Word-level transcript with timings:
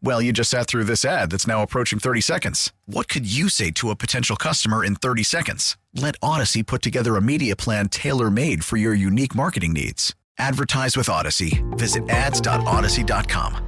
Well, 0.00 0.22
you 0.22 0.32
just 0.32 0.50
sat 0.50 0.68
through 0.68 0.84
this 0.84 1.04
ad 1.04 1.30
that's 1.30 1.46
now 1.46 1.62
approaching 1.62 1.98
30 1.98 2.20
seconds. 2.20 2.72
What 2.86 3.08
could 3.08 3.30
you 3.32 3.48
say 3.48 3.70
to 3.72 3.90
a 3.90 3.96
potential 3.96 4.36
customer 4.36 4.84
in 4.84 4.94
30 4.96 5.24
seconds? 5.24 5.76
Let 5.94 6.14
Odyssey 6.22 6.62
put 6.62 6.82
together 6.82 7.16
a 7.16 7.20
media 7.20 7.56
plan 7.56 7.88
tailor 7.88 8.30
made 8.30 8.64
for 8.64 8.76
your 8.76 8.94
unique 8.94 9.34
marketing 9.34 9.72
needs. 9.72 10.14
Advertise 10.38 10.96
with 10.96 11.08
Odyssey. 11.08 11.64
Visit 11.70 12.08
ads.odyssey.com. 12.08 13.64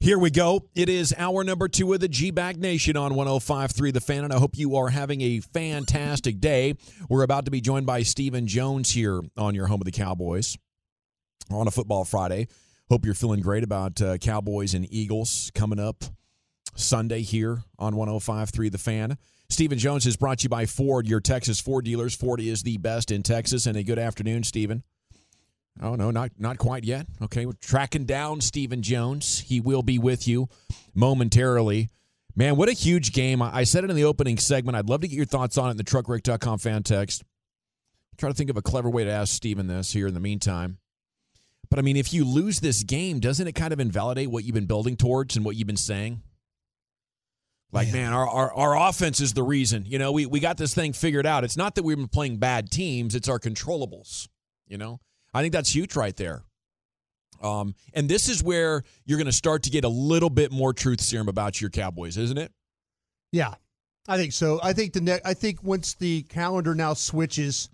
Here 0.00 0.18
we 0.18 0.32
go. 0.32 0.64
It 0.74 0.88
is 0.88 1.14
hour 1.16 1.44
number 1.44 1.68
two 1.68 1.92
of 1.92 2.00
the 2.00 2.08
G 2.08 2.32
Bag 2.32 2.58
Nation 2.58 2.96
on 2.96 3.12
105.3 3.12 3.92
The 3.92 4.00
Fan, 4.00 4.24
and 4.24 4.32
I 4.32 4.38
hope 4.38 4.58
you 4.58 4.74
are 4.74 4.88
having 4.88 5.20
a 5.20 5.38
fantastic 5.38 6.40
day. 6.40 6.74
We're 7.08 7.22
about 7.22 7.44
to 7.44 7.52
be 7.52 7.60
joined 7.60 7.86
by 7.86 8.02
Stephen 8.02 8.48
Jones 8.48 8.90
here 8.90 9.22
on 9.36 9.54
your 9.54 9.68
home 9.68 9.80
of 9.80 9.84
the 9.84 9.92
Cowboys 9.92 10.58
on 11.52 11.68
a 11.68 11.70
football 11.70 12.04
Friday. 12.04 12.48
Hope 12.92 13.06
you're 13.06 13.14
feeling 13.14 13.40
great 13.40 13.64
about 13.64 14.02
uh, 14.02 14.18
Cowboys 14.18 14.74
and 14.74 14.86
Eagles 14.92 15.50
coming 15.54 15.80
up 15.80 16.04
Sunday 16.74 17.22
here 17.22 17.62
on 17.78 17.94
105.3 17.94 18.70
The 18.70 18.76
Fan. 18.76 19.16
Stephen 19.48 19.78
Jones 19.78 20.04
is 20.04 20.18
brought 20.18 20.40
to 20.40 20.42
you 20.42 20.48
by 20.50 20.66
Ford, 20.66 21.08
your 21.08 21.18
Texas 21.18 21.58
Ford 21.58 21.86
dealers. 21.86 22.14
Ford 22.14 22.38
is 22.38 22.62
the 22.64 22.76
best 22.76 23.10
in 23.10 23.22
Texas, 23.22 23.64
and 23.64 23.78
a 23.78 23.82
good 23.82 23.98
afternoon, 23.98 24.44
Stephen. 24.44 24.82
Oh 25.80 25.94
no, 25.94 26.10
not 26.10 26.32
not 26.36 26.58
quite 26.58 26.84
yet. 26.84 27.06
Okay, 27.22 27.46
we're 27.46 27.54
tracking 27.62 28.04
down 28.04 28.42
Stephen 28.42 28.82
Jones. 28.82 29.38
He 29.38 29.58
will 29.58 29.82
be 29.82 29.98
with 29.98 30.28
you 30.28 30.50
momentarily. 30.94 31.88
Man, 32.36 32.56
what 32.56 32.68
a 32.68 32.72
huge 32.72 33.14
game. 33.14 33.40
I 33.40 33.64
said 33.64 33.84
it 33.84 33.90
in 33.90 33.96
the 33.96 34.04
opening 34.04 34.36
segment. 34.36 34.76
I'd 34.76 34.90
love 34.90 35.00
to 35.00 35.08
get 35.08 35.16
your 35.16 35.24
thoughts 35.24 35.56
on 35.56 35.68
it 35.68 35.70
in 35.70 35.76
the 35.78 35.84
truckwreck.com 35.84 36.58
fan 36.58 36.82
text. 36.82 37.24
Try 38.18 38.28
to 38.28 38.34
think 38.34 38.50
of 38.50 38.58
a 38.58 38.62
clever 38.62 38.90
way 38.90 39.04
to 39.04 39.10
ask 39.10 39.32
Stephen 39.32 39.66
this 39.66 39.94
here 39.94 40.08
in 40.08 40.12
the 40.12 40.20
meantime. 40.20 40.76
But 41.72 41.78
I 41.78 41.82
mean, 41.82 41.96
if 41.96 42.12
you 42.12 42.26
lose 42.26 42.60
this 42.60 42.82
game, 42.82 43.18
doesn't 43.18 43.46
it 43.48 43.54
kind 43.54 43.72
of 43.72 43.80
invalidate 43.80 44.30
what 44.30 44.44
you've 44.44 44.52
been 44.52 44.66
building 44.66 44.94
towards 44.94 45.36
and 45.36 45.42
what 45.42 45.56
you've 45.56 45.66
been 45.66 45.78
saying? 45.78 46.20
Like, 47.72 47.86
man, 47.86 47.94
man 47.94 48.12
our, 48.12 48.28
our, 48.28 48.52
our 48.52 48.88
offense 48.90 49.22
is 49.22 49.32
the 49.32 49.42
reason. 49.42 49.86
You 49.86 49.98
know, 49.98 50.12
we, 50.12 50.26
we 50.26 50.38
got 50.38 50.58
this 50.58 50.74
thing 50.74 50.92
figured 50.92 51.24
out. 51.24 51.44
It's 51.44 51.56
not 51.56 51.76
that 51.76 51.82
we've 51.82 51.96
been 51.96 52.08
playing 52.08 52.36
bad 52.36 52.70
teams, 52.70 53.14
it's 53.14 53.26
our 53.26 53.38
controllables, 53.38 54.28
you 54.66 54.76
know? 54.76 55.00
I 55.32 55.40
think 55.40 55.54
that's 55.54 55.74
huge 55.74 55.96
right 55.96 56.14
there. 56.14 56.42
Um, 57.42 57.74
and 57.94 58.06
this 58.06 58.28
is 58.28 58.42
where 58.42 58.82
you're 59.06 59.16
going 59.16 59.24
to 59.24 59.32
start 59.32 59.62
to 59.62 59.70
get 59.70 59.84
a 59.84 59.88
little 59.88 60.28
bit 60.28 60.52
more 60.52 60.74
truth 60.74 61.00
serum 61.00 61.30
about 61.30 61.58
your 61.58 61.70
Cowboys, 61.70 62.18
isn't 62.18 62.36
it? 62.36 62.52
Yeah, 63.32 63.54
I 64.06 64.18
think 64.18 64.34
so. 64.34 64.60
I 64.62 64.74
think 64.74 64.92
the 64.92 65.00
ne- 65.00 65.22
I 65.24 65.32
think 65.32 65.62
once 65.62 65.94
the 65.94 66.20
calendar 66.24 66.74
now 66.74 66.92
switches, 66.92 67.70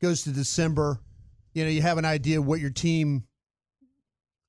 goes 0.00 0.22
to 0.22 0.30
December, 0.30 1.00
you 1.52 1.64
know, 1.64 1.70
you 1.70 1.82
have 1.82 1.98
an 1.98 2.06
idea 2.06 2.40
what 2.40 2.58
your 2.58 2.70
team 2.70 3.24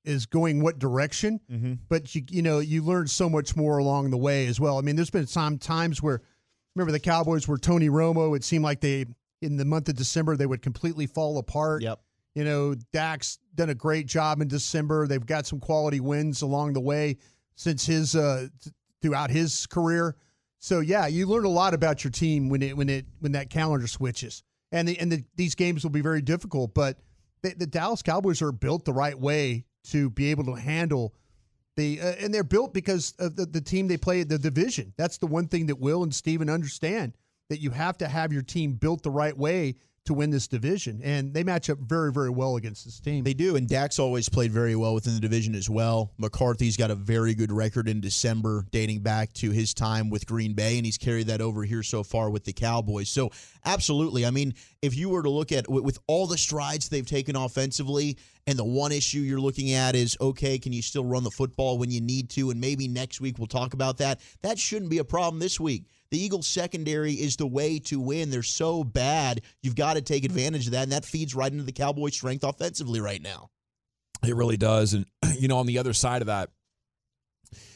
is 0.04 0.26
going 0.26 0.62
what 0.62 0.78
direction. 0.78 1.40
Mm-hmm. 1.50 1.74
But 1.88 2.14
you 2.14 2.22
you 2.30 2.42
know 2.42 2.58
you 2.58 2.82
learn 2.82 3.06
so 3.06 3.28
much 3.28 3.56
more 3.56 3.78
along 3.78 4.10
the 4.10 4.16
way 4.16 4.46
as 4.46 4.60
well. 4.60 4.78
I 4.78 4.82
mean, 4.82 4.96
there's 4.96 5.10
been 5.10 5.26
some 5.26 5.58
times 5.58 6.02
where 6.02 6.22
remember 6.74 6.92
the 6.92 7.00
Cowboys 7.00 7.48
were 7.48 7.58
Tony 7.58 7.88
Romo. 7.88 8.36
It 8.36 8.44
seemed 8.44 8.64
like 8.64 8.80
they 8.80 9.06
in 9.40 9.56
the 9.56 9.64
month 9.64 9.88
of 9.88 9.96
December 9.96 10.36
they 10.36 10.46
would 10.46 10.62
completely 10.62 11.06
fall 11.06 11.38
apart. 11.38 11.82
Yep. 11.82 12.00
You 12.34 12.44
know, 12.44 12.74
Dak's 12.92 13.38
done 13.54 13.70
a 13.70 13.74
great 13.74 14.06
job 14.06 14.40
in 14.40 14.48
December. 14.48 15.06
They've 15.06 15.24
got 15.24 15.46
some 15.46 15.60
quality 15.60 16.00
wins 16.00 16.42
along 16.42 16.72
the 16.72 16.80
way 16.80 17.18
since 17.54 17.86
his 17.86 18.16
uh, 18.16 18.48
th- 18.62 18.74
throughout 19.00 19.30
his 19.30 19.66
career. 19.66 20.16
So 20.58 20.80
yeah, 20.80 21.06
you 21.06 21.26
learn 21.26 21.44
a 21.44 21.50
lot 21.50 21.74
about 21.74 22.02
your 22.02 22.10
team 22.10 22.48
when 22.48 22.62
it 22.62 22.76
when 22.76 22.88
it 22.88 23.06
when 23.20 23.32
that 23.32 23.50
calendar 23.50 23.86
switches, 23.86 24.42
and 24.72 24.88
the, 24.88 24.98
and 24.98 25.12
the, 25.12 25.24
these 25.36 25.54
games 25.54 25.84
will 25.84 25.90
be 25.90 26.00
very 26.00 26.22
difficult. 26.22 26.74
But 26.74 26.98
the, 27.42 27.54
the 27.54 27.66
Dallas 27.66 28.02
Cowboys 28.02 28.42
are 28.42 28.50
built 28.50 28.84
the 28.84 28.92
right 28.92 29.18
way 29.18 29.66
to 29.84 30.10
be 30.10 30.30
able 30.30 30.44
to 30.44 30.54
handle 30.54 31.14
the 31.76 32.00
uh, 32.00 32.14
and 32.20 32.32
they're 32.32 32.44
built 32.44 32.72
because 32.72 33.14
of 33.18 33.36
the, 33.36 33.46
the 33.46 33.60
team 33.60 33.88
they 33.88 33.96
play 33.96 34.22
the 34.22 34.38
division. 34.38 34.92
That's 34.96 35.18
the 35.18 35.26
one 35.26 35.48
thing 35.48 35.66
that 35.66 35.80
Will 35.80 36.02
and 36.02 36.14
Stephen 36.14 36.48
understand 36.48 37.14
that 37.48 37.60
you 37.60 37.70
have 37.70 37.98
to 37.98 38.08
have 38.08 38.32
your 38.32 38.42
team 38.42 38.72
built 38.74 39.02
the 39.02 39.10
right 39.10 39.36
way 39.36 39.76
to 40.04 40.14
win 40.14 40.30
this 40.30 40.46
division. 40.46 41.00
And 41.02 41.32
they 41.32 41.42
match 41.44 41.70
up 41.70 41.78
very, 41.78 42.12
very 42.12 42.30
well 42.30 42.56
against 42.56 42.84
this 42.84 43.00
team. 43.00 43.24
They 43.24 43.34
do. 43.34 43.56
And 43.56 43.68
Dak's 43.68 43.98
always 43.98 44.28
played 44.28 44.52
very 44.52 44.76
well 44.76 44.94
within 44.94 45.14
the 45.14 45.20
division 45.20 45.54
as 45.54 45.70
well. 45.70 46.12
McCarthy's 46.18 46.76
got 46.76 46.90
a 46.90 46.94
very 46.94 47.34
good 47.34 47.50
record 47.50 47.88
in 47.88 48.00
December, 48.00 48.66
dating 48.70 49.00
back 49.00 49.32
to 49.34 49.50
his 49.50 49.72
time 49.72 50.10
with 50.10 50.26
Green 50.26 50.52
Bay, 50.52 50.76
and 50.76 50.84
he's 50.84 50.98
carried 50.98 51.28
that 51.28 51.40
over 51.40 51.64
here 51.64 51.82
so 51.82 52.02
far 52.02 52.30
with 52.30 52.44
the 52.44 52.52
Cowboys. 52.52 53.08
So, 53.08 53.30
absolutely. 53.64 54.26
I 54.26 54.30
mean, 54.30 54.54
if 54.82 54.94
you 54.94 55.08
were 55.08 55.22
to 55.22 55.30
look 55.30 55.52
at 55.52 55.68
with 55.68 55.98
all 56.06 56.26
the 56.26 56.38
strides 56.38 56.88
they've 56.88 57.06
taken 57.06 57.36
offensively, 57.36 58.18
and 58.46 58.58
the 58.58 58.64
one 58.64 58.92
issue 58.92 59.20
you're 59.20 59.40
looking 59.40 59.72
at 59.72 59.96
is 59.96 60.16
okay, 60.20 60.58
can 60.58 60.72
you 60.72 60.82
still 60.82 61.04
run 61.04 61.24
the 61.24 61.30
football 61.30 61.78
when 61.78 61.90
you 61.90 62.00
need 62.00 62.28
to? 62.30 62.50
And 62.50 62.60
maybe 62.60 62.88
next 62.88 63.20
week 63.20 63.38
we'll 63.38 63.46
talk 63.46 63.72
about 63.72 63.98
that. 63.98 64.20
That 64.42 64.58
shouldn't 64.58 64.90
be 64.90 64.98
a 64.98 65.04
problem 65.04 65.40
this 65.40 65.58
week. 65.58 65.84
The 66.14 66.20
Eagles 66.20 66.46
secondary 66.46 67.14
is 67.14 67.34
the 67.34 67.46
way 67.48 67.80
to 67.80 67.98
win. 67.98 68.30
They're 68.30 68.44
so 68.44 68.84
bad. 68.84 69.40
You've 69.62 69.74
got 69.74 69.94
to 69.94 70.00
take 70.00 70.24
advantage 70.24 70.66
of 70.66 70.72
that. 70.74 70.84
And 70.84 70.92
that 70.92 71.04
feeds 71.04 71.34
right 71.34 71.50
into 71.50 71.64
the 71.64 71.72
Cowboys' 71.72 72.14
strength 72.14 72.44
offensively 72.44 73.00
right 73.00 73.20
now. 73.20 73.50
It 74.24 74.36
really 74.36 74.56
does. 74.56 74.94
And, 74.94 75.06
you 75.40 75.48
know, 75.48 75.58
on 75.58 75.66
the 75.66 75.80
other 75.80 75.92
side 75.92 76.22
of 76.22 76.26
that, 76.26 76.50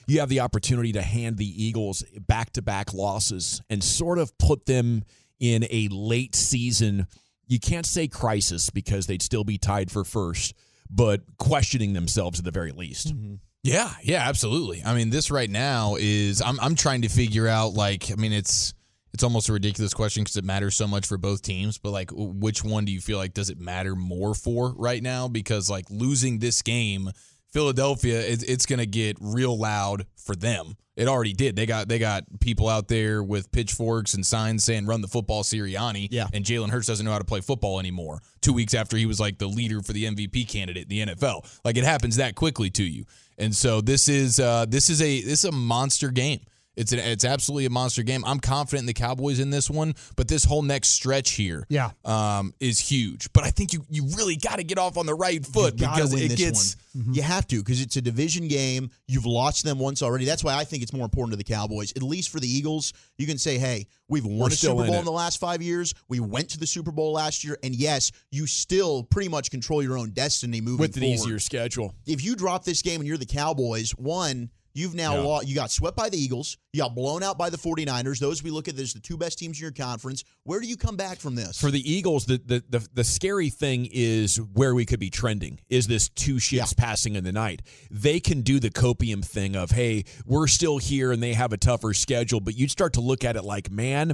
you 0.06 0.20
have 0.20 0.28
the 0.28 0.38
opportunity 0.38 0.92
to 0.92 1.02
hand 1.02 1.36
the 1.36 1.64
Eagles 1.64 2.04
back 2.28 2.52
to 2.52 2.62
back 2.62 2.94
losses 2.94 3.60
and 3.68 3.82
sort 3.82 4.20
of 4.20 4.38
put 4.38 4.66
them 4.66 5.02
in 5.40 5.66
a 5.68 5.88
late 5.90 6.36
season. 6.36 7.08
You 7.48 7.58
can't 7.58 7.86
say 7.86 8.06
crisis 8.06 8.70
because 8.70 9.08
they'd 9.08 9.20
still 9.20 9.42
be 9.42 9.58
tied 9.58 9.90
for 9.90 10.04
first, 10.04 10.54
but 10.88 11.22
questioning 11.38 11.92
themselves 11.92 12.38
at 12.38 12.44
the 12.44 12.52
very 12.52 12.70
least. 12.70 13.08
Mm-hmm. 13.08 13.34
Yeah, 13.62 13.90
yeah, 14.02 14.28
absolutely. 14.28 14.82
I 14.84 14.94
mean, 14.94 15.10
this 15.10 15.30
right 15.30 15.50
now 15.50 15.96
is 15.98 16.40
I'm 16.40 16.58
I'm 16.60 16.74
trying 16.74 17.02
to 17.02 17.08
figure 17.08 17.48
out 17.48 17.74
like 17.74 18.10
I 18.10 18.14
mean 18.14 18.32
it's 18.32 18.74
it's 19.12 19.24
almost 19.24 19.48
a 19.48 19.52
ridiculous 19.52 19.94
question 19.94 20.22
because 20.22 20.36
it 20.36 20.44
matters 20.44 20.76
so 20.76 20.86
much 20.86 21.06
for 21.06 21.18
both 21.18 21.42
teams, 21.42 21.78
but 21.78 21.90
like 21.90 22.10
which 22.12 22.62
one 22.62 22.84
do 22.84 22.92
you 22.92 23.00
feel 23.00 23.18
like 23.18 23.34
does 23.34 23.50
it 23.50 23.58
matter 23.58 23.96
more 23.96 24.34
for 24.34 24.74
right 24.76 25.02
now 25.02 25.28
because 25.28 25.68
like 25.68 25.86
losing 25.90 26.38
this 26.38 26.62
game 26.62 27.10
Philadelphia 27.52 28.20
it, 28.20 28.44
it's 28.48 28.66
going 28.66 28.78
to 28.78 28.86
get 28.86 29.16
real 29.20 29.58
loud 29.58 30.06
for 30.16 30.36
them. 30.36 30.76
It 30.96 31.06
already 31.06 31.32
did. 31.32 31.54
They 31.54 31.64
got 31.64 31.88
they 31.88 32.00
got 32.00 32.24
people 32.40 32.68
out 32.68 32.88
there 32.88 33.22
with 33.22 33.52
pitchforks 33.52 34.14
and 34.14 34.26
signs 34.26 34.64
saying 34.64 34.86
"Run 34.86 35.00
the 35.00 35.06
football, 35.06 35.44
Sirianni." 35.44 36.08
Yeah. 36.10 36.26
And 36.32 36.44
Jalen 36.44 36.70
Hurts 36.70 36.88
doesn't 36.88 37.06
know 37.06 37.12
how 37.12 37.20
to 37.20 37.24
play 37.24 37.40
football 37.40 37.78
anymore. 37.78 38.20
Two 38.40 38.52
weeks 38.52 38.74
after 38.74 38.96
he 38.96 39.06
was 39.06 39.20
like 39.20 39.38
the 39.38 39.46
leader 39.46 39.80
for 39.80 39.92
the 39.92 40.04
MVP 40.04 40.48
candidate 40.48 40.90
in 40.90 41.06
the 41.06 41.14
NFL, 41.14 41.60
like 41.64 41.76
it 41.76 41.84
happens 41.84 42.16
that 42.16 42.34
quickly 42.34 42.68
to 42.70 42.82
you. 42.82 43.04
And 43.38 43.54
so 43.54 43.80
this 43.80 44.08
is 44.08 44.40
uh, 44.40 44.66
this 44.68 44.90
is 44.90 45.00
a 45.00 45.20
this 45.22 45.40
is 45.40 45.44
a 45.44 45.52
monster 45.52 46.10
game. 46.10 46.40
It's 46.78 46.92
an, 46.92 47.00
it's 47.00 47.24
absolutely 47.24 47.66
a 47.66 47.70
monster 47.70 48.04
game. 48.04 48.24
I'm 48.24 48.38
confident 48.38 48.82
in 48.82 48.86
the 48.86 48.94
Cowboys 48.94 49.40
in 49.40 49.50
this 49.50 49.68
one, 49.68 49.94
but 50.16 50.28
this 50.28 50.44
whole 50.44 50.62
next 50.62 50.90
stretch 50.90 51.32
here, 51.32 51.66
yeah, 51.68 51.90
um, 52.04 52.54
is 52.60 52.78
huge. 52.78 53.32
But 53.32 53.44
I 53.44 53.50
think 53.50 53.72
you 53.72 53.84
you 53.90 54.04
really 54.16 54.36
got 54.36 54.56
to 54.56 54.64
get 54.64 54.78
off 54.78 54.96
on 54.96 55.04
the 55.04 55.14
right 55.14 55.44
foot 55.44 55.76
because 55.76 56.14
it 56.14 56.36
gets. 56.36 56.76
Mm-hmm. 56.96 57.12
You 57.12 57.22
have 57.22 57.46
to 57.48 57.58
because 57.58 57.80
it's 57.82 57.96
a 57.96 58.00
division 58.00 58.48
game. 58.48 58.90
You've 59.06 59.26
lost 59.26 59.64
them 59.64 59.78
once 59.78 60.02
already. 60.02 60.24
That's 60.24 60.42
why 60.42 60.54
I 60.54 60.64
think 60.64 60.82
it's 60.82 60.92
more 60.92 61.04
important 61.04 61.32
to 61.32 61.36
the 61.36 61.44
Cowboys. 61.44 61.92
At 61.96 62.02
least 62.02 62.30
for 62.30 62.40
the 62.40 62.48
Eagles, 62.48 62.92
you 63.18 63.26
can 63.26 63.38
say, 63.38 63.58
"Hey, 63.58 63.86
we've 64.08 64.24
won 64.24 64.38
We're 64.38 64.46
a 64.48 64.50
Super 64.50 64.74
Bowl 64.74 64.94
it. 64.94 64.98
in 64.98 65.04
the 65.04 65.12
last 65.12 65.38
five 65.38 65.62
years. 65.62 65.94
We 66.08 66.20
went 66.20 66.48
to 66.50 66.58
the 66.58 66.66
Super 66.66 66.90
Bowl 66.90 67.12
last 67.12 67.44
year, 67.44 67.58
and 67.62 67.74
yes, 67.74 68.10
you 68.30 68.46
still 68.46 69.02
pretty 69.02 69.28
much 69.28 69.50
control 69.50 69.82
your 69.82 69.98
own 69.98 70.10
destiny 70.10 70.60
moving 70.60 70.78
with 70.78 70.96
an 70.96 71.02
forward. 71.02 71.14
easier 71.14 71.38
schedule. 71.38 71.94
If 72.06 72.24
you 72.24 72.34
drop 72.36 72.64
this 72.64 72.82
game 72.82 73.00
and 73.00 73.06
you're 73.06 73.18
the 73.18 73.26
Cowboys, 73.26 73.90
one, 73.92 74.50
you've 74.78 74.94
now 74.94 75.14
Yeah. 75.16 75.20
lost. 75.22 75.48
You 75.48 75.54
got 75.54 75.70
swept 75.70 75.96
by 75.96 76.08
the 76.08 76.16
Eagles. 76.16 76.56
You 76.72 76.82
got 76.82 76.94
blown 76.94 77.22
out 77.22 77.36
by 77.36 77.50
the 77.50 77.56
49ers. 77.58 78.18
Those 78.18 78.42
we 78.42 78.50
look 78.50 78.68
at 78.68 78.78
as 78.78 78.92
the 78.92 79.00
two 79.00 79.16
best 79.16 79.38
teams 79.38 79.58
in 79.58 79.62
your 79.62 79.72
conference. 79.72 80.24
Where 80.44 80.60
do 80.60 80.66
you 80.66 80.76
come 80.76 80.96
back 80.96 81.18
from 81.18 81.34
this? 81.34 81.60
For 81.60 81.70
the 81.70 81.80
Eagles, 81.92 82.26
the, 82.26 82.40
the 82.44 82.62
the 82.68 82.86
the 82.94 83.04
scary 83.04 83.50
thing 83.50 83.88
is 83.90 84.36
where 84.40 84.74
we 84.74 84.86
could 84.86 85.00
be 85.00 85.10
trending. 85.10 85.60
Is 85.68 85.86
this 85.86 86.08
two 86.08 86.38
ships 86.38 86.72
passing 86.72 87.16
in 87.16 87.24
the 87.24 87.32
night? 87.32 87.62
They 87.90 88.20
can 88.20 88.42
do 88.42 88.60
the 88.60 88.70
copium 88.70 89.24
thing 89.24 89.56
of, 89.56 89.70
hey, 89.72 90.04
we're 90.24 90.46
still 90.46 90.78
here 90.78 91.12
and 91.12 91.22
they 91.22 91.34
have 91.34 91.52
a 91.52 91.56
tougher 91.58 91.92
schedule, 91.94 92.40
but 92.40 92.56
you'd 92.56 92.70
start 92.70 92.92
to 92.94 93.00
look 93.00 93.24
at 93.24 93.36
it 93.36 93.42
like, 93.44 93.70
man, 93.70 94.12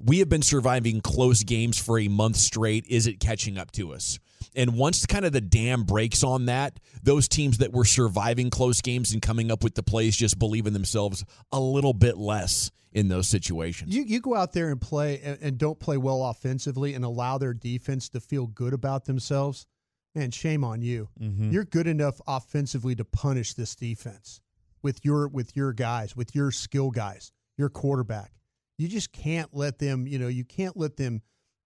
we 0.00 0.18
have 0.18 0.28
been 0.28 0.42
surviving 0.42 1.00
close 1.00 1.42
games 1.42 1.78
for 1.78 1.98
a 1.98 2.08
month 2.08 2.36
straight. 2.36 2.86
Is 2.88 3.06
it 3.06 3.20
catching 3.20 3.56
up 3.58 3.70
to 3.72 3.92
us? 3.92 4.18
And 4.54 4.76
once 4.76 5.06
kind 5.06 5.24
of 5.24 5.32
the 5.32 5.40
dam 5.40 5.84
breaks 5.84 6.22
on 6.22 6.46
that, 6.46 6.80
those 7.02 7.28
teams 7.28 7.58
that 7.58 7.72
were 7.72 7.84
surviving 7.84 8.50
close 8.50 8.80
games 8.80 9.12
and 9.12 9.22
coming 9.22 9.50
up 9.50 9.62
with 9.62 9.74
the 9.74 9.82
plays 9.82 10.16
just 10.16 10.38
believe 10.38 10.66
in 10.66 10.72
themselves 10.72 11.24
a 11.50 11.60
little 11.60 11.92
bit 11.92 12.16
less 12.16 12.70
in 12.92 13.08
those 13.08 13.28
situations. 13.28 13.94
You 13.94 14.02
you 14.02 14.20
go 14.20 14.34
out 14.34 14.52
there 14.52 14.70
and 14.70 14.80
play 14.80 15.20
and, 15.22 15.38
and 15.40 15.58
don't 15.58 15.78
play 15.78 15.96
well 15.96 16.24
offensively 16.24 16.94
and 16.94 17.04
allow 17.04 17.38
their 17.38 17.54
defense 17.54 18.08
to 18.10 18.20
feel 18.20 18.46
good 18.46 18.74
about 18.74 19.06
themselves. 19.06 19.66
Man, 20.14 20.30
shame 20.30 20.62
on 20.62 20.82
you. 20.82 21.08
Mm-hmm. 21.18 21.50
You're 21.50 21.64
good 21.64 21.86
enough 21.86 22.20
offensively 22.26 22.94
to 22.96 23.04
punish 23.04 23.54
this 23.54 23.74
defense 23.74 24.40
with 24.82 25.04
your 25.04 25.28
with 25.28 25.56
your 25.56 25.72
guys, 25.72 26.14
with 26.14 26.34
your 26.34 26.50
skill 26.50 26.90
guys, 26.90 27.32
your 27.56 27.70
quarterback. 27.70 28.32
You 28.78 28.88
just 28.88 29.12
can't 29.12 29.48
let 29.54 29.78
them, 29.78 30.06
you 30.06 30.18
know, 30.18 30.28
you 30.28 30.44
can't 30.44 30.76
let 30.76 30.96
them 30.96 31.22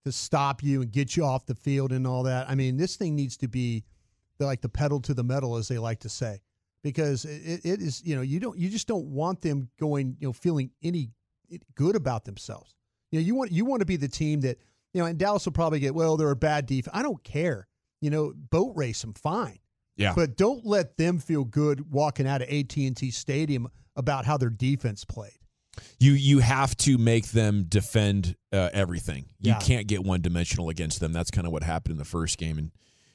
to 0.06 0.12
stop 0.12 0.62
you 0.62 0.82
and 0.82 0.92
get 0.92 1.16
you 1.16 1.24
off 1.24 1.46
the 1.46 1.54
field 1.56 1.90
and 1.90 2.06
all 2.06 2.22
that. 2.22 2.48
I 2.48 2.54
mean, 2.54 2.76
this 2.76 2.94
thing 2.94 3.16
needs 3.16 3.36
to 3.38 3.48
be 3.48 3.82
like 4.38 4.60
the 4.60 4.68
pedal 4.68 5.00
to 5.00 5.14
the 5.14 5.24
metal, 5.24 5.56
as 5.56 5.66
they 5.66 5.78
like 5.78 5.98
to 6.00 6.08
say, 6.08 6.40
because 6.84 7.24
it, 7.24 7.64
it 7.64 7.82
is, 7.82 8.04
you 8.04 8.14
know, 8.14 8.22
you 8.22 8.38
don't, 8.38 8.56
you 8.56 8.68
just 8.68 8.86
don't 8.86 9.06
want 9.06 9.40
them 9.40 9.68
going, 9.80 10.16
you 10.20 10.28
know, 10.28 10.32
feeling 10.32 10.70
any 10.80 11.10
good 11.74 11.96
about 11.96 12.24
themselves. 12.24 12.76
You 13.10 13.18
know, 13.18 13.26
you 13.26 13.34
want 13.34 13.50
you 13.50 13.64
want 13.64 13.80
to 13.80 13.86
be 13.86 13.96
the 13.96 14.06
team 14.06 14.42
that, 14.42 14.58
you 14.94 15.00
know, 15.00 15.06
and 15.06 15.18
Dallas 15.18 15.44
will 15.44 15.52
probably 15.52 15.80
get, 15.80 15.92
well, 15.92 16.16
they're 16.16 16.30
a 16.30 16.36
bad 16.36 16.66
defense. 16.66 16.96
I 16.96 17.02
don't 17.02 17.22
care. 17.24 17.66
You 18.00 18.10
know, 18.10 18.32
boat 18.50 18.74
race 18.76 19.00
them, 19.00 19.12
fine. 19.12 19.58
Yeah. 19.96 20.12
But 20.14 20.36
don't 20.36 20.64
let 20.64 20.98
them 20.98 21.18
feel 21.18 21.44
good 21.44 21.90
walking 21.90 22.28
out 22.28 22.42
of 22.42 22.48
AT&T 22.48 23.10
Stadium 23.10 23.68
about 23.96 24.24
how 24.24 24.36
their 24.36 24.50
defense 24.50 25.04
played. 25.04 25.38
You 25.98 26.12
you 26.12 26.38
have 26.40 26.76
to 26.78 26.98
make 26.98 27.28
them 27.28 27.64
defend 27.68 28.36
uh, 28.52 28.70
everything. 28.72 29.26
You 29.40 29.52
Yeah. 29.52 29.58
can't 29.60 29.86
get 29.86 30.04
one 30.04 30.20
dimensional 30.20 30.68
against 30.68 31.00
them. 31.00 31.12
That's 31.12 31.30
kind 31.30 31.46
of 31.46 31.52
what 31.52 31.62
happened 31.62 31.92
in 31.92 31.98
the 31.98 32.04
first 32.04 32.38
game 32.38 32.58
and 32.58 32.70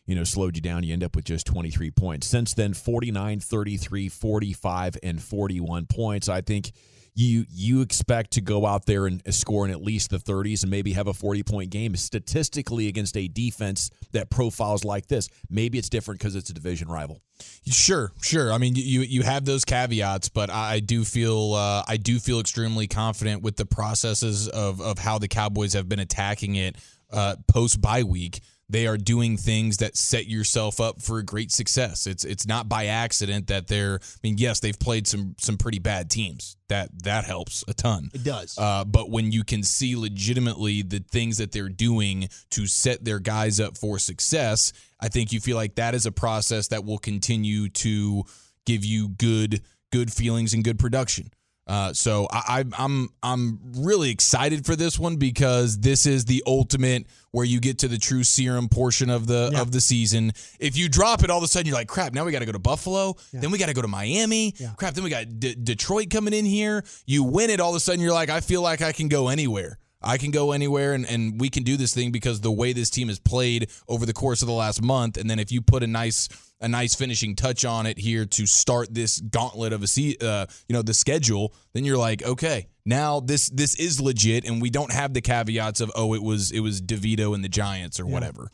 you 0.05 0.15
know 0.15 0.23
slowed 0.23 0.55
you 0.55 0.61
down. 0.61 0.83
You 0.83 0.93
end 0.93 1.03
up 1.03 1.15
with 1.15 1.25
just 1.25 1.45
23 1.45 1.91
points. 1.91 2.27
Since 2.27 2.53
then 2.55 2.73
49, 2.73 3.39
33, 3.39 4.09
45 4.09 4.97
and 5.03 5.21
41 5.21 5.85
points. 5.87 6.27
I 6.29 6.41
think 6.41 6.71
you 7.13 7.45
you 7.49 7.81
expect 7.81 8.31
to 8.31 8.41
go 8.41 8.65
out 8.65 8.85
there 8.85 9.05
and 9.05 9.21
score 9.33 9.65
in 9.65 9.71
at 9.71 9.81
least 9.81 10.09
the 10.09 10.17
30s 10.17 10.61
and 10.63 10.71
maybe 10.71 10.93
have 10.93 11.07
a 11.07 11.13
40 11.13 11.43
point 11.43 11.69
game 11.69 11.95
statistically 11.95 12.87
against 12.87 13.17
a 13.17 13.27
defense 13.27 13.89
that 14.13 14.29
profiles 14.29 14.85
like 14.85 15.07
this. 15.07 15.27
Maybe 15.49 15.77
it's 15.77 15.89
different 15.89 16.19
because 16.19 16.35
it's 16.35 16.49
a 16.49 16.53
division 16.53 16.87
rival. 16.87 17.21
Sure, 17.65 18.11
sure. 18.21 18.53
I 18.53 18.57
mean, 18.57 18.75
you 18.75 19.01
you 19.01 19.23
have 19.23 19.45
those 19.45 19.65
caveats, 19.65 20.29
but 20.29 20.49
I 20.49 20.79
do 20.79 21.03
feel 21.03 21.53
uh, 21.53 21.83
I 21.87 21.97
do 21.97 22.19
feel 22.19 22.39
extremely 22.39 22.87
confident 22.87 23.41
with 23.41 23.57
the 23.57 23.65
processes 23.65 24.47
of 24.47 24.79
of 24.79 24.99
how 24.99 25.17
the 25.17 25.27
Cowboys 25.27 25.73
have 25.73 25.89
been 25.89 25.99
attacking 25.99 26.55
it 26.55 26.77
uh, 27.11 27.35
post 27.47 27.81
bye 27.81 28.03
week. 28.03 28.41
They 28.71 28.87
are 28.87 28.97
doing 28.97 29.35
things 29.35 29.77
that 29.77 29.97
set 29.97 30.27
yourself 30.27 30.79
up 30.79 31.01
for 31.01 31.19
a 31.19 31.23
great 31.23 31.51
success. 31.51 32.07
It's 32.07 32.23
it's 32.23 32.47
not 32.47 32.69
by 32.69 32.85
accident 32.85 33.47
that 33.47 33.67
they're. 33.67 33.99
I 34.01 34.17
mean, 34.23 34.37
yes, 34.37 34.61
they've 34.61 34.79
played 34.79 35.07
some 35.07 35.35
some 35.37 35.57
pretty 35.57 35.79
bad 35.79 36.09
teams. 36.09 36.55
That 36.69 36.89
that 37.03 37.25
helps 37.25 37.65
a 37.67 37.73
ton. 37.73 38.11
It 38.13 38.23
does. 38.23 38.57
Uh, 38.57 38.85
but 38.85 39.09
when 39.09 39.33
you 39.33 39.43
can 39.43 39.61
see 39.61 39.97
legitimately 39.97 40.83
the 40.83 41.03
things 41.11 41.37
that 41.39 41.51
they're 41.51 41.67
doing 41.67 42.29
to 42.51 42.65
set 42.65 43.03
their 43.03 43.19
guys 43.19 43.59
up 43.59 43.77
for 43.77 43.99
success, 43.99 44.71
I 45.01 45.09
think 45.09 45.33
you 45.33 45.41
feel 45.41 45.57
like 45.57 45.75
that 45.75 45.93
is 45.93 46.05
a 46.05 46.11
process 46.11 46.69
that 46.69 46.85
will 46.85 46.97
continue 46.97 47.67
to 47.69 48.23
give 48.65 48.85
you 48.85 49.09
good 49.09 49.61
good 49.91 50.13
feelings 50.13 50.53
and 50.53 50.63
good 50.63 50.79
production. 50.79 51.29
Uh, 51.67 51.93
so 51.93 52.27
I, 52.31 52.61
I, 52.61 52.83
I'm 52.83 53.09
I'm 53.21 53.59
really 53.77 54.09
excited 54.09 54.65
for 54.65 54.75
this 54.75 54.97
one 54.99 55.15
because 55.17 55.79
this 55.79 56.05
is 56.05 56.25
the 56.25 56.43
ultimate 56.47 57.05
where 57.29 57.45
you 57.45 57.59
get 57.61 57.77
to 57.79 57.87
the 57.87 57.97
true 57.99 58.23
serum 58.23 58.67
portion 58.67 59.09
of 59.09 59.27
the 59.27 59.51
of 59.61 59.71
the 59.71 59.79
season. 59.79 60.33
If 60.59 60.75
you 60.77 60.89
drop 60.89 61.23
it, 61.23 61.29
all 61.29 61.37
of 61.37 61.43
a 61.43 61.47
sudden 61.47 61.67
you're 61.67 61.75
like, 61.75 61.87
crap. 61.87 62.13
Now 62.13 62.25
we 62.25 62.31
got 62.31 62.39
to 62.39 62.45
go 62.45 62.51
to 62.51 62.59
Buffalo. 62.59 63.15
Then 63.31 63.51
we 63.51 63.57
got 63.57 63.67
to 63.67 63.73
go 63.73 63.81
to 63.83 63.87
Miami. 63.87 64.53
Crap. 64.75 64.95
Then 64.95 65.03
we 65.03 65.09
got 65.11 65.39
D- 65.39 65.55
Detroit 65.55 66.09
coming 66.09 66.33
in 66.33 66.45
here. 66.45 66.83
You 67.05 67.23
win 67.23 67.49
it, 67.49 67.59
all 67.59 67.69
of 67.69 67.75
a 67.75 67.79
sudden 67.79 68.01
you're 68.01 68.11
like, 68.13 68.29
I 68.29 68.41
feel 68.41 68.61
like 68.61 68.81
I 68.81 68.91
can 68.91 69.07
go 69.07 69.29
anywhere. 69.29 69.77
I 70.01 70.17
can 70.17 70.31
go 70.31 70.51
anywhere 70.51 70.93
and, 70.93 71.05
and 71.05 71.39
we 71.39 71.49
can 71.49 71.63
do 71.63 71.77
this 71.77 71.93
thing 71.93 72.11
because 72.11 72.41
the 72.41 72.51
way 72.51 72.73
this 72.73 72.89
team 72.89 73.07
has 73.07 73.19
played 73.19 73.69
over 73.87 74.05
the 74.05 74.13
course 74.13 74.41
of 74.41 74.47
the 74.47 74.53
last 74.53 74.81
month. 74.81 75.17
And 75.17 75.29
then 75.29 75.39
if 75.39 75.51
you 75.51 75.61
put 75.61 75.83
a 75.83 75.87
nice 75.87 76.27
a 76.59 76.67
nice 76.67 76.93
finishing 76.93 77.35
touch 77.35 77.65
on 77.65 77.87
it 77.87 77.97
here 77.97 78.25
to 78.25 78.45
start 78.45 78.93
this 78.93 79.19
gauntlet 79.19 79.73
of 79.73 79.81
a 79.81 79.87
se- 79.87 80.17
uh, 80.21 80.45
you 80.67 80.73
know 80.73 80.83
the 80.83 80.93
schedule, 80.93 81.53
then 81.73 81.83
you're 81.85 81.97
like, 81.97 82.23
okay, 82.23 82.67
now 82.85 83.19
this 83.19 83.49
this 83.49 83.75
is 83.79 83.99
legit, 83.99 84.45
and 84.45 84.61
we 84.61 84.69
don't 84.69 84.91
have 84.91 85.13
the 85.13 85.21
caveats 85.21 85.81
of 85.81 85.91
oh 85.95 86.13
it 86.13 86.21
was 86.21 86.51
it 86.51 86.59
was 86.59 86.81
Devito 86.81 87.33
and 87.33 87.43
the 87.43 87.49
Giants 87.49 87.99
or 87.99 88.05
whatever. 88.05 88.51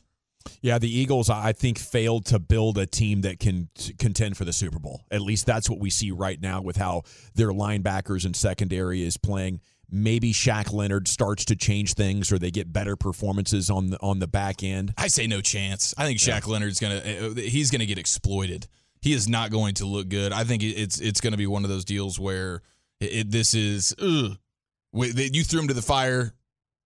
Yeah, 0.61 0.79
the 0.79 0.89
Eagles, 0.89 1.29
I 1.29 1.51
think, 1.51 1.77
failed 1.77 2.25
to 2.27 2.39
build 2.39 2.77
a 2.77 2.85
team 2.85 3.21
that 3.21 3.39
can 3.39 3.67
t- 3.75 3.93
contend 3.93 4.37
for 4.37 4.45
the 4.45 4.53
Super 4.53 4.79
Bowl. 4.79 5.03
At 5.11 5.21
least 5.21 5.45
that's 5.45 5.69
what 5.69 5.79
we 5.79 5.89
see 5.89 6.11
right 6.11 6.39
now 6.39 6.61
with 6.61 6.77
how 6.77 7.03
their 7.35 7.49
linebackers 7.49 8.25
and 8.25 8.35
secondary 8.35 9.03
is 9.03 9.17
playing. 9.17 9.59
Maybe 9.89 10.33
Shaq 10.33 10.73
Leonard 10.73 11.07
starts 11.07 11.45
to 11.45 11.55
change 11.55 11.93
things, 11.93 12.31
or 12.31 12.37
they 12.39 12.51
get 12.51 12.73
better 12.73 12.95
performances 12.97 13.69
on 13.69 13.91
the 13.91 13.97
on 14.01 14.19
the 14.19 14.27
back 14.27 14.61
end. 14.63 14.93
I 14.97 15.07
say 15.07 15.27
no 15.27 15.39
chance. 15.41 15.93
I 15.97 16.05
think 16.05 16.19
Shaq 16.19 16.45
Leonard's 16.47 16.79
gonna 16.79 16.95
uh, 16.97 17.33
he's 17.35 17.71
gonna 17.71 17.85
get 17.85 17.97
exploited. 17.97 18.67
He 19.01 19.13
is 19.13 19.29
not 19.29 19.51
going 19.51 19.75
to 19.75 19.85
look 19.85 20.09
good. 20.09 20.33
I 20.33 20.43
think 20.43 20.61
it's 20.63 20.99
it's 20.99 21.21
gonna 21.21 21.37
be 21.37 21.47
one 21.47 21.63
of 21.63 21.69
those 21.69 21.85
deals 21.85 22.19
where 22.19 22.61
it, 22.99 23.05
it- 23.05 23.31
this 23.31 23.53
is 23.53 23.95
ugh. 24.01 24.37
You 24.93 25.43
threw 25.43 25.61
him 25.61 25.67
to 25.69 25.73
the 25.73 25.81
fire 25.81 26.33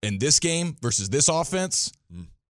in 0.02 0.18
this 0.18 0.38
game 0.38 0.76
versus 0.80 1.08
this 1.08 1.28
offense. 1.28 1.90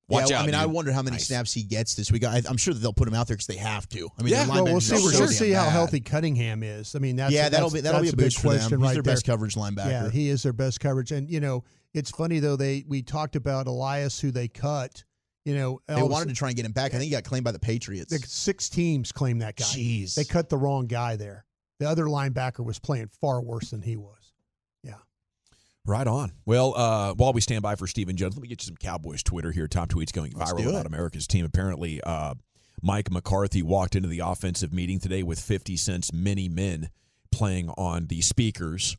Watch 0.09 0.31
yeah, 0.31 0.39
out. 0.39 0.43
I 0.43 0.47
mean, 0.47 0.55
I 0.55 0.67
wonder 0.67 0.93
how 0.93 1.01
many 1.03 1.15
Nice. 1.15 1.29
snaps 1.29 1.53
he 1.53 1.63
gets 1.63 1.95
this 1.95 2.11
week. 2.13 2.25
I, 2.25 2.43
I'm 2.49 2.57
sure 2.57 2.75
that 2.75 2.81
they'll 2.81 2.93
put 2.93 3.09
him 3.09 3.15
out 3.15 3.29
there 3.29 3.37
because 3.37 3.47
they 3.47 3.57
have 3.57 3.89
to. 3.91 4.09
I 4.19 4.23
mean, 4.23 4.33
Yeah. 4.35 4.47
Well, 4.49 4.65
we'll 4.65 4.81
see. 4.81 4.95
We'll 4.97 5.11
so 5.13 5.27
see 5.27 5.53
how 5.53 5.65
bad. 5.65 5.73
healthy 5.73 6.01
Cunningham 6.01 6.63
is. 6.63 6.95
I 6.95 6.99
mean, 6.99 7.17
that's 7.17 7.33
yeah, 7.33 7.49
that'll 7.49 7.71
that's- 7.71 7.73
be 7.73 7.81
that'll 7.83 8.01
be 8.01 8.07
that's 8.09 8.13
a 8.15 8.17
big 8.17 8.27
boost 8.27 8.39
for 8.41 8.49
them. 8.49 8.59
question 8.59 8.79
He's 8.81 8.87
right 8.89 8.95
their 8.95 9.03
there. 9.03 9.13
best 9.15 9.27
coverage 9.27 9.55
linebacker. 9.55 9.91
Yeah, 9.91 10.11
he 10.11 10.29
is 10.29 10.43
their 10.43 10.53
best 10.53 10.81
coverage. 10.81 11.13
And 11.13 11.31
you 11.31 11.41
know, 11.41 11.65
it's 11.95 12.11
funny 12.11 12.41
though 12.41 12.57
they 12.57 12.85
we 12.87 13.03
talked 13.03 13.37
about 13.37 13.67
Elliss 13.67 14.21
who 14.21 14.31
they 14.31 14.49
cut. 14.49 15.05
You 15.45 15.55
know, 15.57 15.81
they 15.89 15.95
all 15.95 16.05
of 16.05 16.11
a 16.11 16.13
wanted 16.13 16.29
to 16.29 16.35
try 16.35 16.49
and 16.49 16.57
get 16.57 16.67
him 16.67 16.73
back. 16.73 16.93
I 16.95 16.99
think 16.99 17.05
he 17.05 17.11
got 17.11 17.25
claimed 17.25 17.45
by 17.45 17.51
the 17.53 17.59
Patriots. 17.59 18.13
sudden, 18.13 18.27
six 18.29 18.69
teams 18.69 19.11
claimed 19.13 19.43
that 19.43 19.57
guy. 19.57 19.65
Jeez. 19.65 20.15
They 20.15 20.25
cut 20.25 20.49
the 20.49 20.57
wrong 20.59 20.87
guy 20.87 21.17
there. 21.17 21.47
The 21.81 21.89
other 21.89 22.05
linebacker 22.05 22.65
was 22.65 22.79
playing 22.79 23.09
far 23.21 23.41
worse 23.43 23.71
than 23.71 23.83
he 23.83 23.97
was. 23.97 24.22
Yeah. 25.87 25.93
Right 25.93 26.07
on. 26.07 26.33
Well, 26.47 26.75
uh, 26.77 27.15
while 27.15 27.33
we 27.33 27.41
stand 27.41 27.63
by 27.63 27.75
for 27.75 27.87
Stephen 27.87 28.17
Jones, 28.17 28.37
let 28.37 28.43
me 28.43 28.49
get 28.49 28.63
you 28.63 28.67
some 28.67 28.77
Cowboys 28.77 29.23
Twitter 29.23 29.51
here. 29.53 29.67
Top 29.69 29.89
tweets 29.89 30.13
going 30.13 30.33
Let's 30.35 30.53
viral 30.53 30.71
about. 30.71 30.87
America's 30.87 31.27
team. 31.27 31.45
Apparently, 31.45 32.01
uh, 32.03 32.35
Mike 32.83 33.11
McCarthy 33.11 33.63
walked 33.63 33.95
into 33.97 34.09
the 34.09 34.21
offensive 34.21 34.73
meeting 34.73 34.99
today 34.99 35.23
with 35.23 35.41
50 35.41 35.77
Cent's 35.77 36.13
many 36.13 36.49
men 36.49 36.91
playing 37.31 37.69
on 37.71 38.07
the 38.07 38.21
speakers. 38.21 38.97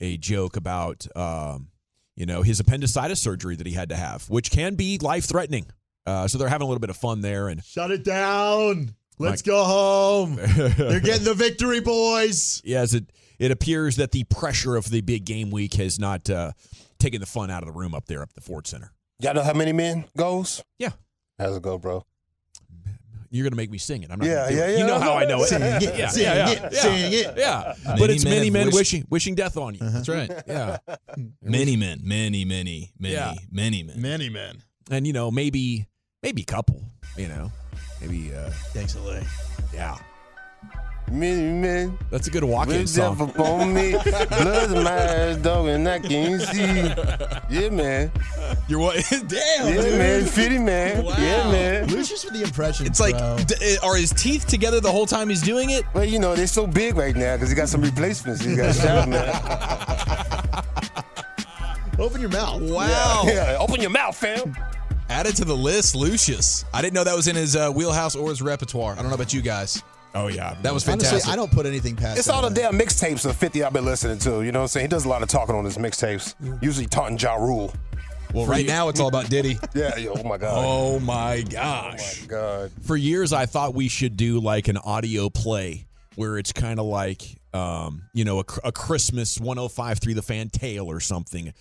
A 0.00 0.16
joke 0.16 0.56
about, 0.56 1.06
um, 1.14 1.68
you 2.16 2.24
know, 2.26 2.42
his 2.42 2.58
appendicitis 2.58 3.20
surgery 3.20 3.56
that 3.56 3.66
he 3.66 3.74
had 3.74 3.90
to 3.90 3.96
have, 3.96 4.28
which 4.30 4.50
can 4.50 4.74
be 4.74 4.98
life 4.98 5.26
threatening. 5.26 5.66
Uh, 6.06 6.26
so 6.26 6.38
they're 6.38 6.48
having 6.48 6.64
a 6.64 6.68
little 6.68 6.80
bit 6.80 6.90
of 6.90 6.96
fun 6.96 7.20
there. 7.20 7.48
And 7.48 7.62
Shut 7.62 7.90
it 7.90 8.02
down. 8.02 8.94
Let's 9.18 9.42
go 9.42 9.62
home. 9.64 10.36
They're 10.36 11.00
getting 11.00 11.24
the 11.24 11.34
victory, 11.34 11.80
boys. 11.80 12.62
yes, 12.64 12.94
it 12.94 13.04
it 13.40 13.50
appears 13.50 13.96
that 13.96 14.12
the 14.12 14.22
pressure 14.24 14.76
of 14.76 14.88
the 14.90 15.00
big 15.00 15.24
game 15.24 15.50
week 15.50 15.74
has 15.74 15.98
not 15.98 16.30
uh, 16.30 16.52
taken 17.00 17.20
the 17.20 17.26
fun 17.26 17.50
out 17.50 17.62
of 17.64 17.66
the 17.66 17.72
room 17.72 17.94
up 17.94 18.06
there 18.06 18.22
up 18.22 18.28
at 18.28 18.34
the 18.36 18.40
Ford 18.40 18.68
Center. 18.68 18.92
Y'all 19.18 19.34
know 19.34 19.42
how 19.42 19.54
many 19.54 19.72
men 19.72 20.04
goes? 20.16 20.62
Yeah. 20.78 20.90
How's 21.38 21.56
it 21.56 21.62
go, 21.62 21.76
bro? 21.78 22.04
You're 23.32 23.44
gonna 23.44 23.54
make 23.56 23.70
me 23.70 23.78
sing 23.78 24.02
it. 24.02 24.10
I'm 24.10 24.18
not. 24.18 24.26
Yeah, 24.26 24.34
gonna 24.44 24.50
do 24.50 24.56
yeah, 24.56 24.64
it. 24.66 24.70
yeah. 24.72 24.78
You 24.78 24.86
know 24.88 24.98
how 24.98 25.14
I 25.14 25.24
know 25.24 25.42
it. 25.42 25.46
Sing 25.46 25.62
it, 25.62 25.82
yeah, 25.96 26.08
sing 26.08 26.22
yeah, 26.24 26.48
it, 26.50 26.58
yeah, 26.72 26.80
sing 26.80 27.12
it. 27.12 27.34
Yeah, 27.36 27.74
but 27.96 28.10
it's 28.10 28.24
many 28.24 28.50
men 28.50 28.66
wished- 28.66 28.76
wishing 28.76 29.06
wishing 29.08 29.34
death 29.36 29.56
on 29.56 29.74
you. 29.74 29.80
That's 29.82 30.08
right. 30.08 30.30
Yeah, 30.48 30.78
Many 31.42 31.76
men, 31.76 32.00
many, 32.02 32.44
many, 32.44 32.90
many, 32.98 33.14
Yeah. 33.14 33.34
many 33.52 33.84
men. 33.84 34.00
Many 34.02 34.30
men. 34.30 34.62
and 34.90 35.06
you 35.06 35.12
know 35.12 35.30
maybe 35.30 35.86
maybe 36.24 36.42
couple. 36.42 36.82
You 37.16 37.28
know, 37.28 37.52
maybe 38.00 38.34
uh, 38.34 38.50
Thanks, 38.72 38.96
LA. 38.96 39.20
yeah. 39.72 39.96
Many 41.10 41.50
men 41.60 41.98
That's 42.10 42.28
a 42.28 42.30
good 42.30 42.44
walk-in 42.44 42.72
will 42.72 42.78
death 42.82 42.88
song. 42.90 43.20
upon 43.20 43.74
me. 43.74 43.92
Blood 43.92 44.70
in 44.76 44.84
my 44.84 45.22
eyes, 45.26 45.36
dog, 45.38 45.66
and 45.66 45.88
I 45.88 45.98
can't 45.98 46.40
see. 46.40 46.92
Yeah, 47.50 47.68
man. 47.70 48.12
You're 48.68 48.78
what? 48.78 49.04
Damn, 49.10 49.74
Yeah, 49.74 49.80
dude. 49.82 49.98
man. 49.98 50.24
Fitty, 50.26 50.58
man. 50.58 51.02
Wow. 51.04 51.14
Yeah, 51.18 51.50
man. 51.50 51.88
Lucius 51.88 52.22
for 52.22 52.32
the 52.32 52.42
impression. 52.42 52.86
It's 52.86 53.00
like, 53.00 53.18
bro. 53.18 53.38
d- 53.44 53.76
uh, 53.82 53.86
are 53.86 53.96
his 53.96 54.10
teeth 54.12 54.46
together 54.46 54.78
the 54.80 54.90
whole 54.92 55.06
time 55.06 55.28
he's 55.28 55.42
doing 55.42 55.70
it? 55.70 55.84
Well, 55.94 56.04
you 56.04 56.20
know, 56.20 56.36
they're 56.36 56.46
so 56.46 56.66
big 56.66 56.94
right 56.96 57.16
now 57.16 57.34
because 57.34 57.48
he 57.50 57.56
got 57.56 57.68
some 57.68 57.82
replacements. 57.82 58.44
He 58.44 58.54
got 58.54 58.74
shot, 58.76 59.08
man. 59.08 59.28
open 61.98 62.20
your 62.20 62.30
mouth. 62.30 62.62
Wow. 62.62 63.24
Yeah, 63.26 63.56
open 63.58 63.80
your 63.80 63.90
mouth, 63.90 64.16
fam. 64.16 64.56
Added 65.08 65.34
to 65.36 65.44
the 65.44 65.56
list, 65.56 65.96
Lucius. 65.96 66.64
I 66.72 66.80
didn't 66.82 66.94
know 66.94 67.02
that 67.02 67.16
was 67.16 67.26
in 67.26 67.34
his 67.34 67.56
uh, 67.56 67.72
wheelhouse 67.72 68.14
or 68.14 68.28
his 68.28 68.40
repertoire. 68.40 68.92
I 68.92 68.96
don't 69.02 69.08
know 69.08 69.16
about 69.16 69.34
you 69.34 69.42
guys. 69.42 69.82
Oh 70.14 70.26
yeah, 70.26 70.56
That 70.62 70.74
was 70.74 70.82
fantastic. 70.82 71.12
Honestly. 71.14 71.32
I 71.32 71.36
don't 71.36 71.52
put 71.52 71.66
anything 71.66 71.94
past. 71.96 72.16
It. 72.16 72.20
It's 72.20 72.28
all 72.28 72.42
the 72.48 72.54
damn 72.54 72.74
mixtapes 72.78 73.24
of 73.28 73.36
50 73.36 73.62
I've 73.62 73.72
been 73.72 73.84
listening 73.84 74.18
to. 74.20 74.42
You 74.42 74.50
know 74.50 74.58
what 74.60 74.64
I'm 74.64 74.68
saying? 74.68 74.84
He 74.84 74.88
does 74.88 75.04
a 75.04 75.08
lot 75.08 75.22
of 75.22 75.28
talking 75.28 75.54
on 75.54 75.64
his 75.64 75.78
mixtapes. 75.78 76.34
Usually 76.62 76.86
taunting 76.86 77.16
Ja 77.18 77.34
Rule. 77.36 77.72
Well, 78.34 78.46
right 78.46 78.66
now 78.66 78.88
it's 78.88 78.98
all 79.00 79.08
about 79.08 79.28
Diddy. 79.30 79.58
Yeah. 79.74 79.96
yo, 79.96 80.12
Oh 80.16 80.22
my 80.24 80.36
god. 80.38 80.54
Oh 80.56 80.98
my 81.00 81.44
Oh 81.46 81.50
gosh. 81.50 82.20
my 82.22 82.26
god. 82.26 82.72
For 82.82 82.96
years, 82.96 83.32
I 83.32 83.46
thought 83.46 83.74
we 83.74 83.88
should 83.88 84.16
do 84.16 84.40
like 84.40 84.68
an 84.68 84.76
audio 84.78 85.30
play 85.30 85.86
where 86.16 86.38
it's 86.38 86.52
kind 86.52 86.78
of 86.80 86.86
like, 86.86 87.22
um, 87.54 88.02
you 88.12 88.24
know, 88.24 88.40
a, 88.40 88.44
a 88.64 88.72
Christmas 88.72 89.38
105.3 89.38 90.14
The 90.14 90.22
Fan 90.22 90.48
tale 90.48 90.90
or 90.90 90.98
something, 91.00 91.52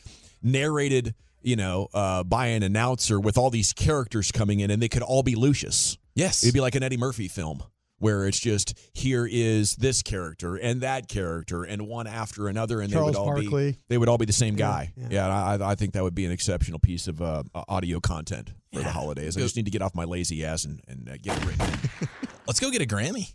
narrated, 0.43 1.13
you 1.41 1.55
know, 1.55 1.87
uh, 1.93 2.23
by 2.23 2.47
an 2.47 2.63
announcer 2.63 3.19
with 3.19 3.37
all 3.37 3.49
these 3.49 3.73
characters 3.73 4.31
coming 4.31 4.59
in, 4.59 4.71
and 4.71 4.81
they 4.81 4.89
could 4.89 5.03
all 5.03 5.23
be 5.23 5.35
Lucius. 5.35 5.97
Yes. 6.15 6.43
It'd 6.43 6.53
be 6.53 6.61
like 6.61 6.75
an 6.75 6.83
Eddie 6.83 6.97
Murphy 6.97 7.27
film 7.27 7.63
where 7.99 8.25
it's 8.25 8.39
just 8.39 8.77
here 8.93 9.27
is 9.29 9.75
this 9.75 10.01
character 10.01 10.55
and 10.55 10.81
that 10.81 11.07
character 11.07 11.63
and 11.63 11.87
one 11.87 12.07
after 12.07 12.47
another, 12.47 12.81
and 12.81 12.91
Charles 12.91 13.13
they 13.13 13.19
would 13.19 13.27
all 13.27 13.33
Barkley. 13.33 13.71
be 13.73 13.77
they 13.87 13.97
would 13.97 14.09
all 14.09 14.17
be 14.17 14.25
the 14.25 14.33
same 14.33 14.55
guy. 14.55 14.91
yeah. 14.95 15.07
Yeah, 15.09 15.25
and 15.53 15.63
I, 15.63 15.71
I 15.71 15.75
think 15.75 15.93
that 15.93 16.03
would 16.03 16.15
be 16.15 16.25
an 16.25 16.31
exceptional 16.31 16.79
piece 16.79 17.07
of 17.07 17.21
uh, 17.21 17.43
audio 17.53 17.99
content 17.99 18.51
for 18.73 18.79
the 18.79 18.91
holidays. 18.91 19.37
I 19.37 19.41
just 19.41 19.55
need 19.55 19.65
to 19.65 19.71
get 19.71 19.81
off 19.81 19.93
my 19.95 20.05
lazy 20.05 20.45
ass 20.45 20.65
and, 20.65 20.81
and 20.87 21.09
uh, 21.09 21.13
get 21.21 21.37
it 21.37 21.45
written. 21.45 22.09
Let's 22.47 22.59
go 22.59 22.71
get 22.71 22.81
a 22.81 22.85
Grammy. 22.85 23.33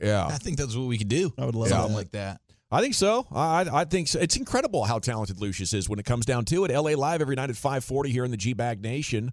Yeah, 0.00 0.26
I 0.26 0.38
think 0.38 0.56
that's 0.56 0.76
what 0.76 0.86
we 0.86 0.98
could 0.98 1.08
do. 1.08 1.32
I 1.38 1.44
would 1.44 1.54
love 1.54 1.68
something 1.68 1.92
that. 1.92 1.96
like 1.96 2.10
that. 2.12 2.40
I 2.70 2.80
think 2.80 2.94
so. 2.94 3.26
I 3.30 3.66
I 3.70 3.84
think 3.84 4.08
so. 4.08 4.18
It's 4.18 4.36
incredible 4.36 4.84
how 4.84 4.98
talented 4.98 5.40
Lucius 5.40 5.74
is 5.74 5.88
when 5.88 5.98
it 5.98 6.04
comes 6.06 6.24
down 6.24 6.44
to 6.46 6.64
it. 6.64 6.72
LA 6.72 6.92
Live 6.92 7.20
every 7.20 7.36
night 7.36 7.50
at 7.50 7.56
5:40 7.56 8.06
here 8.06 8.24
in 8.24 8.30
the 8.30 8.36
G 8.36 8.54
Bag 8.54 8.82
Nation. 8.82 9.32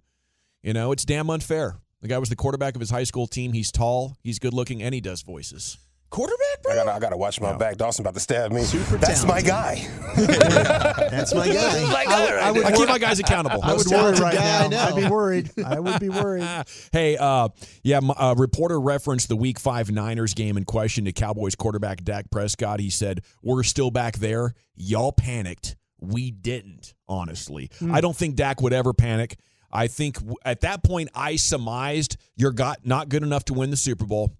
You 0.62 0.74
know, 0.74 0.92
it's 0.92 1.04
damn 1.06 1.30
unfair. 1.30 1.76
The 2.02 2.08
guy 2.08 2.18
was 2.18 2.28
the 2.30 2.36
quarterback 2.36 2.74
of 2.74 2.80
his 2.80 2.90
high 2.90 3.04
school 3.04 3.26
team. 3.26 3.52
He's 3.52 3.70
tall, 3.70 4.16
he's 4.22 4.38
good 4.38 4.54
looking, 4.54 4.82
and 4.82 4.94
he 4.94 5.00
does 5.00 5.22
voices. 5.22 5.76
Quarterback, 6.10 6.62
bro. 6.64 6.72
I 6.72 6.74
gotta, 6.76 6.92
I 6.92 6.98
gotta 6.98 7.16
watch 7.16 7.40
my 7.40 7.56
back. 7.56 7.76
Dawson 7.76 8.02
about 8.02 8.14
to 8.14 8.20
stab 8.20 8.50
me. 8.50 8.62
That's 8.98 9.24
my 9.24 9.40
guy. 9.40 9.86
That's 10.16 11.32
my 11.32 11.46
guy. 11.46 11.92
my 11.92 12.04
guy 12.04 12.34
right 12.34 12.42
I 12.42 12.50
would. 12.50 12.64
I 12.64 12.72
keep 12.72 12.88
my 12.88 12.98
guys 12.98 13.20
accountable. 13.20 13.60
I 13.62 13.74
would 13.74 13.86
worry 13.86 14.14
right 14.18 14.34
guy 14.34 14.66
now. 14.66 14.88
I'd 14.88 14.96
be 14.96 15.08
worried. 15.08 15.50
I 15.64 15.78
would 15.78 16.00
be 16.00 16.08
worried. 16.08 16.48
hey, 16.90 17.16
uh, 17.16 17.48
yeah, 17.84 17.98
m- 17.98 18.10
a 18.18 18.34
reporter 18.36 18.80
referenced 18.80 19.28
the 19.28 19.36
Week 19.36 19.60
Five 19.60 19.92
Niners 19.92 20.34
game 20.34 20.56
in 20.56 20.64
question 20.64 21.04
to 21.04 21.12
Cowboys 21.12 21.54
quarterback 21.54 22.02
Dak 22.02 22.28
Prescott. 22.30 22.80
He 22.80 22.90
said, 22.90 23.20
"We're 23.42 23.62
still 23.62 23.92
back 23.92 24.16
there. 24.16 24.54
Y'all 24.74 25.12
panicked. 25.12 25.76
We 26.00 26.32
didn't. 26.32 26.94
Honestly, 27.08 27.70
I 27.92 28.00
don't 28.00 28.16
think 28.16 28.34
Dak 28.34 28.60
would 28.62 28.72
ever 28.72 28.92
panic. 28.92 29.36
I 29.72 29.86
think 29.86 30.18
at 30.44 30.62
that 30.62 30.82
point, 30.82 31.10
I 31.14 31.36
surmised 31.36 32.16
you're 32.36 32.52
got 32.52 32.84
not 32.84 33.08
good 33.08 33.22
enough 33.22 33.44
to 33.46 33.54
win 33.54 33.70
the 33.70 33.76
Super 33.76 34.06
Bowl, 34.06 34.36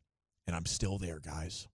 and 0.46 0.56
I'm 0.56 0.66
still 0.66 0.98
there, 0.98 1.20
guys. 1.20 1.68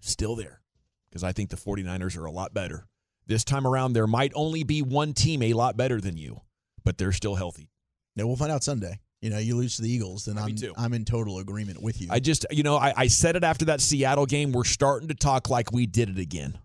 Still 0.00 0.36
there 0.36 0.60
because 1.08 1.24
I 1.24 1.32
think 1.32 1.50
the 1.50 1.56
49ers 1.56 2.16
are 2.16 2.26
a 2.26 2.30
lot 2.30 2.54
better 2.54 2.86
this 3.26 3.44
time 3.44 3.66
around. 3.66 3.92
There 3.92 4.06
might 4.06 4.32
only 4.34 4.62
be 4.62 4.82
one 4.82 5.12
team 5.12 5.42
a 5.42 5.54
lot 5.54 5.76
better 5.76 6.00
than 6.00 6.16
you, 6.16 6.42
but 6.84 6.98
they're 6.98 7.12
still 7.12 7.34
healthy." 7.34 7.70
No, 8.14 8.26
we'll 8.26 8.36
find 8.36 8.52
out 8.52 8.64
Sunday. 8.64 9.00
You 9.20 9.30
know, 9.30 9.38
you 9.38 9.56
lose 9.56 9.76
to 9.76 9.82
the 9.82 9.90
Eagles, 9.90 10.26
then 10.26 10.38
I'm 10.38 10.54
too. 10.54 10.72
I'm 10.76 10.92
in 10.92 11.04
total 11.04 11.38
agreement 11.38 11.82
with 11.82 12.00
you. 12.00 12.08
I 12.10 12.20
just, 12.20 12.46
you 12.50 12.62
know, 12.62 12.76
I, 12.76 12.92
I 12.96 13.06
said 13.08 13.34
it 13.34 13.42
after 13.42 13.64
that 13.66 13.80
Seattle 13.80 14.26
game. 14.26 14.52
We're 14.52 14.64
starting 14.64 15.08
to 15.08 15.14
talk 15.14 15.50
like 15.50 15.72
we 15.72 15.86
did 15.86 16.08
it 16.08 16.18
again, 16.18 16.58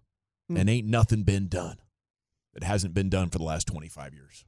hmm. 0.49 0.57
and 0.57 0.69
ain't 0.69 0.87
nothing 0.87 1.23
been 1.23 1.47
done 1.47 1.77
It 2.55 2.63
hasn't 2.63 2.93
been 2.93 3.09
done 3.09 3.29
for 3.29 3.39
the 3.39 3.43
last 3.43 3.65
25 3.67 4.13
years. 4.13 4.45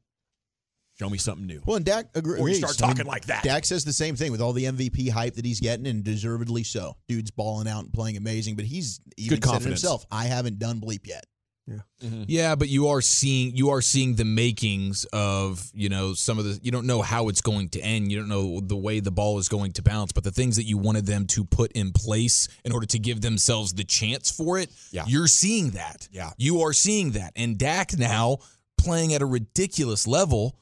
Show 0.98 1.10
me 1.10 1.18
something 1.18 1.46
new. 1.46 1.62
well, 1.66 1.76
and 1.76 1.86
Dak 1.86 2.14
agre- 2.14 2.26
Or 2.40 2.48
you 2.50 2.56
agrees. 2.56 2.58
start 2.60 2.82
I 2.82 2.88
mean, 2.88 2.96
talking 2.96 3.08
like 3.08 3.26
that. 3.26 3.44
Dak 3.44 3.66
says 3.66 3.84
the 3.84 3.92
same 3.94 4.16
thing 4.16 4.32
with 4.32 4.40
all 4.42 4.54
the 4.54 4.64
MVP 4.66 5.10
hype 5.10 5.36
that 5.36 5.44
he's 5.46 5.60
getting, 5.60 5.88
and 5.88 6.04
deservedly 6.04 6.64
so. 6.64 6.96
Dude's 7.10 7.32
balling 7.32 7.68
out 7.68 7.84
and 7.84 7.92
playing 7.94 8.16
amazing, 8.18 8.56
but 8.56 8.64
he's 8.66 9.02
even 9.18 9.38
Good 9.38 9.44
said 9.44 9.50
it 9.50 9.52
confidence. 9.52 9.82
himself. 9.82 10.06
I 10.10 10.26
haven't 10.26 10.58
done 10.60 10.80
bleep 10.80 11.06
yet. 11.06 11.26
Mm-hmm. 11.68 12.26
Yeah, 12.28 12.54
but 12.54 12.70
you 12.70 12.90
are 12.90 13.02
seeing 13.02 13.56
you 13.56 13.72
are 13.72 13.82
seeing 13.82 14.14
the 14.16 14.24
makings 14.24 15.06
of 15.12 15.68
you 15.74 15.90
know 15.90 16.14
some 16.14 16.38
of 16.38 16.46
the 16.46 16.60
you 16.62 16.70
don't 16.72 16.86
know 16.86 17.02
how 17.02 17.28
it's 17.30 17.42
going 17.42 17.70
to 17.70 17.82
end. 17.82 18.12
You 18.12 18.20
don't 18.20 18.30
know 18.30 18.60
the 18.60 18.76
way 18.78 19.00
the 19.00 19.10
ball 19.10 19.40
is 19.40 19.50
going 19.50 19.72
to 19.74 19.82
bounce, 19.82 20.12
but 20.12 20.24
the 20.24 20.30
things 20.32 20.58
that 20.58 20.66
you 20.66 20.78
wanted 20.78 21.08
them 21.08 21.26
to 21.28 21.44
put 21.44 21.72
in 21.72 21.92
place 21.92 22.48
in 22.64 22.72
order 22.72 22.86
to 22.86 23.00
give 23.00 23.22
themselves 23.22 23.74
the 23.74 23.84
chance 23.84 24.30
for 24.30 24.60
it. 24.60 24.70
Yeah. 24.92 25.06
you're 25.08 25.26
seeing 25.26 25.72
that. 25.72 26.08
Yeah. 26.12 26.30
you 26.38 26.62
are 26.62 26.72
seeing 26.74 27.12
that, 27.14 27.34
and 27.36 27.58
Dak 27.58 27.98
now 27.98 28.38
playing 28.78 29.14
at 29.16 29.24
a 29.24 29.26
ridiculous 29.26 30.06
level. 30.06 30.56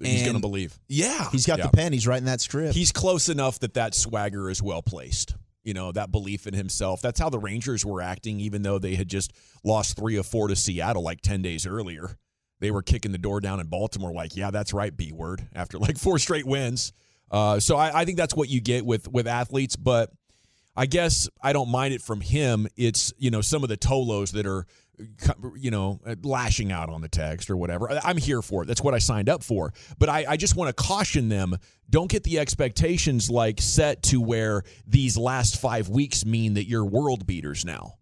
He's 0.00 0.22
going 0.22 0.34
to 0.34 0.40
believe. 0.40 0.78
Yeah, 0.88 1.28
He's 1.30 1.46
got 1.46 1.58
Yeah. 1.58 1.66
the 1.66 1.72
pen. 1.72 1.92
He's 1.92 2.06
writing 2.06 2.26
that 2.26 2.40
script. 2.40 2.74
He's 2.74 2.92
close 2.92 3.28
enough 3.28 3.58
that 3.60 3.74
that 3.74 3.94
swagger 3.94 4.48
is 4.50 4.62
well 4.62 4.82
placed. 4.82 5.34
You 5.64 5.74
know, 5.74 5.92
that 5.92 6.10
belief 6.10 6.46
in 6.46 6.54
himself. 6.54 7.02
That's 7.02 7.20
how 7.20 7.28
the 7.28 7.38
Rangers 7.38 7.84
were 7.84 8.00
acting, 8.00 8.40
even 8.40 8.62
though 8.62 8.78
they 8.78 8.94
had 8.94 9.08
just 9.08 9.32
lost 9.64 9.96
three 9.96 10.16
of 10.16 10.24
four 10.26 10.48
to 10.48 10.56
Seattle 10.56 11.02
like 11.02 11.20
10 11.20 11.42
days 11.42 11.66
earlier. 11.66 12.16
They 12.60 12.70
were 12.70 12.82
kicking 12.82 13.12
the 13.12 13.18
door 13.18 13.40
down 13.40 13.60
in 13.60 13.66
Baltimore, 13.66 14.12
like, 14.12 14.34
yeah, 14.34 14.50
that's 14.50 14.72
right, 14.72 14.96
B 14.96 15.12
word, 15.12 15.46
after 15.54 15.78
like 15.78 15.98
four 15.98 16.18
straight 16.18 16.46
wins. 16.46 16.92
Uh, 17.30 17.60
so 17.60 17.76
I, 17.76 18.00
I 18.00 18.04
think 18.04 18.16
that's 18.16 18.34
what 18.34 18.48
you 18.48 18.60
get 18.60 18.86
with 18.86 19.06
with 19.08 19.26
athletes, 19.26 19.76
but 19.76 20.10
I 20.74 20.86
guess 20.86 21.28
I 21.42 21.52
don't 21.52 21.68
mind 21.70 21.92
it 21.92 22.00
from 22.00 22.20
him. 22.22 22.66
It's 22.76 23.12
you 23.18 23.30
know 23.30 23.42
some 23.42 23.62
of 23.62 23.68
the 23.68 23.76
tolos 23.76 24.32
that 24.32 24.46
are 24.46 24.64
you 25.56 25.70
know 25.70 26.00
uh, 26.06 26.14
lashing 26.22 26.72
out 26.72 26.90
on 26.90 27.00
the 27.00 27.08
text 27.08 27.50
or 27.50 27.56
whatever. 27.56 27.88
I'm 28.02 28.16
here 28.16 28.42
for 28.42 28.62
it. 28.62 28.66
That's 28.66 28.82
what 28.82 28.94
I 28.94 28.98
signed 28.98 29.28
up 29.28 29.42
for. 29.42 29.72
But 29.98 30.08
I, 30.08 30.24
I 30.28 30.36
just 30.36 30.56
want 30.56 30.74
to 30.74 30.82
caution 30.82 31.28
them: 31.28 31.56
don't 31.90 32.10
get 32.10 32.24
the 32.24 32.38
expectations 32.38 33.30
like 33.30 33.60
set 33.60 34.02
to 34.04 34.20
where 34.20 34.62
these 34.86 35.16
last 35.16 35.60
five 35.60 35.88
weeks 35.88 36.24
mean 36.24 36.54
that 36.54 36.68
you're 36.68 36.84
world 36.84 37.26
beaters 37.26 37.64
now. 37.64 37.94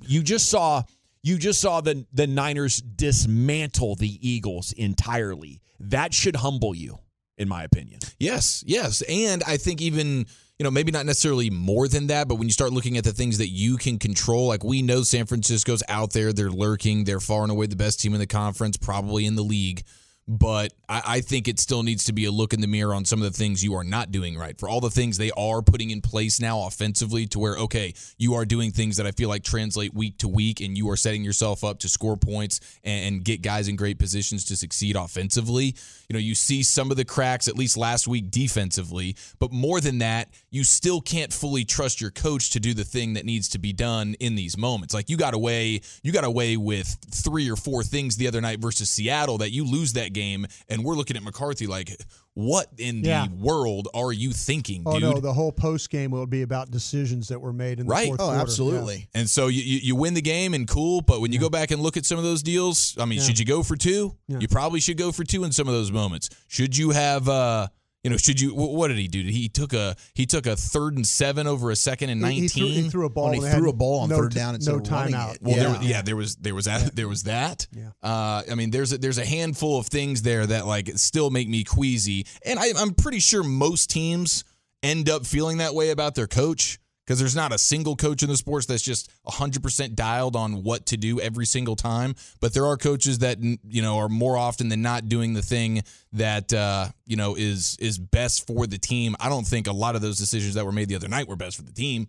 You 0.00 0.22
just 0.22 0.48
saw 0.50 0.82
you 1.22 1.38
just 1.38 1.60
saw 1.60 1.80
the 1.80 2.06
the 2.12 2.26
Niners 2.26 2.80
dismantle 2.80 3.96
the 3.96 4.18
Eagles 4.20 4.72
entirely. 4.72 5.60
That 5.80 6.14
should 6.14 6.36
humble 6.36 6.74
you, 6.74 7.00
in 7.36 7.48
my 7.48 7.64
opinion. 7.64 8.00
Yes, 8.18 8.64
yes. 8.66 9.02
And 9.02 9.42
I 9.46 9.56
think 9.56 9.82
even, 9.82 10.26
you 10.58 10.64
know, 10.64 10.70
maybe 10.70 10.90
not 10.90 11.04
necessarily 11.04 11.50
more 11.50 11.86
than 11.86 12.06
that, 12.06 12.28
but 12.28 12.36
when 12.36 12.48
you 12.48 12.52
start 12.52 12.72
looking 12.72 12.96
at 12.96 13.04
the 13.04 13.12
things 13.12 13.38
that 13.38 13.48
you 13.48 13.76
can 13.76 13.98
control, 13.98 14.48
like 14.48 14.64
we 14.64 14.80
know 14.80 15.02
San 15.02 15.26
Francisco's 15.26 15.82
out 15.88 16.12
there, 16.12 16.32
they're 16.32 16.50
lurking, 16.50 17.04
they're 17.04 17.20
far 17.20 17.42
and 17.42 17.52
away 17.52 17.66
the 17.66 17.76
best 17.76 18.00
team 18.00 18.14
in 18.14 18.20
the 18.20 18.26
conference, 18.26 18.78
probably 18.78 19.26
in 19.26 19.34
the 19.34 19.42
league. 19.42 19.82
But 20.28 20.72
I, 20.88 21.02
I 21.06 21.20
think 21.20 21.46
it 21.46 21.60
still 21.60 21.84
needs 21.84 22.04
to 22.04 22.12
be 22.12 22.24
a 22.24 22.32
look 22.32 22.52
in 22.52 22.60
the 22.60 22.66
mirror 22.66 22.94
on 22.94 23.04
some 23.04 23.22
of 23.22 23.32
the 23.32 23.38
things 23.38 23.62
you 23.62 23.74
are 23.74 23.84
not 23.84 24.10
doing 24.10 24.36
right. 24.36 24.58
For 24.58 24.68
all 24.68 24.80
the 24.80 24.90
things 24.90 25.18
they 25.18 25.30
are 25.32 25.62
putting 25.62 25.90
in 25.90 26.00
place 26.00 26.40
now 26.40 26.66
offensively, 26.66 27.26
to 27.26 27.38
where, 27.38 27.56
okay, 27.56 27.94
you 28.18 28.34
are 28.34 28.44
doing 28.44 28.72
things 28.72 28.96
that 28.96 29.06
I 29.06 29.12
feel 29.12 29.28
like 29.28 29.44
translate 29.44 29.94
week 29.94 30.18
to 30.18 30.28
week, 30.28 30.60
and 30.60 30.76
you 30.76 30.90
are 30.90 30.96
setting 30.96 31.22
yourself 31.22 31.62
up 31.62 31.78
to 31.80 31.88
score 31.88 32.16
points 32.16 32.60
and, 32.82 33.06
and 33.06 33.24
get 33.24 33.40
guys 33.40 33.68
in 33.68 33.76
great 33.76 33.98
positions 33.98 34.44
to 34.46 34.56
succeed 34.56 34.96
offensively. 34.96 35.76
You 36.08 36.14
know, 36.14 36.18
you 36.18 36.34
see 36.34 36.64
some 36.64 36.90
of 36.90 36.96
the 36.96 37.04
cracks, 37.04 37.46
at 37.46 37.56
least 37.56 37.76
last 37.76 38.08
week 38.08 38.30
defensively, 38.30 39.16
but 39.38 39.52
more 39.52 39.80
than 39.80 39.98
that, 39.98 40.28
you 40.50 40.64
still 40.64 41.00
can't 41.00 41.32
fully 41.32 41.64
trust 41.64 42.00
your 42.00 42.10
coach 42.10 42.50
to 42.50 42.60
do 42.60 42.74
the 42.74 42.84
thing 42.84 43.14
that 43.14 43.24
needs 43.24 43.48
to 43.50 43.58
be 43.58 43.72
done 43.72 44.14
in 44.18 44.34
these 44.34 44.56
moments. 44.56 44.92
Like 44.92 45.08
you 45.08 45.16
got 45.16 45.34
away, 45.34 45.82
you 46.02 46.12
got 46.12 46.24
away 46.24 46.56
with 46.56 46.96
three 47.10 47.48
or 47.48 47.56
four 47.56 47.82
things 47.84 48.16
the 48.16 48.26
other 48.26 48.40
night 48.40 48.58
versus 48.58 48.90
Seattle 48.90 49.38
that 49.38 49.52
you 49.52 49.64
lose 49.64 49.92
that 49.92 50.12
game, 50.16 50.46
and 50.68 50.82
we're 50.84 50.94
looking 50.96 51.16
at 51.16 51.22
McCarthy 51.22 51.66
like, 51.68 51.90
what 52.34 52.66
in 52.78 53.04
Yeah. 53.04 53.26
the 53.28 53.34
world 53.36 53.88
are 53.94 54.12
you 54.12 54.32
thinking, 54.32 54.82
Oh 54.84 54.94
dude? 54.98 55.02
no, 55.02 55.20
the 55.20 55.32
whole 55.32 55.52
post 55.52 55.88
game 55.90 56.10
will 56.10 56.26
be 56.26 56.42
about 56.42 56.70
decisions 56.70 57.28
that 57.28 57.40
were 57.40 57.52
made 57.52 57.78
in 57.80 57.86
the 57.86 57.90
Right. 57.90 58.08
fourth 58.08 58.20
oh, 58.20 58.24
quarter. 58.26 58.40
absolutely. 58.40 59.08
And 59.14 59.28
so 59.30 59.46
you, 59.46 59.62
you, 59.62 59.78
you 59.82 59.96
win 59.96 60.14
the 60.14 60.20
game 60.22 60.52
and 60.54 60.66
cool, 60.68 61.00
but 61.00 61.20
when 61.20 61.32
you 61.32 61.38
go 61.38 61.48
back 61.48 61.70
and 61.70 61.80
look 61.82 61.96
at 61.96 62.04
some 62.04 62.18
of 62.18 62.24
those 62.24 62.42
deals, 62.42 62.96
I 62.98 63.04
mean, 63.04 63.20
should 63.20 63.38
you 63.38 63.44
go 63.46 63.62
for 63.62 63.76
two? 63.76 64.14
Yeah. 64.28 64.38
You 64.40 64.48
probably 64.48 64.80
should 64.80 64.98
go 64.98 65.12
for 65.12 65.24
two 65.24 65.44
in 65.44 65.52
some 65.52 65.68
of 65.68 65.74
those 65.74 65.90
moments. 65.92 66.28
Should 66.48 66.76
you 66.76 66.90
have, 66.90 67.28
uh, 67.28 67.68
you 68.06 68.10
know, 68.10 68.16
should 68.16 68.40
you? 68.40 68.54
What 68.54 68.86
did 68.86 68.98
he 68.98 69.08
do? 69.08 69.20
He 69.20 69.48
took 69.48 69.72
a 69.72 69.96
he 70.14 70.26
took 70.26 70.46
a 70.46 70.54
third 70.54 70.94
and 70.94 71.04
seven 71.04 71.48
over 71.48 71.72
a 71.72 71.76
second 71.76 72.10
and 72.10 72.20
Yeah. 72.20 72.28
He, 72.28 72.34
he 72.34 72.40
nineteen. 72.42 72.62
threw, 72.74 72.82
he 72.84 72.88
threw 72.88 73.06
a 73.06 73.10
ball. 73.10 73.30
When 73.30 73.40
he 73.40 73.44
and 73.46 73.56
threw 73.56 73.68
a 73.68 73.72
ball 73.72 73.98
on 74.02 74.08
no 74.10 74.16
third 74.18 74.32
down 74.32 74.54
instead 74.54 74.70
no 74.70 74.78
of 74.78 74.88
running 74.88 75.14
timeout. 75.14 75.38
Well, 75.42 75.56
Yeah. 75.56 75.62
there, 75.64 75.70
was- 75.78 75.86
yeah, 75.88 76.02
there 76.02 76.16
was 76.16 76.36
there 76.36 76.54
was 76.54 76.64
that 76.66 76.94
there 76.94 77.08
was 77.08 77.24
that. 77.24 77.66
Yeah. 77.72 77.88
Uh, 78.04 78.42
I 78.48 78.54
mean, 78.54 78.70
there's 78.70 78.92
a, 78.92 78.98
there's 78.98 79.18
a 79.18 79.26
handful 79.26 79.76
of 79.80 79.88
things 79.88 80.22
there 80.22 80.46
that 80.46 80.66
like 80.68 80.90
still 80.94 81.30
make 81.30 81.48
me 81.48 81.64
queasy, 81.64 82.26
and 82.44 82.60
I, 82.60 82.66
I'm 82.78 82.94
pretty 82.94 83.18
sure 83.18 83.42
most 83.42 83.90
teams 83.90 84.44
end 84.84 85.08
up 85.10 85.26
feeling 85.26 85.58
that 85.58 85.74
way 85.74 85.90
about 85.90 86.14
their 86.14 86.28
coach 86.28 86.78
because 87.06 87.18
there's 87.20 87.36
not 87.36 87.52
a 87.52 87.58
single 87.58 87.94
coach 87.94 88.22
in 88.22 88.28
the 88.28 88.36
sports 88.36 88.66
that's 88.66 88.82
just 88.82 89.10
100% 89.26 89.94
dialed 89.94 90.34
on 90.34 90.64
what 90.64 90.86
to 90.86 90.96
do 90.96 91.20
every 91.20 91.46
single 91.46 91.76
time. 91.76 92.14
But 92.40 92.52
there 92.52 92.66
are 92.66 92.76
coaches 92.76 93.20
that 93.20 93.38
you 93.40 93.82
know 93.82 93.98
are 93.98 94.08
more 94.08 94.36
often 94.36 94.68
than 94.68 94.82
not 94.82 95.08
doing 95.08 95.34
the 95.34 95.42
thing 95.42 95.82
that 96.12 96.52
uh, 96.52 96.88
you 97.06 97.16
know 97.16 97.36
is 97.36 97.76
is 97.80 97.98
best 97.98 98.46
for 98.46 98.66
the 98.66 98.78
team. 98.78 99.14
I 99.20 99.28
don't 99.28 99.46
think 99.46 99.66
a 99.66 99.72
lot 99.72 99.94
of 99.94 100.02
those 100.02 100.18
decisions 100.18 100.54
that 100.54 100.64
were 100.64 100.72
made 100.72 100.88
the 100.88 100.96
other 100.96 101.08
night 101.08 101.28
were 101.28 101.36
best 101.36 101.56
for 101.56 101.62
the 101.62 101.72
team. 101.72 102.06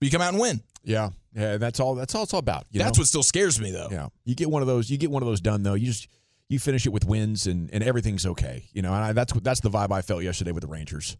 But 0.00 0.06
you 0.06 0.10
come 0.10 0.22
out 0.22 0.32
and 0.32 0.40
win. 0.40 0.60
Yeah, 0.82 1.10
yeah. 1.34 1.56
That's 1.56 1.80
all. 1.80 1.94
That's 1.94 2.14
all 2.14 2.24
it's 2.24 2.34
all 2.34 2.40
about. 2.40 2.66
you 2.70 2.80
That's 2.80 2.98
know? 2.98 3.02
what 3.02 3.08
still 3.08 3.22
scares 3.22 3.60
me 3.60 3.70
though. 3.70 3.88
Yeah, 3.90 4.08
you 4.24 4.34
get 4.34 4.50
one 4.50 4.60
of 4.60 4.68
those. 4.68 4.90
You 4.90 4.98
get 4.98 5.10
one 5.10 5.22
of 5.22 5.26
those 5.28 5.40
done 5.40 5.62
though. 5.62 5.74
You 5.74 5.86
just 5.86 6.08
you 6.48 6.58
finish 6.58 6.84
it 6.84 6.90
with 6.90 7.06
wins 7.06 7.46
and 7.46 7.70
and 7.72 7.82
everything's 7.82 8.26
okay. 8.26 8.64
You 8.72 8.82
know, 8.82 8.92
and 8.92 9.02
I, 9.02 9.12
that's 9.12 9.32
that's 9.40 9.60
the 9.60 9.70
vibe 9.70 9.92
I 9.92 10.02
felt 10.02 10.22
yesterday 10.22 10.52
with 10.52 10.62
the 10.62 10.68
Rangers. 10.68 11.16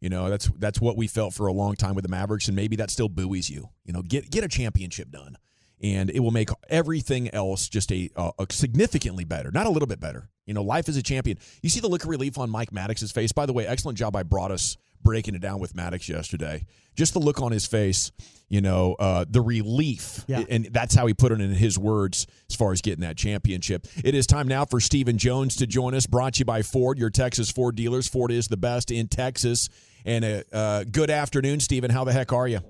You 0.00 0.08
know, 0.08 0.30
that's 0.30 0.50
that's 0.58 0.80
what 0.80 0.96
we 0.96 1.06
felt 1.06 1.34
for 1.34 1.46
a 1.46 1.52
long 1.52 1.76
time 1.76 1.94
with 1.94 2.04
the 2.04 2.10
Mavericks, 2.10 2.48
and 2.48 2.56
maybe 2.56 2.76
that 2.76 2.90
still 2.90 3.08
buoys 3.08 3.50
you. 3.50 3.68
You 3.84 3.92
know, 3.92 4.02
get 4.02 4.30
get 4.30 4.44
a 4.44 4.48
championship 4.48 5.10
done, 5.10 5.36
and 5.82 6.10
it 6.10 6.20
will 6.20 6.30
make 6.30 6.48
everything 6.70 7.32
else 7.34 7.68
just 7.68 7.92
a, 7.92 8.08
a, 8.16 8.30
a 8.38 8.46
significantly 8.50 9.24
better, 9.24 9.50
not 9.50 9.66
a 9.66 9.70
little 9.70 9.88
bit 9.88 10.00
better. 10.00 10.30
You 10.46 10.54
know, 10.54 10.62
life 10.62 10.88
as 10.88 10.96
a 10.96 11.02
champion. 11.02 11.38
You 11.62 11.68
see 11.68 11.80
the 11.80 11.88
look 11.88 12.04
of 12.04 12.08
relief 12.08 12.38
on 12.38 12.48
Mike 12.48 12.72
Maddux's 12.72 13.12
face. 13.12 13.30
By 13.32 13.46
the 13.46 13.52
way, 13.52 13.66
excellent 13.66 13.98
job 13.98 14.12
by 14.12 14.22
Broadus 14.22 14.78
breaking 15.02 15.34
it 15.34 15.40
down 15.40 15.58
with 15.58 15.74
Maddox 15.74 16.08
yesterday. 16.08 16.66
Just 16.96 17.14
the 17.14 17.20
look 17.20 17.40
on 17.40 17.52
his 17.52 17.66
face, 17.66 18.12
you 18.48 18.60
know, 18.60 18.94
uh, 18.98 19.24
the 19.28 19.40
relief. 19.40 20.24
Yeah. 20.26 20.44
And 20.48 20.66
that's 20.66 20.94
how 20.94 21.06
he 21.06 21.14
put 21.14 21.32
it 21.32 21.40
in 21.40 21.50
his 21.50 21.78
words 21.78 22.26
as 22.50 22.56
far 22.56 22.72
as 22.72 22.82
getting 22.82 23.02
that 23.02 23.16
championship. 23.16 23.86
It 24.04 24.14
is 24.14 24.26
time 24.26 24.48
now 24.48 24.64
for 24.64 24.80
Stephen 24.80 25.16
Jones 25.16 25.56
to 25.56 25.66
join 25.66 25.94
us, 25.94 26.06
brought 26.06 26.34
to 26.34 26.38
you 26.40 26.44
by 26.44 26.62
Ford, 26.62 26.98
your 26.98 27.10
Texas 27.10 27.50
Ford 27.50 27.76
dealers. 27.76 28.08
Ford 28.08 28.30
is 28.30 28.48
the 28.48 28.56
best 28.56 28.90
in 28.90 29.08
Texas. 29.08 29.68
And 30.04 30.24
uh, 30.24 30.42
uh, 30.52 30.84
good 30.84 31.10
afternoon, 31.10 31.60
Stephen. 31.60 31.90
How 31.90 32.04
the 32.04 32.12
heck 32.12 32.32
are 32.32 32.48
you? 32.48 32.60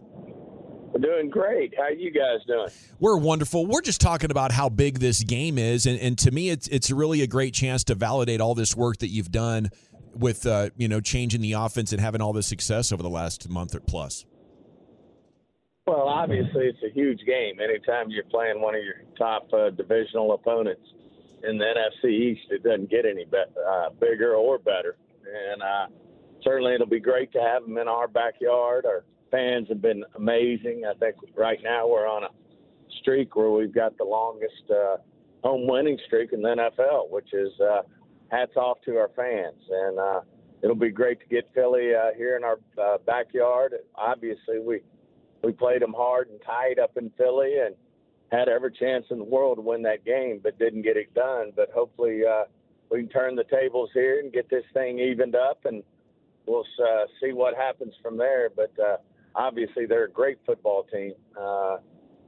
We're 0.93 1.01
doing 1.01 1.31
great. 1.31 1.75
How 1.79 1.89
you 1.89 2.11
guys 2.11 2.45
doing? 2.47 2.69
We're 2.99 3.17
wonderful. 3.17 3.67
We're 3.67 3.83
just 3.83 4.01
talking 4.01 4.31
about 4.31 4.51
how 4.51 4.69
big 4.69 4.99
this 4.99 5.23
game 5.23 5.57
is, 5.57 5.87
and, 5.87 5.99
and 6.01 6.19
to 6.19 6.31
me, 6.31 6.51
it's 6.51 6.67
it's 6.69 6.91
really 6.91 7.23
a 7.23 7.29
great 7.29 7.55
chance 7.55 7.85
to 7.85 7.95
validate 7.95 8.41
all 8.41 8.55
this 8.55 8.75
work 8.77 8.99
that 8.99 9.09
you've 9.09 9.31
done 9.31 9.71
with 10.15 10.47
uh, 10.47 10.71
you 10.77 10.89
know 10.89 11.01
changing 11.01 11.43
the 11.43 11.53
offense 11.53 11.93
and 11.93 12.01
having 12.01 12.21
all 12.21 12.33
this 12.33 12.49
success 12.49 12.91
over 12.91 13.03
the 13.03 13.11
last 13.11 13.49
month 13.49 13.75
or 13.75 13.81
plus. 13.81 14.25
Well, 15.87 16.09
obviously, 16.09 16.67
it's 16.67 16.83
a 16.85 16.93
huge 16.93 17.21
game. 17.27 17.59
Anytime 17.61 18.11
you're 18.11 18.25
playing 18.25 18.61
one 18.61 18.75
of 18.75 18.83
your 18.83 19.03
top 19.17 19.53
uh, 19.53 19.71
divisional 19.71 20.33
opponents 20.35 20.83
in 21.43 21.59
the 21.59 21.65
NFC 21.65 22.11
East, 22.11 22.43
it 22.51 22.63
doesn't 22.63 22.91
get 22.91 23.05
any 23.07 23.25
be- 23.25 23.39
uh, 23.69 23.91
bigger 24.01 24.35
or 24.35 24.59
better. 24.59 24.97
And 25.53 25.63
uh, 25.63 25.87
certainly, 26.43 26.75
it'll 26.75 26.87
be 26.87 27.01
great 27.01 27.33
to 27.33 27.41
have 27.41 27.63
them 27.63 27.79
in 27.79 27.89
our 27.89 28.09
backyard. 28.09 28.87
Our 28.87 29.05
fans 29.31 29.69
have 29.69 29.83
been 29.83 30.05
amazing. 30.17 30.83
I 30.89 30.95
think 30.95 31.17
right 31.37 31.59
now 31.63 31.89
we're 31.89 32.07
on 32.07 32.25
a 32.25 32.29
streak 33.01 33.37
where 33.37 33.51
we've 33.51 33.75
got 33.75 33.97
the 33.97 34.05
longest 34.05 34.71
uh, 34.71 34.97
home 35.43 35.67
winning 35.67 35.99
streak 36.07 36.33
in 36.33 36.43
the 36.43 36.49
NFL, 36.49 37.11
which 37.11 37.33
is 37.33 37.53
uh, 37.61 37.83
hats 38.31 38.57
off 38.57 38.79
to 38.85 38.97
our 38.97 39.11
fans. 39.17 39.63
And 39.71 39.99
uh, 39.99 40.21
it'll 40.63 40.77
be 40.77 40.91
great 40.91 41.21
to 41.21 41.27
get 41.27 41.49
Philly 41.55 41.95
uh, 41.95 42.15
here 42.17 42.37
in 42.37 42.45
our 42.45 42.59
uh, 42.81 42.99
backyard. 43.07 43.75
Obviously, 43.95 44.59
we 44.61 44.81
we 45.43 45.53
played 45.53 45.81
them 45.81 45.95
hard 45.95 46.29
and 46.29 46.39
tight 46.45 46.79
up 46.79 46.97
in 46.99 47.11
Philly 47.17 47.55
and 47.65 47.75
had 48.31 48.49
every 48.49 48.73
chance 48.73 49.07
in 49.11 49.19
the 49.19 49.25
world 49.25 49.57
to 49.57 49.63
win 49.63 49.83
that 49.83 50.05
game, 50.05 50.39
but 50.43 50.59
didn't 50.59 50.83
get 50.83 50.97
it 50.97 51.13
done. 51.15 51.53
But 51.57 51.71
hopefully, 51.71 52.21
uh, 52.25 52.45
we 52.91 52.99
can 52.99 53.09
turn 53.09 53.37
the 53.37 53.45
tables 53.45 53.91
here 53.95 54.21
and 54.21 54.33
get 54.33 54.51
this 54.51 54.65
thing 54.75 54.99
evened 54.99 55.35
up, 55.35 55.65
and 55.65 55.83
we'll 56.51 56.67
uh, 56.85 57.07
see 57.23 57.33
what 57.33 57.55
happens 57.55 57.95
from 58.03 58.17
there. 58.17 58.51
But 58.55 58.73
uh, 58.79 58.97
obviously, 59.35 59.87
they're 59.87 60.05
a 60.05 60.11
great 60.11 60.39
football 60.45 60.85
team. 60.93 61.13
Uh, 61.41 61.79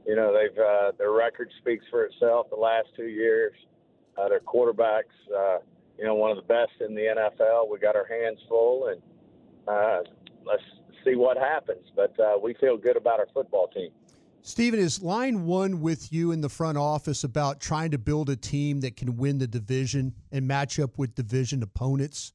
you 0.06 0.16
know, 0.16 0.32
they've 0.32 0.56
uh, 0.58 0.92
their 0.98 1.12
record 1.12 1.50
speaks 1.60 1.84
for 1.90 2.04
itself. 2.04 2.46
The 2.50 2.56
last 2.56 2.88
two 2.96 3.08
years, 3.08 3.54
uh, 4.16 4.28
their 4.28 4.40
quarterbacks, 4.40 5.14
uh, 5.36 5.58
you 5.98 6.04
know, 6.04 6.14
one 6.14 6.30
of 6.30 6.36
the 6.36 6.42
best 6.42 6.72
in 6.80 6.94
the 6.94 7.02
NFL. 7.02 7.70
We 7.70 7.78
got 7.78 7.96
our 7.96 8.06
hands 8.06 8.38
full, 8.48 8.88
and 8.88 9.02
uh, 9.68 10.08
let's 10.44 10.62
see 11.04 11.14
what 11.14 11.36
happens. 11.36 11.86
But 11.94 12.18
uh, 12.18 12.38
we 12.42 12.54
feel 12.54 12.76
good 12.76 12.96
about 12.96 13.20
our 13.20 13.28
football 13.34 13.68
team. 13.68 13.90
Stephen, 14.44 14.80
is 14.80 15.00
line 15.00 15.44
one 15.46 15.80
with 15.80 16.12
you 16.12 16.32
in 16.32 16.40
the 16.40 16.48
front 16.48 16.76
office 16.76 17.22
about 17.22 17.60
trying 17.60 17.92
to 17.92 17.98
build 17.98 18.28
a 18.28 18.34
team 18.34 18.80
that 18.80 18.96
can 18.96 19.16
win 19.16 19.38
the 19.38 19.46
division 19.46 20.14
and 20.32 20.48
match 20.48 20.80
up 20.80 20.98
with 20.98 21.14
division 21.14 21.62
opponents? 21.62 22.32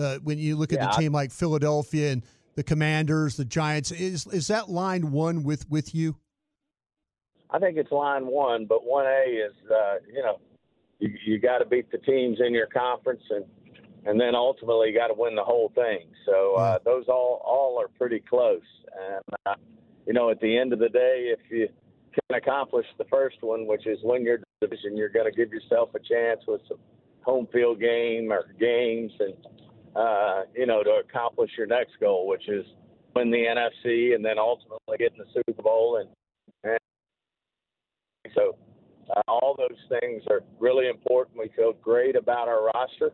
Uh, 0.00 0.18
when 0.22 0.38
you 0.38 0.56
look 0.56 0.72
at 0.72 0.78
Yeah, 0.80 0.86
a 0.90 0.94
I- 0.94 0.98
team 1.00 1.12
like 1.12 1.30
Philadelphia 1.30 2.12
and 2.12 2.22
the 2.54 2.62
Commanders, 2.62 3.36
the 3.36 3.44
Giants, 3.44 3.92
is 3.92 4.26
is 4.28 4.48
that 4.48 4.68
line 4.70 5.12
one 5.12 5.42
with 5.44 5.68
with 5.70 5.94
you? 5.94 6.16
I 7.50 7.58
think 7.58 7.76
it's 7.76 7.90
line 7.90 8.26
one, 8.26 8.64
but 8.66 8.84
one 8.84 9.06
A 9.06 9.24
is 9.28 9.52
uh, 9.70 9.96
you 10.12 10.22
know 10.22 10.38
you 10.98 11.12
you 11.26 11.38
got 11.38 11.58
to 11.58 11.66
beat 11.66 11.90
the 11.90 11.98
teams 11.98 12.38
in 12.40 12.54
your 12.54 12.66
conference 12.66 13.22
and 13.30 13.44
and 14.06 14.18
then 14.18 14.34
ultimately 14.34 14.88
you 14.88 14.94
got 14.98 15.08
to 15.08 15.14
win 15.14 15.34
the 15.34 15.44
whole 15.44 15.70
thing. 15.74 16.06
So 16.26 16.54
uh, 16.54 16.78
those 16.84 17.04
all 17.08 17.42
all 17.44 17.78
are 17.80 17.88
pretty 17.88 18.20
close. 18.20 18.62
And 18.98 19.24
uh, 19.46 19.54
you 20.06 20.12
know 20.14 20.30
at 20.30 20.40
the 20.40 20.56
end 20.56 20.72
of 20.72 20.78
the 20.78 20.88
day, 20.88 21.32
if 21.36 21.40
you 21.50 21.68
can 22.12 22.36
accomplish 22.36 22.86
the 22.98 23.04
first 23.04 23.36
one, 23.42 23.66
which 23.66 23.86
is 23.86 23.98
win 24.02 24.22
your 24.24 24.38
division, 24.60 24.96
you're 24.96 25.08
going 25.10 25.30
to 25.30 25.36
give 25.36 25.52
yourself 25.52 25.90
a 25.94 25.98
chance 26.00 26.40
with 26.48 26.60
some 26.68 26.78
home 27.22 27.46
field 27.52 27.78
game 27.78 28.32
or 28.32 28.52
games 28.58 29.12
and 29.20 29.34
uh, 29.96 30.42
you 30.54 30.66
know 30.66 30.82
to 30.82 31.02
accomplish 31.06 31.50
your 31.56 31.66
next 31.66 31.92
goal, 32.00 32.26
which 32.26 32.48
is 32.48 32.64
win 33.14 33.30
the 33.30 33.38
NFC 33.38 34.14
and 34.14 34.24
then 34.24 34.38
ultimately 34.38 34.96
get 34.98 35.12
in 35.12 35.18
the 35.18 35.42
Super 35.46 35.62
Bowl 35.62 35.96
and 35.96 36.08
so 38.34 38.56
uh, 39.16 39.22
all 39.26 39.56
those 39.56 40.00
things 40.00 40.22
are 40.30 40.42
really 40.58 40.88
important. 40.88 41.38
We 41.38 41.50
feel 41.56 41.72
great 41.72 42.16
about 42.16 42.48
our 42.48 42.70
roster 42.74 43.10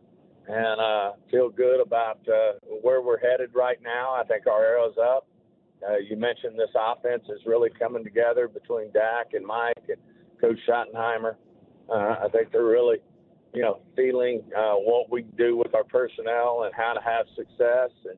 and 0.47 0.79
uh, 0.79 1.11
feel 1.31 1.49
good 1.49 1.81
about 1.81 2.19
uh, 2.27 2.53
where 2.81 3.01
we're 3.01 3.19
headed 3.19 3.51
right 3.55 3.77
now. 3.81 4.13
I 4.13 4.23
think 4.23 4.47
our 4.47 4.63
arrow's 4.63 4.95
up. 5.01 5.27
Uh, 5.87 5.97
you 5.97 6.15
mentioned 6.17 6.57
this 6.57 6.73
offense 6.75 7.23
is 7.29 7.39
really 7.45 7.69
coming 7.77 8.03
together 8.03 8.47
between 8.47 8.91
Dak 8.91 9.33
and 9.33 9.45
Mike 9.45 9.73
and 9.87 9.97
Coach 10.41 10.57
Schottenheimer. 10.67 11.35
Uh, 11.89 12.15
I 12.23 12.27
think 12.31 12.51
they're 12.51 12.65
really, 12.65 12.97
you 13.57 13.63
know, 13.63 13.79
feeling 13.95 14.43
uh, 14.55 14.75
what 14.75 15.09
we 15.09 15.23
do 15.35 15.57
with 15.57 15.73
our 15.73 15.83
personnel 15.83 16.65
and 16.65 16.75
how 16.75 16.93
to 16.93 17.01
have 17.01 17.25
success, 17.35 17.89
and 18.05 18.15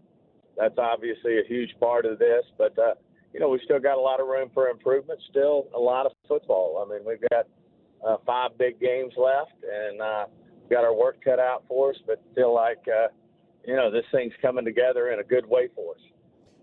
that's 0.58 0.78
obviously 0.78 1.40
a 1.40 1.48
huge 1.48 1.70
part 1.80 2.06
of 2.06 2.20
this. 2.20 2.44
But 2.58 2.78
uh, 2.78 2.96
you 3.34 3.40
know, 3.40 3.48
we 3.48 3.62
still 3.64 3.80
got 3.80 3.98
a 3.98 4.02
lot 4.02 4.20
of 4.20 4.28
room 4.28 4.50
for 4.54 4.68
improvement. 4.68 5.18
Still 5.30 5.68
a 5.74 5.80
lot 5.80 6.06
of 6.06 6.12
football. 6.28 6.86
I 6.86 6.94
mean, 6.94 7.06
we've 7.08 7.22
got 7.30 7.48
uh, 8.06 8.18
five 8.26 8.58
big 8.58 8.82
games 8.82 9.14
left, 9.16 9.54
and 9.64 10.02
uh, 10.02 10.26
we've 10.62 10.70
got 10.70 10.84
our 10.84 10.94
work 10.94 11.24
cut 11.24 11.40
out 11.40 11.64
for 11.70 11.92
us. 11.92 11.98
But 12.06 12.22
feel 12.36 12.54
like, 12.54 12.84
uh, 12.88 13.08
you 13.66 13.78
know, 13.78 13.90
this 13.90 14.04
thing's 14.12 14.34
coming 14.42 14.66
together 14.66 15.12
in 15.12 15.22
a 15.22 15.24
good 15.24 15.46
way 15.48 15.70
for 15.74 15.94
us. 15.94 16.02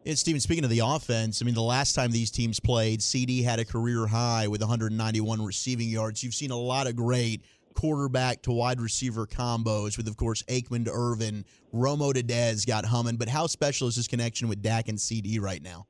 And 0.05 0.19
Stephen, 0.19 0.41
speaking 0.41 0.65
of 0.65 0.71
the 0.71 0.83
offense, 0.85 1.41
I 1.41 1.47
mean, 1.47 1.55
the 1.55 1.63
last 1.63 1.95
time 1.95 2.13
these 2.13 2.31
teams 2.31 2.61
played, 2.61 3.03
CD 3.03 3.43
had 3.43 3.59
a 3.59 3.65
career 3.65 4.07
high 4.07 4.49
with 4.49 4.61
191 4.61 5.43
receiving 5.43 5.89
yards. 5.89 6.23
You've 6.23 6.35
seen 6.35 6.51
a 6.51 6.59
lot 6.59 6.87
of 6.87 6.95
great 6.95 7.41
quarterback 7.77 8.43
to 8.43 8.53
wide 8.53 8.81
receiver 8.81 9.27
combos 9.27 9.97
with, 9.97 10.09
of 10.09 10.17
course, 10.17 10.43
Aikman 10.45 10.87
to 10.87 10.91
Irvin, 10.91 11.45
Romo 11.73 12.13
to 12.13 12.23
Dez 12.23 12.67
got 12.67 12.85
humming. 12.85 13.17
But 13.17 13.29
how 13.29 13.47
special 13.47 13.87
is 13.87 13.97
this 13.97 14.09
connection 14.09 14.49
with 14.49 14.63
Dak 14.63 14.89
and 14.89 15.01
CD 15.01 15.39
right 15.39 15.63
now? 15.63 15.87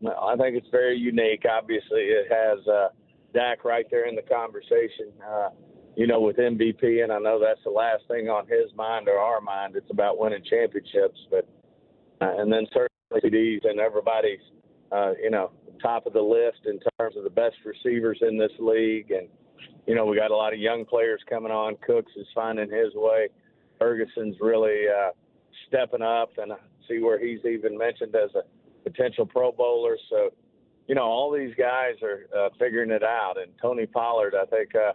Well, 0.00 0.18
I 0.22 0.36
think 0.36 0.56
it's 0.56 0.68
very 0.70 0.98
unique. 0.98 1.44
Obviously, 1.50 2.00
it 2.00 2.26
has 2.30 2.66
uh, 2.68 2.88
Dak 3.32 3.64
right 3.64 3.86
there 3.90 4.06
in 4.06 4.14
the 4.14 4.22
conversation, 4.22 5.12
uh, 5.26 5.50
you 5.96 6.06
know, 6.06 6.20
with 6.20 6.36
MVP, 6.36 7.02
and 7.02 7.12
I 7.12 7.18
know 7.18 7.40
that's 7.40 7.62
the 7.64 7.70
last 7.70 8.02
thing 8.08 8.28
on 8.28 8.46
his 8.46 8.74
mind 8.76 9.08
or 9.08 9.18
our 9.18 9.40
mind. 9.40 9.76
It's 9.76 9.90
about 9.90 10.18
winning 10.18 10.42
championships, 10.48 11.18
but 11.30 11.48
uh, 12.20 12.34
and 12.38 12.52
then 12.52 12.66
certainly 12.72 13.30
CDs 13.30 13.68
and 13.68 13.80
everybody's, 13.80 14.40
uh, 14.92 15.12
you 15.22 15.30
know, 15.30 15.52
top 15.80 16.06
of 16.06 16.12
the 16.12 16.20
list 16.20 16.66
in 16.66 16.80
terms 16.98 17.16
of 17.16 17.24
the 17.24 17.30
best 17.30 17.56
receivers 17.64 18.18
in 18.22 18.36
this 18.36 18.52
league, 18.58 19.10
and 19.10 19.28
you 19.86 19.94
know, 19.94 20.06
we 20.06 20.16
got 20.16 20.30
a 20.30 20.36
lot 20.36 20.52
of 20.52 20.58
young 20.58 20.84
players 20.84 21.20
coming 21.28 21.52
on. 21.52 21.76
Cooks 21.86 22.12
is 22.16 22.26
finding 22.34 22.70
his 22.70 22.94
way. 22.94 23.28
Ferguson's 23.78 24.36
really 24.40 24.84
uh, 24.88 25.10
stepping 25.68 26.02
up, 26.02 26.30
and 26.38 26.52
I 26.52 26.56
see 26.88 27.00
where 27.00 27.18
he's 27.18 27.44
even 27.44 27.76
mentioned 27.76 28.14
as 28.14 28.30
a 28.34 28.42
potential 28.88 29.26
Pro 29.26 29.52
Bowler. 29.52 29.96
So, 30.10 30.30
you 30.86 30.94
know, 30.94 31.02
all 31.02 31.32
these 31.32 31.54
guys 31.58 31.94
are 32.02 32.26
uh, 32.36 32.48
figuring 32.58 32.90
it 32.90 33.02
out. 33.02 33.34
And 33.36 33.52
Tony 33.60 33.86
Pollard, 33.86 34.34
I 34.40 34.46
think, 34.46 34.74
uh, 34.74 34.92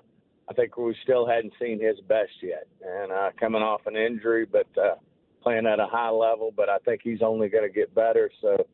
I 0.50 0.54
think 0.54 0.78
we 0.78 0.96
still 1.04 1.28
hadn't 1.28 1.54
seen 1.62 1.80
his 1.80 2.00
best 2.08 2.32
yet, 2.42 2.68
and 2.84 3.12
uh, 3.12 3.30
coming 3.40 3.62
off 3.62 3.82
an 3.86 3.96
injury, 3.96 4.46
but 4.46 4.68
uh, 4.78 4.96
playing 5.44 5.68
at 5.68 5.80
a 5.80 5.86
high 5.86 6.10
level. 6.10 6.52
But 6.56 6.70
I 6.70 6.80
think 6.80 7.02
he's 7.04 7.22
only 7.22 7.50
going 7.50 7.68
to 7.68 7.74
get 7.74 7.94
better. 7.94 8.32
So, 8.42 8.66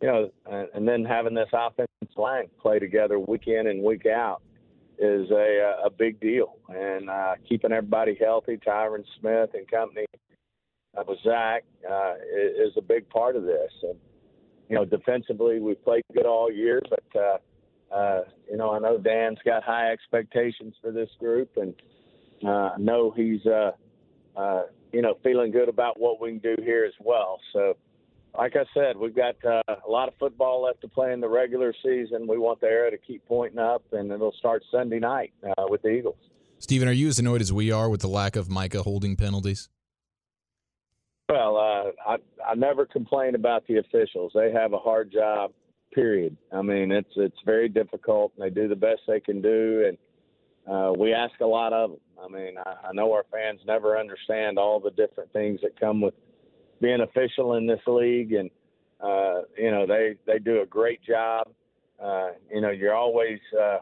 you 0.00 0.06
know, 0.06 0.30
and, 0.46 0.68
and 0.74 0.88
then 0.88 1.04
having 1.04 1.34
this 1.34 1.48
offensive 1.52 1.88
line 2.16 2.46
play 2.60 2.78
together 2.78 3.18
week 3.18 3.48
in 3.48 3.66
and 3.66 3.82
week 3.82 4.06
out 4.06 4.40
is 4.98 5.30
a 5.30 5.82
a 5.84 5.90
big 5.90 6.20
deal. 6.20 6.56
And 6.68 7.08
uh, 7.08 7.34
keeping 7.48 7.72
everybody 7.72 8.16
healthy, 8.20 8.58
Tyron 8.58 9.04
Smith 9.20 9.50
and 9.54 9.68
company 9.70 10.06
uh, 10.96 11.04
with 11.06 11.18
Zack 11.24 11.64
uh, 11.88 12.14
is, 12.14 12.70
is 12.70 12.72
a 12.76 12.82
big 12.82 13.08
part 13.08 13.36
of 13.36 13.44
this. 13.44 13.72
And 13.82 13.96
you 14.68 14.76
know, 14.76 14.84
defensively 14.84 15.60
we've 15.60 15.82
played 15.82 16.02
good 16.14 16.26
all 16.26 16.52
year, 16.52 16.82
but 16.90 17.20
uh, 17.20 17.94
uh, 17.94 18.20
you 18.50 18.56
know, 18.56 18.72
I 18.72 18.78
know 18.78 18.98
Dan's 18.98 19.38
got 19.44 19.62
high 19.62 19.90
expectations 19.90 20.74
for 20.82 20.92
this 20.92 21.08
group, 21.18 21.50
and 21.56 21.74
uh, 22.44 22.70
I 22.74 22.76
know 22.78 23.12
he's 23.16 23.44
uh, 23.46 23.70
uh, 24.36 24.62
you 24.92 25.02
know 25.02 25.14
feeling 25.22 25.52
good 25.52 25.68
about 25.68 25.98
what 25.98 26.20
we 26.20 26.30
can 26.30 26.38
do 26.38 26.56
here 26.62 26.84
as 26.84 26.94
well. 27.00 27.40
So. 27.52 27.76
Like 28.38 28.54
I 28.54 28.64
said, 28.72 28.96
we've 28.96 29.16
got 29.16 29.34
uh, 29.44 29.62
a 29.84 29.90
lot 29.90 30.06
of 30.06 30.14
football 30.20 30.62
left 30.62 30.80
to 30.82 30.88
play 30.88 31.12
in 31.12 31.20
the 31.20 31.28
regular 31.28 31.74
season. 31.82 32.28
We 32.28 32.38
want 32.38 32.60
the 32.60 32.68
arrow 32.68 32.88
to 32.88 32.96
keep 32.96 33.26
pointing 33.26 33.58
up, 33.58 33.82
and 33.90 34.12
it'll 34.12 34.32
start 34.38 34.62
Sunday 34.70 35.00
night 35.00 35.32
uh, 35.44 35.64
with 35.68 35.82
the 35.82 35.88
Eagles. 35.88 36.18
Stephen, 36.60 36.86
are 36.86 36.92
you 36.92 37.08
as 37.08 37.18
annoyed 37.18 37.40
as 37.40 37.52
we 37.52 37.72
are 37.72 37.90
with 37.90 38.00
the 38.00 38.08
lack 38.08 38.36
of 38.36 38.48
Micah 38.48 38.84
holding 38.84 39.16
penalties? 39.16 39.68
Well, 41.28 41.56
uh, 41.56 41.90
I 42.10 42.16
I 42.46 42.54
never 42.54 42.86
complain 42.86 43.34
about 43.34 43.66
the 43.66 43.78
officials. 43.78 44.30
They 44.36 44.52
have 44.52 44.72
a 44.72 44.78
hard 44.78 45.12
job. 45.12 45.50
Period. 45.92 46.36
I 46.52 46.62
mean, 46.62 46.92
it's 46.92 47.12
it's 47.16 47.38
very 47.44 47.68
difficult, 47.68 48.32
and 48.36 48.44
they 48.44 48.54
do 48.54 48.68
the 48.68 48.76
best 48.76 49.00
they 49.08 49.18
can 49.18 49.42
do. 49.42 49.84
And 49.88 50.72
uh, 50.72 50.92
we 50.96 51.12
ask 51.12 51.40
a 51.40 51.46
lot 51.46 51.72
of 51.72 51.90
them. 51.90 52.00
I 52.22 52.28
mean, 52.28 52.54
I, 52.64 52.88
I 52.88 52.92
know 52.92 53.12
our 53.12 53.24
fans 53.32 53.60
never 53.66 53.98
understand 53.98 54.58
all 54.58 54.78
the 54.78 54.92
different 54.92 55.32
things 55.32 55.60
that 55.62 55.78
come 55.80 56.00
with 56.00 56.14
being 56.80 57.00
official 57.00 57.54
in 57.54 57.66
this 57.66 57.80
league, 57.86 58.32
and 58.32 58.50
uh, 59.00 59.42
you 59.56 59.70
know 59.70 59.86
they 59.86 60.16
they 60.26 60.38
do 60.38 60.62
a 60.62 60.66
great 60.66 61.02
job. 61.02 61.48
Uh, 62.02 62.30
you 62.52 62.60
know, 62.60 62.70
you're 62.70 62.94
always 62.94 63.38
uh, 63.58 63.78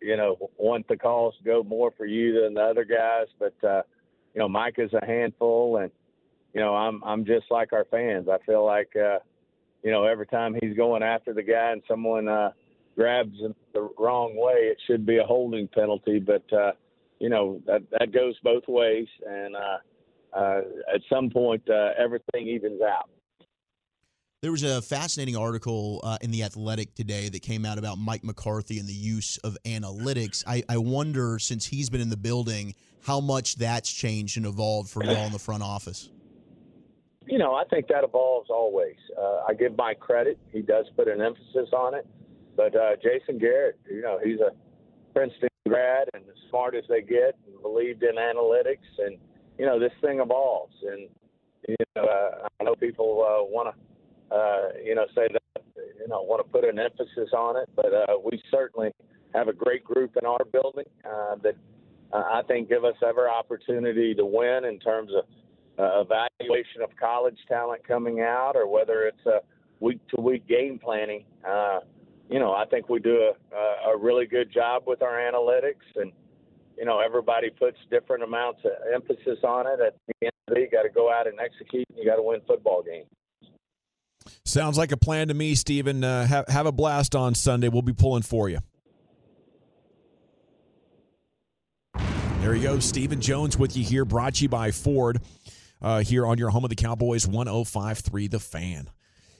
you 0.00 0.16
know 0.16 0.50
want 0.56 0.86
the 0.88 0.96
calls 0.96 1.34
to 1.38 1.44
go 1.44 1.62
more 1.62 1.92
for 1.96 2.06
you 2.06 2.42
than 2.42 2.54
the 2.54 2.60
other 2.60 2.84
guys, 2.84 3.26
but 3.38 3.54
uh, 3.66 3.82
you 4.34 4.40
know 4.40 4.48
Mike 4.48 4.76
is 4.78 4.92
a 4.92 5.04
handful, 5.04 5.78
and 5.78 5.90
you 6.54 6.60
know 6.60 6.74
I'm 6.74 7.02
I'm 7.04 7.24
just 7.24 7.46
like 7.50 7.72
our 7.72 7.86
fans. 7.90 8.28
I 8.28 8.38
feel 8.44 8.64
like 8.64 8.94
uh, 8.96 9.18
you 9.82 9.90
know 9.90 10.04
every 10.04 10.26
time 10.26 10.56
he's 10.60 10.76
going 10.76 11.02
after 11.02 11.32
the 11.32 11.42
guy 11.42 11.72
and 11.72 11.82
someone 11.88 12.28
uh, 12.28 12.52
grabs 12.96 13.38
him 13.38 13.54
the 13.72 13.88
wrong 13.98 14.36
way, 14.36 14.68
it 14.70 14.78
should 14.86 15.06
be 15.06 15.18
a 15.18 15.24
holding 15.24 15.68
penalty, 15.68 16.18
but. 16.18 16.44
Uh, 16.52 16.72
you 17.18 17.28
know 17.28 17.60
that 17.66 17.82
that 17.98 18.12
goes 18.12 18.34
both 18.42 18.64
ways, 18.68 19.06
and 19.26 19.56
uh, 19.56 19.78
uh, 20.36 20.60
at 20.94 21.00
some 21.10 21.30
point 21.30 21.62
uh, 21.68 21.90
everything 21.98 22.46
evens 22.46 22.80
out. 22.82 23.08
There 24.42 24.52
was 24.52 24.62
a 24.62 24.82
fascinating 24.82 25.36
article 25.36 26.00
uh, 26.04 26.18
in 26.20 26.30
The 26.30 26.42
Athletic 26.42 26.94
today 26.94 27.28
that 27.30 27.40
came 27.40 27.64
out 27.64 27.78
about 27.78 27.98
Mike 27.98 28.22
McCarthy 28.22 28.78
and 28.78 28.86
the 28.86 28.92
use 28.92 29.38
of 29.38 29.56
analytics. 29.64 30.44
I, 30.46 30.62
I 30.68 30.76
wonder, 30.76 31.38
since 31.38 31.66
he's 31.66 31.88
been 31.88 32.02
in 32.02 32.10
the 32.10 32.18
building, 32.18 32.74
how 33.02 33.20
much 33.20 33.56
that's 33.56 33.90
changed 33.90 34.36
and 34.36 34.46
evolved 34.46 34.90
for 34.90 35.02
y'all 35.02 35.26
in 35.26 35.32
the 35.32 35.38
front 35.38 35.62
office. 35.62 36.10
You 37.26 37.38
know, 37.38 37.54
I 37.54 37.64
think 37.64 37.88
that 37.88 38.04
evolves 38.04 38.50
always. 38.50 38.96
Uh, 39.18 39.40
I 39.48 39.54
give 39.54 39.76
Mike 39.76 39.98
credit; 39.98 40.38
he 40.52 40.60
does 40.60 40.86
put 40.96 41.08
an 41.08 41.20
emphasis 41.20 41.70
on 41.72 41.94
it. 41.94 42.06
But 42.56 42.76
uh, 42.76 42.90
Jason 43.02 43.38
Garrett, 43.38 43.78
you 43.90 44.02
know, 44.02 44.20
he's 44.22 44.38
a 44.40 44.50
Princeton 45.12 45.48
grad 45.66 46.08
and 46.14 46.22
as 46.24 46.36
smart 46.50 46.74
as 46.74 46.84
they 46.88 47.00
get 47.00 47.36
and 47.46 47.60
believed 47.62 48.02
in 48.02 48.14
analytics 48.14 48.86
and 48.98 49.18
you 49.58 49.66
know 49.66 49.78
this 49.78 49.92
thing 50.00 50.20
evolves. 50.20 50.74
And 50.82 51.08
you 51.68 51.76
know 51.94 52.04
uh, 52.04 52.48
I 52.60 52.64
know 52.64 52.74
people 52.74 53.22
uh, 53.22 53.44
want 53.44 53.74
to 53.74 54.34
uh, 54.34 54.68
you 54.84 54.94
know 54.94 55.06
say 55.14 55.28
that 55.32 55.62
you 55.76 56.08
know 56.08 56.22
want 56.22 56.44
to 56.44 56.50
put 56.50 56.64
an 56.64 56.78
emphasis 56.78 57.30
on 57.36 57.56
it 57.56 57.68
but 57.74 57.92
uh, 57.92 58.18
we 58.24 58.40
certainly 58.50 58.90
have 59.34 59.48
a 59.48 59.52
great 59.52 59.84
group 59.84 60.16
in 60.20 60.26
our 60.26 60.44
building 60.52 60.84
uh, 61.04 61.36
that 61.42 61.56
uh, 62.12 62.22
I 62.32 62.42
think 62.46 62.68
give 62.68 62.84
us 62.84 62.94
every 63.06 63.28
opportunity 63.28 64.14
to 64.14 64.24
win 64.24 64.64
in 64.64 64.78
terms 64.78 65.10
of 65.16 65.24
uh, 65.78 66.00
evaluation 66.02 66.82
of 66.82 66.90
college 66.98 67.36
talent 67.48 67.86
coming 67.86 68.20
out 68.20 68.52
or 68.54 68.66
whether 68.66 69.02
it's 69.02 69.26
a 69.26 69.40
week 69.80 70.00
to 70.14 70.20
week 70.20 70.46
game 70.48 70.78
planning. 70.78 71.24
Uh, 71.46 71.80
you 72.30 72.38
know, 72.38 72.52
I 72.52 72.64
think 72.64 72.88
we 72.88 72.98
do 72.98 73.30
a, 73.54 73.90
a 73.90 73.96
really 73.96 74.26
good 74.26 74.52
job 74.52 74.84
with 74.86 75.02
our 75.02 75.14
analytics, 75.18 75.84
and 75.96 76.12
you 76.76 76.84
know, 76.84 77.00
everybody 77.00 77.50
puts 77.50 77.78
different 77.90 78.22
amounts 78.22 78.60
of 78.64 78.72
emphasis 78.94 79.38
on 79.44 79.66
it. 79.66 79.80
At 79.80 79.94
the 80.06 80.26
end 80.26 80.32
of 80.46 80.54
the 80.54 80.54
day, 80.54 80.60
you 80.62 80.70
got 80.70 80.82
to 80.82 80.90
go 80.90 81.10
out 81.12 81.26
and 81.26 81.38
execute. 81.40 81.84
And 81.90 81.98
you 81.98 82.04
got 82.04 82.16
to 82.16 82.22
win 82.22 82.40
football 82.46 82.82
games. 82.82 83.06
Sounds 84.44 84.76
like 84.76 84.92
a 84.92 84.96
plan 84.96 85.28
to 85.28 85.34
me, 85.34 85.54
Stephen. 85.54 86.04
Uh, 86.04 86.26
have 86.26 86.48
have 86.48 86.66
a 86.66 86.72
blast 86.72 87.14
on 87.14 87.34
Sunday. 87.34 87.68
We'll 87.68 87.82
be 87.82 87.92
pulling 87.92 88.22
for 88.22 88.48
you. 88.48 88.58
There 92.40 92.54
you 92.54 92.62
go, 92.62 92.78
Stephen 92.78 93.20
Jones 93.20 93.58
with 93.58 93.76
you 93.76 93.82
here, 93.82 94.04
brought 94.04 94.34
to 94.34 94.44
you 94.44 94.48
by 94.48 94.70
Ford, 94.70 95.20
uh, 95.82 96.00
here 96.00 96.24
on 96.24 96.38
your 96.38 96.50
home 96.50 96.62
of 96.62 96.70
the 96.70 96.76
Cowboys, 96.76 97.26
105.3 97.26 98.30
The 98.30 98.38
Fan. 98.38 98.88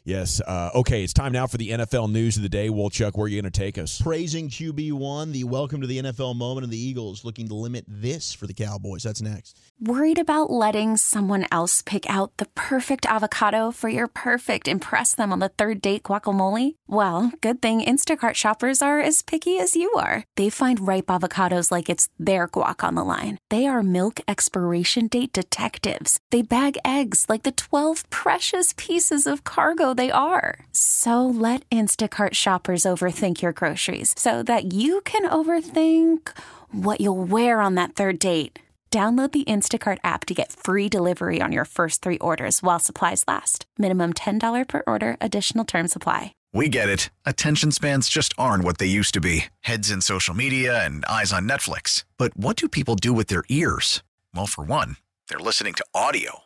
Yes. 0.07 0.41
Uh, 0.41 0.71
okay, 0.73 1.03
it's 1.03 1.13
time 1.13 1.33
now 1.33 1.49
for 1.49 1.57
the 1.57 1.71
NFL 1.71 2.13
news 2.13 2.37
of 2.37 2.45
the 2.45 2.49
day. 2.49 2.71
Chuck, 2.91 3.19
where 3.19 3.25
are 3.25 3.29
you 3.29 3.43
going 3.43 3.51
to 3.51 3.59
take 3.59 3.77
us? 3.77 4.01
Praising 4.01 4.49
QB1, 4.49 5.33
the 5.33 5.43
welcome 5.43 5.81
to 5.81 5.87
the 5.89 5.99
NFL 5.99 6.37
moment, 6.37 6.65
of 6.65 6.71
the 6.71 6.79
Eagles 6.79 7.25
looking 7.25 7.49
to 7.49 7.55
limit 7.55 7.85
this 7.89 8.33
for 8.33 8.47
the 8.47 8.55
Cowboys. 8.55 9.03
That's 9.03 9.21
next. 9.21 9.59
Worried 9.81 10.21
about 10.21 10.49
letting 10.49 10.97
someone 10.97 11.47
else 11.51 11.83
pick 11.83 12.09
out 12.09 12.37
the 12.37 12.47
perfect 12.55 13.05
avocado 13.05 13.73
for 13.73 13.89
your 13.89 14.07
perfect 14.07 14.69
impress 14.69 15.13
them 15.13 15.33
on 15.33 15.41
the 15.41 15.49
third 15.49 15.83
date 15.83 16.05
guacamole? 16.05 16.77
Well, 16.87 17.33
good 17.41 17.61
thing 17.61 17.83
Instacart 17.83 18.35
shoppers 18.35 18.81
are 18.81 19.01
as 19.01 19.23
picky 19.23 19.59
as 19.59 19.75
you 19.75 19.93
are. 19.99 20.23
They 20.37 20.51
find 20.51 20.87
ripe 20.87 21.07
avocados 21.07 21.73
like 21.73 21.91
it's 21.91 22.09
their 22.17 22.47
guac 22.47 22.85
on 22.85 22.95
the 22.95 23.05
line. 23.05 23.39
They 23.51 23.67
are 23.67 23.83
milk 23.83 24.21
expiration 24.29 25.09
date 25.09 25.33
detectives. 25.33 26.21
They 26.31 26.43
bag 26.43 26.79
eggs 26.85 27.27
like 27.29 27.43
the 27.43 27.53
12 27.53 28.09
precious 28.09 28.73
pieces 28.77 29.27
of 29.27 29.43
cargo 29.43 29.96
they 29.97 30.11
are. 30.11 30.61
So 30.73 31.27
let 31.27 31.69
Instacart 31.69 32.33
shoppers 32.33 32.85
overthink 32.85 33.43
your 33.43 33.53
groceries 33.53 34.15
so 34.17 34.43
that 34.45 34.73
you 34.73 35.03
can 35.03 35.29
overthink 35.29 36.31
what 36.71 37.03
you'll 37.03 37.23
wear 37.23 37.61
on 37.61 37.75
that 37.75 37.95
third 37.95 38.19
date. 38.19 38.61
Download 38.91 39.31
the 39.31 39.45
Instacart 39.45 39.99
app 40.05 40.25
to 40.25 40.33
get 40.33 40.53
free 40.53 40.89
delivery 40.89 41.43
on 41.43 41.53
your 41.53 41.67
first 41.67 42.01
three 42.01 42.17
orders 42.19 42.63
while 42.63 42.79
supplies 42.79 43.25
last. 43.29 43.67
Minimum 43.77 44.15
$10 44.15 44.69
per 44.69 44.83
order, 44.87 45.19
additional 45.21 45.67
term 45.67 45.87
supply. 45.87 46.33
We 46.55 46.71
get 46.71 46.89
it. 46.89 47.11
Attention 47.27 47.73
spans 47.73 48.09
just 48.09 48.33
aren't 48.39 48.65
what 48.65 48.79
they 48.79 48.87
used 48.87 49.13
to 49.13 49.21
be 49.21 49.47
heads 49.61 49.91
in 49.91 50.01
social 50.01 50.35
media 50.35 50.83
and 50.83 51.05
eyes 51.05 51.31
on 51.31 51.47
Netflix. 51.47 52.05
But 52.17 52.35
what 52.35 52.57
do 52.57 52.69
people 52.69 52.95
do 52.95 53.13
with 53.13 53.27
their 53.27 53.45
ears? 53.51 54.03
Well, 54.35 54.47
for 54.47 54.65
one, 54.65 54.97
they're 55.29 55.39
listening 55.39 55.75
to 55.75 55.85
audio. 55.95 56.46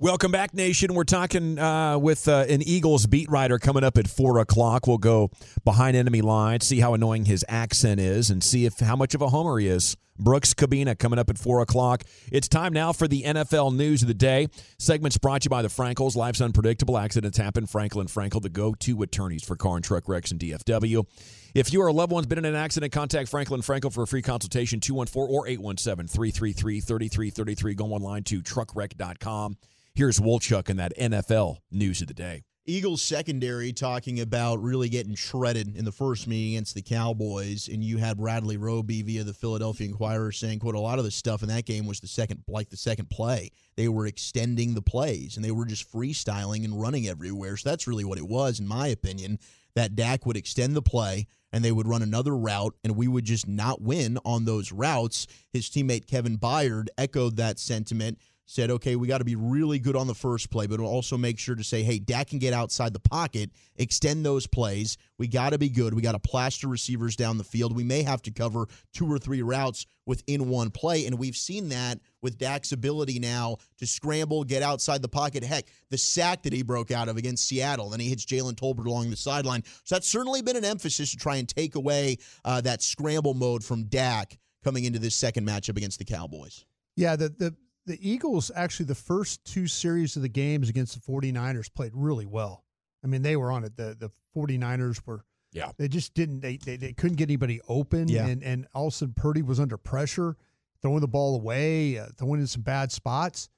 Welcome 0.00 0.30
back, 0.30 0.54
Nation. 0.54 0.94
We're 0.94 1.02
talking 1.02 1.58
uh, 1.58 1.98
with 1.98 2.28
uh, 2.28 2.46
an 2.48 2.62
Eagles 2.62 3.06
beat 3.06 3.28
writer 3.28 3.58
coming 3.58 3.82
up 3.82 3.98
at 3.98 4.06
four 4.06 4.38
o'clock. 4.38 4.86
We'll 4.86 4.96
go 4.98 5.32
behind 5.64 5.96
enemy 5.96 6.20
lines, 6.20 6.68
see 6.68 6.78
how 6.78 6.94
annoying 6.94 7.24
his 7.24 7.44
accent 7.48 7.98
is, 7.98 8.30
and 8.30 8.40
see 8.44 8.64
if 8.64 8.78
how 8.78 8.94
much 8.94 9.16
of 9.16 9.22
a 9.22 9.30
homer 9.30 9.58
he 9.58 9.66
is. 9.66 9.96
Brooks 10.18 10.54
Kubena 10.54 10.98
coming 10.98 11.18
up 11.18 11.30
at 11.30 11.38
4 11.38 11.60
o'clock. 11.60 12.04
It's 12.30 12.48
time 12.48 12.72
now 12.72 12.92
for 12.92 13.08
the 13.08 13.22
NFL 13.22 13.74
news 13.74 14.02
of 14.02 14.08
the 14.08 14.14
day. 14.14 14.48
Segments 14.78 15.18
brought 15.18 15.42
to 15.42 15.46
you 15.46 15.50
by 15.50 15.62
the 15.62 15.68
Frenkels. 15.68 16.16
Life's 16.16 16.40
unpredictable. 16.40 16.98
Accidents 16.98 17.38
happen. 17.38 17.66
Frenkel 17.66 18.04
& 18.04 18.12
Frenkel, 18.12 18.42
the 18.42 18.48
go 18.48 18.74
to 18.74 19.02
attorneys 19.02 19.42
for 19.42 19.56
car 19.56 19.76
and 19.76 19.84
truck 19.84 20.08
wrecks 20.08 20.30
and 20.30 20.40
DFW. 20.40 21.06
If 21.54 21.72
you 21.72 21.80
or 21.80 21.86
a 21.86 21.92
loved 21.92 22.12
one's 22.12 22.26
been 22.26 22.38
in 22.38 22.44
an 22.44 22.54
accident, 22.54 22.92
contact 22.92 23.30
Frenkel 23.30 23.58
& 23.58 23.64
Frenkel 23.64 23.92
for 23.92 24.02
a 24.02 24.06
free 24.06 24.22
consultation, 24.22 24.80
214 24.80 25.34
or 25.34 25.46
817 25.46 26.08
333 26.08 26.80
3333. 26.80 27.74
Go 27.74 27.86
online 27.86 28.24
to 28.24 28.42
truckwreck.com. 28.42 29.56
Here's 29.94 30.20
Wolchuk 30.20 30.68
and 30.68 30.78
that 30.78 30.96
NFL 30.96 31.58
news 31.70 32.00
of 32.00 32.08
the 32.08 32.14
day. 32.14 32.44
Eagles 32.68 33.00
secondary 33.00 33.72
talking 33.72 34.20
about 34.20 34.62
really 34.62 34.90
getting 34.90 35.14
shredded 35.14 35.74
in 35.74 35.86
the 35.86 35.90
first 35.90 36.26
meeting 36.26 36.52
against 36.52 36.74
the 36.74 36.82
Cowboys, 36.82 37.66
and 37.66 37.82
you 37.82 37.96
had 37.96 38.18
Bradley 38.18 38.58
Roby 38.58 39.00
via 39.00 39.24
the 39.24 39.32
Philadelphia 39.32 39.88
Inquirer 39.88 40.32
saying, 40.32 40.58
"quote 40.58 40.74
A 40.74 40.78
lot 40.78 40.98
of 40.98 41.06
the 41.06 41.10
stuff 41.10 41.42
in 41.42 41.48
that 41.48 41.64
game 41.64 41.86
was 41.86 42.00
the 42.00 42.06
second, 42.06 42.44
like 42.46 42.68
the 42.68 42.76
second 42.76 43.08
play. 43.08 43.52
They 43.76 43.88
were 43.88 44.06
extending 44.06 44.74
the 44.74 44.82
plays 44.82 45.36
and 45.36 45.44
they 45.44 45.50
were 45.50 45.64
just 45.64 45.90
freestyling 45.90 46.62
and 46.62 46.78
running 46.78 47.08
everywhere. 47.08 47.56
So 47.56 47.70
that's 47.70 47.86
really 47.86 48.04
what 48.04 48.18
it 48.18 48.28
was, 48.28 48.60
in 48.60 48.68
my 48.68 48.88
opinion. 48.88 49.38
That 49.74 49.96
Dak 49.96 50.26
would 50.26 50.36
extend 50.36 50.76
the 50.76 50.82
play 50.82 51.26
and 51.50 51.64
they 51.64 51.72
would 51.72 51.88
run 51.88 52.02
another 52.02 52.36
route, 52.36 52.74
and 52.84 52.96
we 52.96 53.08
would 53.08 53.24
just 53.24 53.48
not 53.48 53.80
win 53.80 54.18
on 54.26 54.44
those 54.44 54.72
routes. 54.72 55.26
His 55.50 55.70
teammate 55.70 56.06
Kevin 56.06 56.36
Byard 56.36 56.88
echoed 56.98 57.36
that 57.36 57.58
sentiment 57.58 58.18
said, 58.50 58.70
okay, 58.70 58.96
we 58.96 59.06
got 59.06 59.18
to 59.18 59.26
be 59.26 59.36
really 59.36 59.78
good 59.78 59.94
on 59.94 60.06
the 60.06 60.14
first 60.14 60.50
play, 60.50 60.66
but 60.66 60.80
also 60.80 61.18
make 61.18 61.38
sure 61.38 61.54
to 61.54 61.62
say, 61.62 61.82
hey, 61.82 61.98
Dak 61.98 62.28
can 62.28 62.38
get 62.38 62.54
outside 62.54 62.94
the 62.94 62.98
pocket, 62.98 63.50
extend 63.76 64.24
those 64.24 64.46
plays. 64.46 64.96
We 65.18 65.28
got 65.28 65.50
to 65.50 65.58
be 65.58 65.68
good. 65.68 65.92
We 65.92 66.00
got 66.00 66.12
to 66.12 66.18
plaster 66.18 66.66
receivers 66.66 67.14
down 67.14 67.36
the 67.36 67.44
field. 67.44 67.76
We 67.76 67.84
may 67.84 68.02
have 68.04 68.22
to 68.22 68.30
cover 68.30 68.66
two 68.94 69.06
or 69.12 69.18
three 69.18 69.42
routes 69.42 69.84
within 70.06 70.48
one 70.48 70.70
play. 70.70 71.04
And 71.04 71.18
we've 71.18 71.36
seen 71.36 71.68
that 71.68 72.00
with 72.22 72.38
Dak's 72.38 72.72
ability 72.72 73.18
now 73.18 73.58
to 73.76 73.86
scramble, 73.86 74.44
get 74.44 74.62
outside 74.62 75.02
the 75.02 75.08
pocket. 75.08 75.44
Heck, 75.44 75.66
the 75.90 75.98
sack 75.98 76.42
that 76.44 76.54
he 76.54 76.62
broke 76.62 76.90
out 76.90 77.10
of 77.10 77.18
against 77.18 77.46
Seattle, 77.46 77.90
then 77.90 78.00
he 78.00 78.08
hits 78.08 78.24
Jalen 78.24 78.54
Tolbert 78.54 78.86
along 78.86 79.10
the 79.10 79.16
sideline. 79.16 79.62
So 79.84 79.94
that's 79.94 80.08
certainly 80.08 80.40
been 80.40 80.56
an 80.56 80.64
emphasis 80.64 81.10
to 81.10 81.18
try 81.18 81.36
and 81.36 81.46
take 81.46 81.74
away 81.74 82.16
uh, 82.46 82.62
that 82.62 82.80
scramble 82.80 83.34
mode 83.34 83.62
from 83.62 83.84
Dak 83.84 84.38
coming 84.64 84.84
into 84.84 84.98
this 84.98 85.14
second 85.14 85.46
matchup 85.46 85.76
against 85.76 85.98
the 85.98 86.06
Cowboys. 86.06 86.64
Yeah, 86.96 87.14
the, 87.14 87.28
the 87.28 87.54
the 87.88 88.08
Eagles 88.08 88.50
actually 88.54 88.86
the 88.86 88.94
first 88.94 89.44
two 89.44 89.66
series 89.66 90.16
of 90.16 90.22
the 90.22 90.28
games 90.28 90.68
against 90.68 90.94
the 90.94 91.12
49ers 91.12 91.72
played 91.72 91.92
really 91.94 92.26
well. 92.26 92.64
I 93.04 93.06
mean, 93.06 93.22
they 93.22 93.36
were 93.36 93.50
on 93.50 93.64
it. 93.64 93.76
The 93.76 93.96
the 93.98 94.10
49ers 94.36 95.00
were 95.06 95.24
yeah. 95.52 95.72
They 95.76 95.88
just 95.88 96.14
didn't 96.14 96.40
they 96.40 96.56
they, 96.56 96.76
they 96.76 96.92
couldn't 96.92 97.16
get 97.16 97.28
anybody 97.28 97.60
open 97.68 98.08
yeah. 98.08 98.26
and 98.26 98.42
and 98.42 98.66
all 98.74 98.88
of 98.88 98.92
a 98.92 98.96
sudden 98.96 99.14
Purdy 99.14 99.42
was 99.42 99.58
under 99.58 99.76
pressure, 99.76 100.36
throwing 100.82 101.00
the 101.00 101.08
ball 101.08 101.34
away, 101.34 101.98
uh, 101.98 102.06
throwing 102.16 102.40
in 102.40 102.46
some 102.46 102.62
bad 102.62 102.92
spots. 102.92 103.48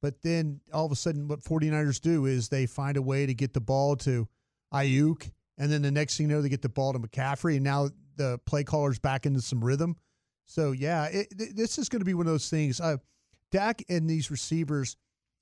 But 0.00 0.22
then 0.22 0.60
all 0.72 0.86
of 0.86 0.92
a 0.92 0.96
sudden 0.96 1.26
what 1.26 1.40
49ers 1.42 2.00
do 2.00 2.26
is 2.26 2.48
they 2.48 2.66
find 2.66 2.96
a 2.96 3.02
way 3.02 3.26
to 3.26 3.34
get 3.34 3.52
the 3.52 3.60
ball 3.60 3.96
to 3.96 4.28
Aiyuk 4.72 5.30
and 5.58 5.70
then 5.70 5.82
the 5.82 5.90
next 5.90 6.16
thing 6.16 6.28
you 6.28 6.34
know, 6.34 6.40
they 6.40 6.48
get 6.48 6.62
the 6.62 6.68
ball 6.68 6.92
to 6.92 7.00
McCaffrey, 7.00 7.56
and 7.56 7.64
now 7.64 7.90
the 8.16 8.38
play 8.46 8.64
caller's 8.64 8.98
back 8.98 9.26
into 9.26 9.40
some 9.40 9.62
rhythm. 9.62 9.96
So 10.46 10.72
yeah, 10.72 11.06
it, 11.06 11.34
this 11.36 11.78
is 11.78 11.88
going 11.88 12.00
to 12.00 12.06
be 12.06 12.14
one 12.14 12.26
of 12.26 12.32
those 12.32 12.48
things. 12.48 12.80
Uh, 12.80 12.96
Dak 13.50 13.82
and 13.88 14.08
these 14.08 14.30
receivers 14.30 14.96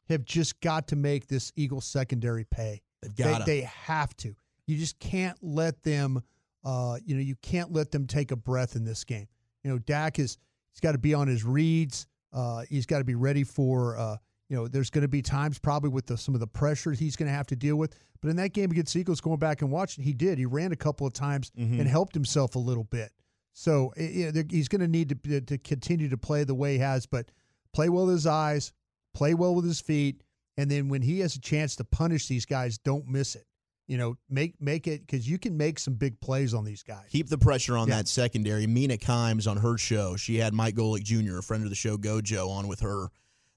have 0.09 0.25
just 0.25 0.61
got 0.61 0.89
to 0.89 0.97
make 0.97 1.27
this 1.27 1.53
Eagles 1.57 1.85
secondary 1.85 2.45
pay. 2.45 2.83
They've 3.03 3.15
got 3.17 3.39
to. 3.39 3.45
they 3.45 3.63
have 3.63 4.17
to. 4.19 4.35
You 4.67 4.77
just 4.79 4.99
can't 4.99 5.37
let 5.43 5.83
them. 5.83 6.23
Uh, 6.65 6.99
you 7.05 7.15
know, 7.15 7.21
you 7.21 7.37
can't 7.43 7.73
let 7.73 7.91
them 7.93 8.07
take 8.07 8.31
a 8.33 8.37
breath 8.37 8.75
in 8.77 8.85
this 8.85 9.05
game. 9.05 9.29
You 9.63 9.71
know, 9.71 9.79
Dak 9.79 10.19
is 10.19 10.39
he's 10.73 10.81
got 10.81 10.93
to 10.93 10.99
be 10.99 11.15
on 11.15 11.29
his 11.29 11.45
reads. 11.45 12.07
Uh, 12.33 12.63
he's 12.69 12.87
got 12.87 12.99
to 12.99 13.05
be 13.05 13.15
ready 13.15 13.45
for. 13.45 13.97
Uh, 13.97 14.17
you 14.49 14.57
know, 14.57 14.69
there's 14.69 14.91
going 14.91 15.03
to 15.03 15.09
be 15.09 15.23
times 15.23 15.59
probably 15.59 15.91
with 15.91 16.07
the, 16.07 16.17
some 16.17 16.35
of 16.35 16.41
the 16.41 16.47
pressure 16.47 16.93
he's 16.93 17.17
going 17.17 17.29
to 17.29 17.33
have 17.35 17.47
to 17.49 17.57
deal 17.57 17.77
with. 17.77 17.97
But 18.21 18.31
in 18.31 18.37
that 18.37 18.53
game 18.53 18.71
against 18.71 18.95
Eagles, 18.95 19.21
going 19.21 19.39
back 19.39 19.61
and 19.63 19.71
watching, 19.73 20.05
he 20.05 20.13
did. 20.13 20.39
He 20.39 20.47
ran 20.47 20.71
a 20.73 20.77
couple 20.77 21.05
of 21.07 21.13
times 21.13 21.51
Mhm. 21.59 21.81
and 21.81 21.89
helped 21.89 22.15
himself 22.15 22.55
a 22.55 22.59
little 22.61 22.85
bit. 22.85 23.11
So 23.53 23.93
eh, 23.97 24.31
he's 24.51 24.69
going 24.69 24.81
to 24.83 24.89
need 24.89 25.09
to 25.25 25.41
to 25.41 25.59
continue 25.59 26.09
to 26.09 26.17
play 26.17 26.45
the 26.45 26.55
way 26.55 26.75
he 26.75 26.79
has, 26.79 27.07
but 27.07 27.31
play 27.77 27.89
well 27.91 28.07
with 28.07 28.15
his 28.15 28.27
eyes, 28.27 28.73
play 29.15 29.35
well 29.35 29.55
with 29.55 29.65
his 29.67 29.81
feet, 29.81 30.23
and 30.57 30.71
then 30.71 30.89
when 30.89 31.03
he 31.03 31.21
has 31.21 31.37
a 31.37 31.41
chance 31.41 31.77
to 31.77 31.85
punish 31.85 32.27
these 32.27 32.47
guys, 32.47 32.79
don't 32.79 33.07
miss 33.07 33.35
it. 33.35 33.45
You 33.87 33.99
know, 33.99 34.17
make 34.29 34.61
make 34.61 34.89
it 34.89 35.03
because 35.07 35.29
you 35.29 35.39
can 35.39 35.57
make 35.57 35.79
some 35.79 35.95
big 35.95 36.19
plays 36.21 36.55
on 36.55 36.65
these 36.65 36.83
guys. 36.83 37.05
Keep 37.11 37.29
the 37.29 37.39
pressure 37.39 37.77
on 37.77 37.87
Yeah. 37.87 37.97
that 37.99 38.09
secondary. 38.09 38.67
Mina 38.67 38.97
Kimes 38.97 39.47
on 39.49 39.59
her 39.59 39.77
show, 39.79 40.17
she 40.17 40.37
had 40.39 40.55
Mike 40.55 40.75
Golic 40.75 41.05
Jr., 41.05 41.39
a 41.39 41.43
friend 41.43 41.63
of 41.63 41.69
the 41.71 41.77
show, 41.77 41.97
Gojo, 41.97 42.49
on 42.49 42.67
with 42.67 42.81
her. 42.81 43.11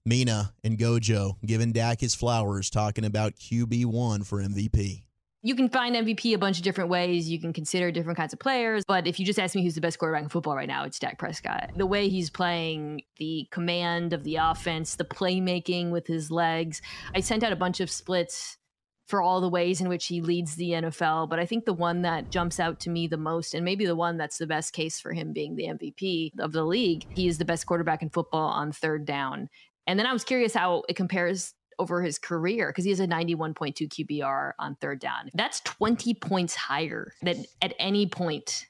Mina 0.06 0.54
and 0.64 0.78
Gojo 0.78 1.38
giving 1.46 1.72
Dak 1.72 2.00
his 2.02 2.14
flowers, 2.16 2.70
talking 2.70 3.06
about 3.06 3.36
QB1 3.38 4.26
for 4.26 4.40
MVP. 4.42 5.04
You 5.41 5.56
can 5.56 5.69
find 5.69 5.95
MVP 5.95 6.34
a 6.34 6.38
bunch 6.38 6.58
of 6.58 6.63
different 6.63 6.89
ways. 6.89 7.30
You 7.30 7.39
can 7.39 7.54
consider 7.54 7.91
different 7.91 8.17
kinds 8.17 8.34
of 8.34 8.39
players. 8.39 8.84
But 8.86 9.08
if 9.08 9.19
you 9.19 9.25
just 9.25 9.39
ask 9.39 9.56
me 9.56 9.63
who's 9.63 9.75
the 9.75 9.82
best 9.82 9.97
quarterback 9.97 10.23
in 10.23 10.30
football 10.30 10.56
right 10.56 10.67
now, 10.67 10.84
it's 10.84 10.99
Dak 10.99 11.17
Prescott. 11.17 11.71
The 11.78 11.86
way 11.86 12.10
he's 12.10 12.30
playing, 12.30 13.04
the 13.17 13.47
command 13.49 14.12
of 14.12 14.25
the 14.25 14.36
offense, 14.36 14.95
the 14.95 15.06
playmaking 15.06 15.91
with 15.91 16.08
his 16.08 16.30
legs. 16.30 16.82
I 17.15 17.21
sent 17.21 17.43
out 17.43 17.54
a 17.54 17.56
bunch 17.56 17.80
of 17.80 17.89
splits 17.89 18.58
for 19.08 19.21
all 19.21 19.41
the 19.41 19.49
ways 19.49 19.82
in 19.82 19.89
which 19.89 20.06
he 20.06 20.21
leads 20.21 20.56
the 20.56 20.71
NFL. 20.71 21.30
But 21.30 21.39
I 21.39 21.45
think 21.45 21.65
the 21.65 21.73
one 21.73 22.04
that 22.04 22.30
jumps 22.30 22.60
out 22.60 22.80
to 22.82 22.89
me 22.89 23.08
the 23.08 23.17
most, 23.17 23.54
and 23.54 23.63
maybe 23.63 23.86
the 23.86 23.95
one 23.95 24.17
that's 24.17 24.38
the 24.38 24.45
best 24.45 24.73
case 24.73 24.99
for 24.99 25.13
him 25.13 25.34
being 25.34 25.56
the 25.56 25.67
MVP 25.67 26.32
of 26.39 26.52
the 26.52 26.63
league, 26.63 27.06
he 27.15 27.28
is 27.28 27.38
the 27.38 27.45
best 27.45 27.65
quarterback 27.65 28.04
in 28.04 28.10
football 28.10 28.49
on 28.49 28.71
third 28.71 29.06
down. 29.06 29.49
And 29.88 29.97
then 29.97 30.06
I 30.06 30.13
was 30.13 30.23
curious 30.23 30.54
how 30.54 30.84
it 30.88 30.95
compares 30.95 31.56
over 31.80 32.02
his 32.02 32.20
career 32.20 32.68
because 32.68 32.84
he 32.84 32.92
has 32.92 33.00
a 33.00 33.08
91.2 33.08 33.88
QBR 33.88 34.52
on 34.60 34.76
third 34.76 35.00
down. 35.00 35.30
That's 35.34 35.62
20 35.62 36.13
points 36.15 36.56
higher 36.56 37.13
than 37.22 37.46
at 37.62 37.74
any 37.80 38.06
point 38.06 38.68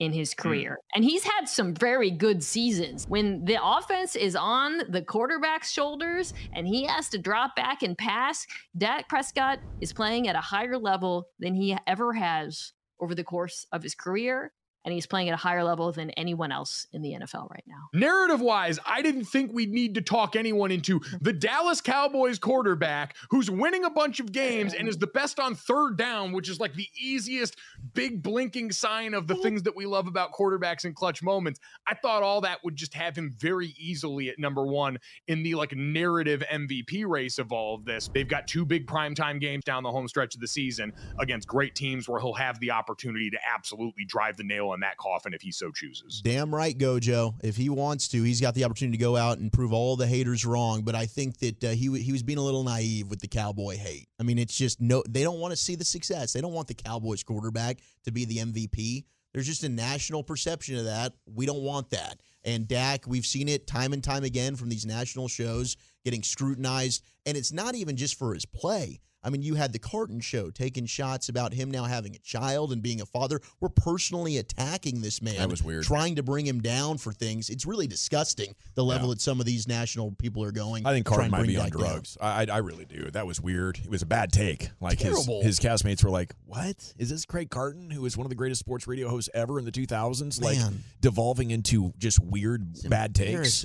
in 0.00 0.12
his 0.12 0.32
hmm. 0.32 0.42
career. 0.42 0.78
And 0.94 1.04
he's 1.04 1.24
had 1.24 1.48
some 1.48 1.74
very 1.74 2.10
good 2.10 2.42
seasons. 2.42 3.06
When 3.08 3.44
the 3.44 3.58
offense 3.62 4.16
is 4.16 4.34
on 4.34 4.82
the 4.88 5.02
quarterback's 5.02 5.70
shoulders 5.70 6.34
and 6.52 6.66
he 6.66 6.84
has 6.86 7.08
to 7.10 7.18
drop 7.18 7.54
back 7.54 7.82
and 7.82 7.96
pass, 7.96 8.46
Dak 8.76 9.08
Prescott 9.08 9.60
is 9.80 9.92
playing 9.92 10.26
at 10.26 10.34
a 10.34 10.40
higher 10.40 10.78
level 10.78 11.28
than 11.38 11.54
he 11.54 11.76
ever 11.86 12.12
has 12.14 12.72
over 13.00 13.14
the 13.14 13.24
course 13.24 13.66
of 13.72 13.82
his 13.82 13.94
career. 13.94 14.52
And 14.84 14.94
he's 14.94 15.06
playing 15.06 15.28
at 15.28 15.34
a 15.34 15.36
higher 15.38 15.62
level 15.62 15.92
than 15.92 16.10
anyone 16.10 16.50
else 16.52 16.86
in 16.92 17.02
the 17.02 17.12
NFL 17.12 17.50
right 17.50 17.64
now. 17.66 17.88
Narrative 17.92 18.40
wise, 18.40 18.78
I 18.86 19.02
didn't 19.02 19.24
think 19.24 19.52
we'd 19.52 19.72
need 19.72 19.94
to 19.96 20.00
talk 20.00 20.36
anyone 20.36 20.70
into 20.70 21.00
mm. 21.00 21.18
the 21.20 21.32
Dallas 21.32 21.80
Cowboys 21.80 22.38
quarterback 22.38 23.16
who's 23.28 23.50
winning 23.50 23.84
a 23.84 23.90
bunch 23.90 24.20
of 24.20 24.32
games 24.32 24.72
and 24.72 24.88
is 24.88 24.96
the 24.96 25.06
best 25.06 25.38
on 25.38 25.54
third 25.54 25.96
down, 25.96 26.32
which 26.32 26.48
is 26.48 26.58
like 26.58 26.74
the 26.74 26.88
easiest 26.98 27.56
big 27.92 28.22
blinking 28.22 28.72
sign 28.72 29.12
of 29.12 29.26
the 29.26 29.34
mm. 29.34 29.42
things 29.42 29.62
that 29.64 29.76
we 29.76 29.84
love 29.84 30.06
about 30.06 30.32
quarterbacks 30.32 30.84
in 30.84 30.94
clutch 30.94 31.22
moments. 31.22 31.60
I 31.86 31.94
thought 31.94 32.22
all 32.22 32.40
that 32.42 32.64
would 32.64 32.76
just 32.76 32.94
have 32.94 33.16
him 33.16 33.30
very 33.36 33.74
easily 33.78 34.30
at 34.30 34.38
number 34.38 34.64
one 34.64 34.98
in 35.28 35.42
the 35.42 35.56
like 35.56 35.74
narrative 35.76 36.42
MVP 36.50 37.06
race 37.06 37.38
of 37.38 37.52
all 37.52 37.74
of 37.74 37.84
this. 37.84 38.08
They've 38.12 38.28
got 38.28 38.46
two 38.46 38.64
big 38.64 38.86
primetime 38.86 39.40
games 39.40 39.64
down 39.64 39.82
the 39.82 39.90
home 39.90 40.08
stretch 40.08 40.34
of 40.34 40.40
the 40.40 40.48
season 40.48 40.92
against 41.18 41.46
great 41.46 41.74
teams 41.74 42.08
where 42.08 42.20
he'll 42.20 42.32
have 42.34 42.58
the 42.60 42.70
opportunity 42.70 43.30
to 43.30 43.38
absolutely 43.46 44.04
drive 44.04 44.36
the 44.36 44.44
nail 44.44 44.69
in 44.74 44.80
that 44.80 44.96
coffin 44.96 45.34
if 45.34 45.42
he 45.42 45.52
so 45.52 45.70
chooses. 45.70 46.20
Damn 46.22 46.54
right, 46.54 46.76
Gojo. 46.76 47.34
If 47.42 47.56
he 47.56 47.68
wants 47.68 48.08
to, 48.08 48.22
he's 48.22 48.40
got 48.40 48.54
the 48.54 48.64
opportunity 48.64 48.98
to 48.98 49.02
go 49.02 49.16
out 49.16 49.38
and 49.38 49.52
prove 49.52 49.72
all 49.72 49.96
the 49.96 50.06
haters 50.06 50.44
wrong. 50.44 50.82
But 50.82 50.94
I 50.94 51.06
think 51.06 51.38
that 51.38 51.64
uh, 51.64 51.68
he 51.70 52.00
he 52.00 52.12
was 52.12 52.22
being 52.22 52.38
a 52.38 52.42
little 52.42 52.64
naive 52.64 53.08
with 53.08 53.20
the 53.20 53.28
Cowboy 53.28 53.76
hate. 53.76 54.08
I 54.18 54.22
mean, 54.22 54.38
it's 54.38 54.56
just 54.56 54.80
no. 54.80 55.02
They 55.08 55.22
don't 55.22 55.40
want 55.40 55.52
to 55.52 55.56
see 55.56 55.74
the 55.74 55.84
success. 55.84 56.32
They 56.32 56.40
don't 56.40 56.52
want 56.52 56.68
the 56.68 56.74
Cowboys 56.74 57.22
quarterback 57.22 57.78
to 58.04 58.12
be 58.12 58.24
the 58.24 58.38
MVP. 58.38 59.04
There's 59.32 59.46
just 59.46 59.64
a 59.64 59.68
national 59.68 60.24
perception 60.24 60.76
of 60.76 60.86
that. 60.86 61.12
We 61.32 61.46
don't 61.46 61.62
want 61.62 61.90
that. 61.90 62.20
And 62.44 62.66
Dak, 62.66 63.06
we've 63.06 63.26
seen 63.26 63.48
it 63.48 63.66
time 63.66 63.92
and 63.92 64.02
time 64.02 64.24
again 64.24 64.56
from 64.56 64.68
these 64.68 64.86
national 64.86 65.28
shows 65.28 65.76
getting 66.04 66.22
scrutinized. 66.22 67.04
And 67.26 67.36
it's 67.36 67.52
not 67.52 67.74
even 67.74 67.96
just 67.96 68.18
for 68.18 68.34
his 68.34 68.44
play. 68.46 69.00
I 69.22 69.30
mean, 69.30 69.42
you 69.42 69.54
had 69.54 69.72
the 69.72 69.78
Carton 69.78 70.20
show 70.20 70.50
taking 70.50 70.86
shots 70.86 71.28
about 71.28 71.52
him 71.52 71.70
now 71.70 71.84
having 71.84 72.14
a 72.14 72.18
child 72.20 72.72
and 72.72 72.82
being 72.82 73.00
a 73.00 73.06
father. 73.06 73.40
We're 73.60 73.68
personally 73.68 74.38
attacking 74.38 75.02
this 75.02 75.20
man. 75.20 75.36
That 75.36 75.50
was 75.50 75.62
weird. 75.62 75.84
Trying 75.84 76.16
to 76.16 76.22
bring 76.22 76.46
him 76.46 76.60
down 76.60 76.98
for 76.98 77.12
things. 77.12 77.50
It's 77.50 77.66
really 77.66 77.86
disgusting 77.86 78.54
the 78.74 78.84
level 78.84 79.10
that 79.10 79.20
some 79.20 79.38
of 79.40 79.46
these 79.46 79.68
national 79.68 80.12
people 80.12 80.42
are 80.42 80.52
going. 80.52 80.86
I 80.86 80.92
think 80.92 81.06
Carton 81.06 81.30
might 81.30 81.46
be 81.46 81.58
on 81.58 81.68
drugs. 81.68 82.16
I, 82.20 82.46
I 82.50 82.58
really 82.58 82.86
do. 82.86 83.10
That 83.10 83.26
was 83.26 83.40
weird. 83.40 83.78
It 83.78 83.90
was 83.90 84.02
a 84.02 84.06
bad 84.06 84.32
take. 84.32 84.70
Like 84.80 85.00
his 85.00 85.14
Terrible. 85.14 85.42
his 85.42 85.60
castmates 85.60 86.02
were 86.02 86.10
like, 86.10 86.32
"What 86.46 86.94
is 86.98 87.10
this? 87.10 87.26
Craig 87.26 87.50
Carton, 87.50 87.90
who 87.90 88.06
is 88.06 88.16
one 88.16 88.24
of 88.24 88.30
the 88.30 88.36
greatest 88.36 88.60
sports 88.60 88.86
radio 88.86 89.08
hosts 89.08 89.28
ever 89.34 89.58
in 89.58 89.64
the 89.64 89.72
2000s, 89.72 90.42
like 90.42 90.58
devolving 91.00 91.50
into 91.50 91.92
just 91.98 92.20
weird 92.20 92.66
bad 92.88 93.14
takes." 93.14 93.64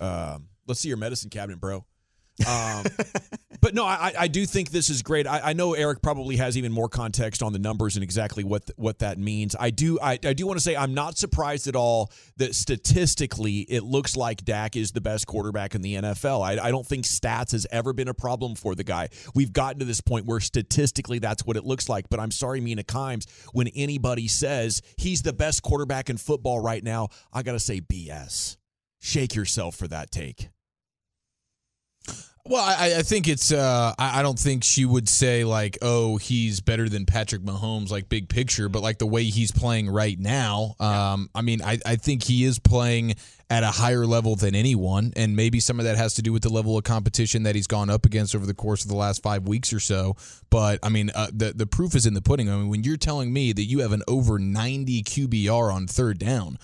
Um, 0.00 0.48
let's 0.66 0.80
see 0.80 0.88
your 0.88 0.96
medicine 0.96 1.30
cabinet, 1.30 1.60
bro. 1.60 1.84
Um, 2.40 2.84
but 3.60 3.74
no, 3.74 3.84
I, 3.84 4.12
I 4.18 4.28
do 4.28 4.46
think 4.46 4.70
this 4.70 4.90
is 4.90 5.02
great. 5.02 5.26
I, 5.26 5.50
I 5.50 5.52
know 5.52 5.74
Eric 5.74 6.02
probably 6.02 6.36
has 6.36 6.56
even 6.56 6.72
more 6.72 6.88
context 6.88 7.42
on 7.42 7.52
the 7.52 7.58
numbers 7.58 7.96
and 7.96 8.02
exactly 8.02 8.42
what 8.42 8.70
what 8.76 9.00
that 9.00 9.18
means. 9.18 9.54
I 9.58 9.70
do 9.70 9.98
I, 10.00 10.18
I 10.24 10.32
do 10.32 10.46
want 10.46 10.58
to 10.58 10.62
say 10.62 10.74
I'm 10.74 10.94
not 10.94 11.18
surprised 11.18 11.68
at 11.68 11.76
all 11.76 12.10
that 12.38 12.54
statistically 12.54 13.60
it 13.60 13.84
looks 13.84 14.16
like 14.16 14.44
Dak 14.44 14.76
is 14.76 14.92
the 14.92 15.00
best 15.00 15.26
quarterback 15.26 15.74
in 15.74 15.82
the 15.82 15.94
NFL. 15.94 16.42
I, 16.42 16.66
I 16.66 16.70
don't 16.70 16.86
think 16.86 17.04
stats 17.04 17.52
has 17.52 17.66
ever 17.70 17.92
been 17.92 18.08
a 18.08 18.14
problem 18.14 18.54
for 18.54 18.74
the 18.74 18.84
guy. 18.84 19.08
We've 19.34 19.52
gotten 19.52 19.78
to 19.80 19.84
this 19.84 20.00
point 20.00 20.26
where 20.26 20.40
statistically 20.40 21.18
that's 21.18 21.44
what 21.44 21.56
it 21.56 21.64
looks 21.64 21.88
like. 21.88 22.08
But 22.08 22.18
I'm 22.18 22.30
sorry, 22.30 22.60
Mina 22.60 22.82
Kimes, 22.82 23.28
when 23.52 23.68
anybody 23.68 24.26
says 24.26 24.82
he's 24.96 25.22
the 25.22 25.32
best 25.32 25.62
quarterback 25.62 26.10
in 26.10 26.16
football 26.16 26.60
right 26.60 26.82
now, 26.82 27.08
I 27.32 27.42
gotta 27.42 27.60
say 27.60 27.80
BS. 27.80 28.56
Shake 29.00 29.34
yourself 29.34 29.76
for 29.76 29.88
that 29.88 30.10
take. 30.10 30.48
Well, 32.44 32.60
I, 32.60 32.96
I 32.98 33.02
think 33.02 33.28
it's. 33.28 33.52
Uh, 33.52 33.94
I, 33.96 34.18
I 34.18 34.22
don't 34.22 34.38
think 34.38 34.64
she 34.64 34.84
would 34.84 35.08
say 35.08 35.44
like, 35.44 35.78
"Oh, 35.80 36.16
he's 36.16 36.60
better 36.60 36.88
than 36.88 37.06
Patrick 37.06 37.42
Mahomes," 37.42 37.92
like 37.92 38.08
big 38.08 38.28
picture. 38.28 38.68
But 38.68 38.82
like 38.82 38.98
the 38.98 39.06
way 39.06 39.24
he's 39.24 39.52
playing 39.52 39.88
right 39.88 40.18
now, 40.18 40.74
um, 40.80 41.30
I 41.36 41.42
mean, 41.42 41.62
I, 41.62 41.78
I 41.86 41.94
think 41.94 42.24
he 42.24 42.42
is 42.42 42.58
playing 42.58 43.14
at 43.48 43.62
a 43.62 43.68
higher 43.68 44.04
level 44.06 44.34
than 44.34 44.56
anyone, 44.56 45.12
and 45.14 45.36
maybe 45.36 45.60
some 45.60 45.78
of 45.78 45.84
that 45.84 45.96
has 45.96 46.14
to 46.14 46.22
do 46.22 46.32
with 46.32 46.42
the 46.42 46.48
level 46.48 46.76
of 46.76 46.82
competition 46.82 47.44
that 47.44 47.54
he's 47.54 47.68
gone 47.68 47.88
up 47.88 48.06
against 48.06 48.34
over 48.34 48.44
the 48.44 48.54
course 48.54 48.82
of 48.82 48.90
the 48.90 48.96
last 48.96 49.22
five 49.22 49.46
weeks 49.46 49.72
or 49.72 49.78
so. 49.78 50.16
But 50.50 50.80
I 50.82 50.88
mean, 50.88 51.12
uh, 51.14 51.28
the 51.32 51.52
the 51.52 51.66
proof 51.66 51.94
is 51.94 52.06
in 52.06 52.14
the 52.14 52.22
pudding. 52.22 52.50
I 52.50 52.56
mean, 52.56 52.68
when 52.68 52.82
you're 52.82 52.96
telling 52.96 53.32
me 53.32 53.52
that 53.52 53.64
you 53.64 53.78
have 53.80 53.92
an 53.92 54.02
over 54.08 54.40
90 54.40 55.04
QBR 55.04 55.72
on 55.72 55.86
third 55.86 56.18
down, 56.18 56.58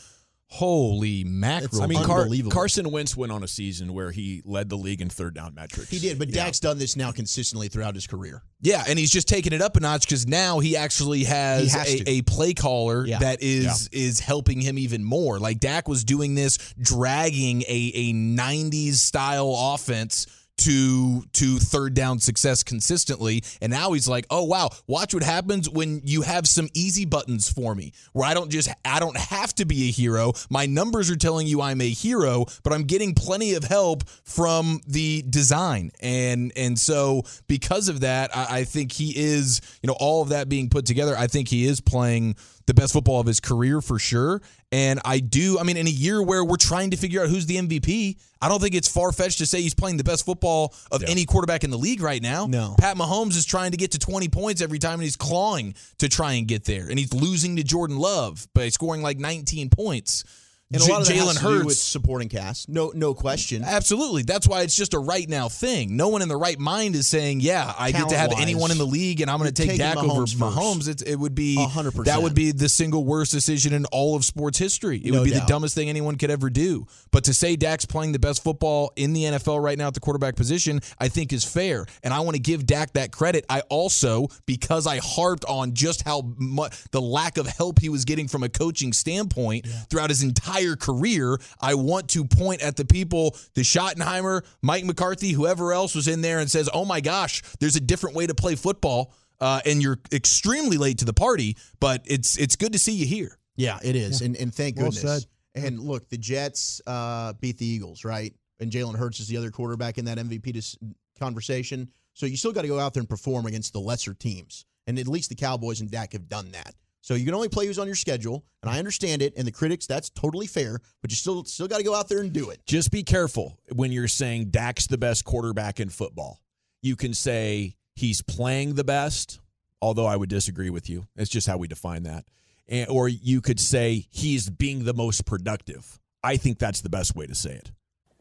holy 0.50 1.24
mackerel! 1.24 1.82
I 1.82 1.87
mean, 1.87 2.02
Car- 2.04 2.26
Carson 2.50 2.90
Wentz 2.90 3.16
went 3.16 3.30
on 3.32 3.42
a 3.42 3.48
season 3.48 3.92
where 3.92 4.11
he 4.11 4.42
led 4.44 4.68
the 4.68 4.76
league 4.76 5.00
in 5.00 5.08
third 5.08 5.34
down 5.34 5.54
metrics. 5.54 5.90
He 5.90 5.98
did, 5.98 6.18
but 6.18 6.28
Yeah. 6.28 6.44
Dak's 6.44 6.61
done 6.61 6.78
this 6.78 6.96
now 6.96 7.12
consistently 7.12 7.68
throughout 7.68 7.94
his 7.94 8.06
career. 8.06 8.42
Yeah, 8.61 8.84
and 8.88 8.98
he's 8.98 9.11
just 9.11 9.28
taking 9.28 9.52
it 9.52 9.62
up 9.62 9.76
a 9.76 9.80
notch 9.80 10.02
because 10.06 10.26
now 10.26 10.58
he 10.58 10.76
actually 10.76 11.24
has, 11.24 11.72
He 11.72 11.78
has 11.78 11.94
a, 12.00 12.11
a 12.11 12.22
play 12.22 12.54
caller 12.54 13.06
Yeah. 13.06 13.18
that 13.20 13.42
is 13.42 13.88
is 13.92 14.20
helping 14.20 14.61
him 14.61 14.78
even 14.78 15.04
more. 15.04 15.38
Like 15.38 15.61
Dak 15.61 15.87
was 15.88 16.02
doing 16.04 16.34
this, 16.34 16.58
dragging 16.80 17.62
a, 17.62 17.92
a 17.94 18.12
'90s 18.12 18.94
style 18.94 19.54
offense 19.56 20.26
to 20.58 21.22
to 21.32 21.58
third 21.58 21.94
down 21.94 22.18
success 22.18 22.62
consistently, 22.62 23.42
and 23.60 23.70
now 23.70 23.92
he's 23.92 24.08
like, 24.08 24.26
oh 24.30 24.44
wow, 24.44 24.70
watch 24.86 25.14
what 25.14 25.22
happens 25.22 25.68
when 25.68 26.00
you 26.04 26.22
have 26.22 26.46
some 26.46 26.68
easy 26.74 27.04
buttons 27.04 27.50
for 27.50 27.74
me, 27.74 27.92
where 28.12 28.28
I 28.28 28.34
don't 28.34 28.50
just 28.50 28.68
I 28.84 29.00
don't 29.00 29.16
have 29.16 29.54
to 29.56 29.64
be 29.64 29.88
a 29.88 29.90
hero. 29.90 30.32
My 30.50 30.66
numbers 30.66 31.10
are 31.10 31.16
telling 31.16 31.46
you 31.46 31.60
I'm 31.62 31.80
a 31.80 31.88
hero, 31.88 32.46
but 32.62 32.72
I'm 32.72 32.84
getting 32.84 33.14
plenty 33.14 33.54
of 33.54 33.64
help 33.64 34.08
from 34.24 34.80
the 34.86 35.24
design, 35.28 35.90
and 36.00 36.52
and 36.56 36.78
so 36.78 37.22
because 37.46 37.88
of 37.88 38.00
that, 38.00 38.36
I, 38.36 38.58
I 38.58 38.64
think 38.64 38.92
he 38.92 39.12
is, 39.16 39.60
you 39.82 39.86
know, 39.86 39.96
all 39.98 40.22
of 40.22 40.30
that 40.30 40.48
being 40.48 40.68
put 40.68 40.86
together, 40.86 41.16
I 41.16 41.26
think 41.26 41.48
he 41.48 41.66
is 41.66 41.80
playing 41.80 42.36
the 42.68 42.74
best 42.74 42.92
football 42.92 43.18
of 43.18 43.26
his 43.26 43.40
career 43.40 43.81
for 43.81 43.98
sure. 43.98 44.40
And 44.70 45.00
I 45.04 45.18
do, 45.18 45.59
I 45.59 45.64
mean, 45.64 45.76
in 45.76 45.88
a 45.88 45.90
year 45.90 46.22
where 46.22 46.44
we're 46.44 46.57
trying 46.57 46.90
to 46.90 46.96
figure 46.96 47.22
out 47.22 47.28
who's 47.28 47.46
the 47.46 47.57
MVP, 47.57 48.16
I 48.40 48.48
don't 48.48 48.61
think 48.61 48.76
it's 48.76 48.87
far 48.87 49.11
fetched 49.11 49.38
to 49.38 49.46
say 49.46 49.61
he's 49.61 49.74
playing 49.74 49.96
the 49.96 50.04
best 50.04 50.24
football 50.24 50.74
of 50.92 51.02
any 51.04 51.24
quarterback 51.24 51.64
in 51.64 51.70
the 51.70 51.78
league 51.78 52.00
right 52.00 52.22
now. 52.22 52.46
No. 52.46 52.76
Pat 52.78 52.96
Mahomes 52.96 53.37
is 53.37 53.44
trying 53.44 53.72
to 53.72 53.76
get 53.76 53.92
to 53.92 53.98
20 53.98 54.28
points 54.28 54.61
every 54.61 54.78
time, 54.78 54.94
and 54.94 55.02
he's 55.02 55.16
clawing 55.16 55.74
to 55.98 56.09
try 56.09 56.35
and 56.35 56.46
get 56.46 56.64
there. 56.64 56.88
And 56.88 56.98
he's 56.98 57.12
losing 57.12 57.57
to 57.57 57.64
Jordan 57.64 57.98
Love 57.98 58.46
by 58.54 58.68
scoring 58.68 59.02
like 59.02 59.18
19 59.18 59.70
points. 59.70 60.22
And 60.70 60.83
a 60.83 60.87
lot 60.87 61.00
of 61.00 61.09
Jalen 61.09 61.38
Hurts 61.38 61.78
supporting 61.78 62.28
cast. 62.28 62.68
No, 62.68 62.92
no 62.94 63.14
question. 63.14 63.64
Absolutely. 63.64 64.22
That's 64.22 64.46
why 64.46 64.62
it's 64.62 64.76
just 64.76 64.92
a 64.92 64.98
right 64.98 65.26
now 65.26 65.48
thing. 65.48 65.96
No 65.96 66.09
one 66.09 66.20
in 66.20 66.28
the 66.28 66.37
right 66.37 66.59
mind 66.59 66.94
is 66.94 67.07
saying, 67.07 67.40
"Yeah, 67.40 67.72
I 67.78 67.90
get 67.90 68.11
to 68.11 68.16
have 68.16 68.28
Talent-wise, 68.28 68.42
anyone 68.42 68.70
in 68.70 68.76
the 68.76 68.87
league, 68.87 69.22
and 69.22 69.31
I'm 69.31 69.38
going 69.38 69.50
to 69.50 69.66
take 69.66 69.78
Dak 69.78 69.96
over 69.96 70.09
Mahomes 70.09 70.38
first. 70.38 70.38
Mahomes." 70.38 70.88
It, 70.88 71.02
it 71.07 71.16
would 71.16 71.35
be 71.35 71.57
100%. 71.57 72.04
That 72.04 72.20
would 72.20 72.35
be 72.35 72.52
the 72.52 72.68
single 72.68 73.04
worst 73.04 73.33
decision 73.33 73.72
in 73.72 73.87
all 73.87 74.14
of 74.14 74.26
sports 74.26 74.59
history. 74.59 74.98
It 74.98 75.11
No 75.11 75.20
would 75.20 75.24
be 75.24 75.31
the 75.31 75.44
dumbest 75.46 75.74
thing 75.74 75.88
anyone 75.88 76.16
could 76.16 76.31
ever 76.31 76.50
do. 76.50 76.87
But 77.12 77.24
to 77.24 77.35
say 77.35 77.57
Dak's 77.57 77.87
playing 77.87 78.12
the 78.12 78.18
best 78.18 78.44
football 78.44 78.92
in 78.94 79.14
the 79.14 79.24
NFL 79.24 79.62
right 79.62 79.78
now 79.78 79.87
at 79.87 79.94
the 79.94 80.00
quarterback 80.00 80.37
position, 80.37 80.81
I 80.98 81.09
think 81.09 81.33
is 81.33 81.44
fair, 81.44 81.87
and 82.02 82.12
I 82.12 82.20
want 82.20 82.35
to 82.35 82.42
give 82.42 82.66
Dak 82.66 82.92
that 82.92 83.11
credit. 83.11 83.46
I 83.48 83.61
also, 83.70 84.28
because 84.44 84.87
I 84.87 84.98
harped 84.98 85.46
on 85.46 85.72
just 85.72 86.02
how 86.02 86.35
much 86.37 86.76
the 86.90 87.00
lack 87.00 87.38
of 87.38 87.46
help 87.46 87.78
he 87.81 87.88
was 87.88 88.04
getting 88.04 88.28
from 88.28 88.42
a 88.42 88.50
coaching 88.50 88.92
standpoint 88.92 89.66
throughout 89.88 90.11
his 90.11 90.22
entire 90.22 90.57
career, 90.76 91.38
I 91.60 91.74
want 91.74 92.08
to 92.10 92.24
point 92.24 92.62
at 92.62 92.76
the 92.76 92.84
people, 92.84 93.36
the 93.54 93.62
Schottenheimer, 93.62 94.44
Mike 94.62 94.84
McCarthy, 94.84 95.32
whoever 95.32 95.72
else 95.72 95.94
was 95.94 96.08
in 96.08 96.20
there 96.20 96.38
and 96.38 96.50
says, 96.50 96.68
oh 96.72 96.84
my 96.84 97.00
gosh, 97.00 97.42
there's 97.60 97.76
a 97.76 97.80
different 97.80 98.16
way 98.16 98.26
to 98.26 98.34
play 98.34 98.54
football. 98.54 99.14
Uh, 99.40 99.60
and 99.64 99.80
you're 99.80 99.98
extremely 100.12 100.76
late 100.76 100.98
to 100.98 101.04
the 101.04 101.12
party, 101.12 101.56
but 101.78 102.02
it's 102.06 102.36
it's 102.38 102.56
good 102.56 102.72
to 102.72 102.78
see 102.78 102.92
you 102.92 103.06
here. 103.06 103.38
Yeah, 103.54 103.78
it 103.84 103.94
is, 103.94 104.20
and 104.20 104.34
and 104.36 104.52
thank 104.52 104.76
Well 104.76 104.86
goodness. 104.86 105.22
said. 105.22 105.26
And 105.54 105.80
look, 105.80 106.08
the 106.08 106.18
Jets 106.18 106.80
uh, 106.86 107.34
beat 107.34 107.58
the 107.58 107.66
Eagles, 107.66 108.04
right? 108.04 108.34
And 108.60 108.70
Jalen 108.70 108.96
Hurts 108.96 109.20
is 109.20 109.28
the 109.28 109.36
other 109.36 109.50
quarterback 109.50 109.98
in 109.98 110.04
that 110.06 110.18
MVP 110.18 110.52
dis- 110.52 110.76
conversation. 111.18 111.88
So 112.14 112.26
you 112.26 112.36
still 112.36 112.52
got 112.52 112.62
to 112.62 112.68
go 112.68 112.78
out 112.78 112.94
there 112.94 113.00
and 113.00 113.08
perform 113.08 113.46
against 113.46 113.72
the 113.72 113.80
lesser 113.80 114.14
teams, 114.14 114.64
and 114.86 114.98
at 114.98 115.06
least 115.06 115.28
the 115.28 115.36
Cowboys 115.36 115.80
and 115.80 115.90
Dak 115.90 116.12
have 116.12 116.28
done 116.28 116.50
that. 116.52 116.74
So 117.08 117.14
you 117.14 117.24
can 117.24 117.32
only 117.32 117.48
play 117.48 117.64
who's 117.64 117.78
on 117.78 117.86
your 117.86 117.96
schedule, 117.96 118.44
and 118.62 118.70
I 118.70 118.78
understand 118.78 119.22
it. 119.22 119.32
And 119.34 119.46
the 119.46 119.50
critics, 119.50 119.86
that's 119.86 120.10
totally 120.10 120.46
fair, 120.46 120.78
but 121.00 121.10
you 121.10 121.16
still 121.16 121.42
still 121.46 121.66
got 121.66 121.78
to 121.78 121.82
go 121.82 121.94
out 121.94 122.06
there 122.06 122.20
and 122.20 122.30
do 122.34 122.50
it. 122.50 122.60
Just 122.66 122.90
be 122.90 123.02
careful 123.02 123.58
when 123.74 123.92
you're 123.92 124.08
saying 124.08 124.50
Dak's 124.50 124.88
the 124.88 124.98
best 124.98 125.24
quarterback 125.24 125.80
in 125.80 125.88
football. 125.88 126.42
You 126.82 126.96
can 126.96 127.14
say 127.14 127.76
he's 127.94 128.20
playing 128.20 128.74
the 128.74 128.84
best, 128.84 129.40
although 129.80 130.04
I 130.04 130.16
would 130.16 130.28
disagree 130.28 130.68
with 130.68 130.90
you. 130.90 131.06
It's 131.16 131.30
just 131.30 131.46
how 131.46 131.56
we 131.56 131.66
define 131.66 132.02
that. 132.02 132.26
And, 132.68 132.90
or 132.90 133.08
you 133.08 133.40
could 133.40 133.58
say 133.58 134.06
he's 134.10 134.50
being 134.50 134.84
the 134.84 134.92
most 134.92 135.24
productive. 135.24 135.98
I 136.22 136.36
think 136.36 136.58
that's 136.58 136.82
the 136.82 136.90
best 136.90 137.16
way 137.16 137.26
to 137.26 137.34
say 137.34 137.52
it. 137.52 137.72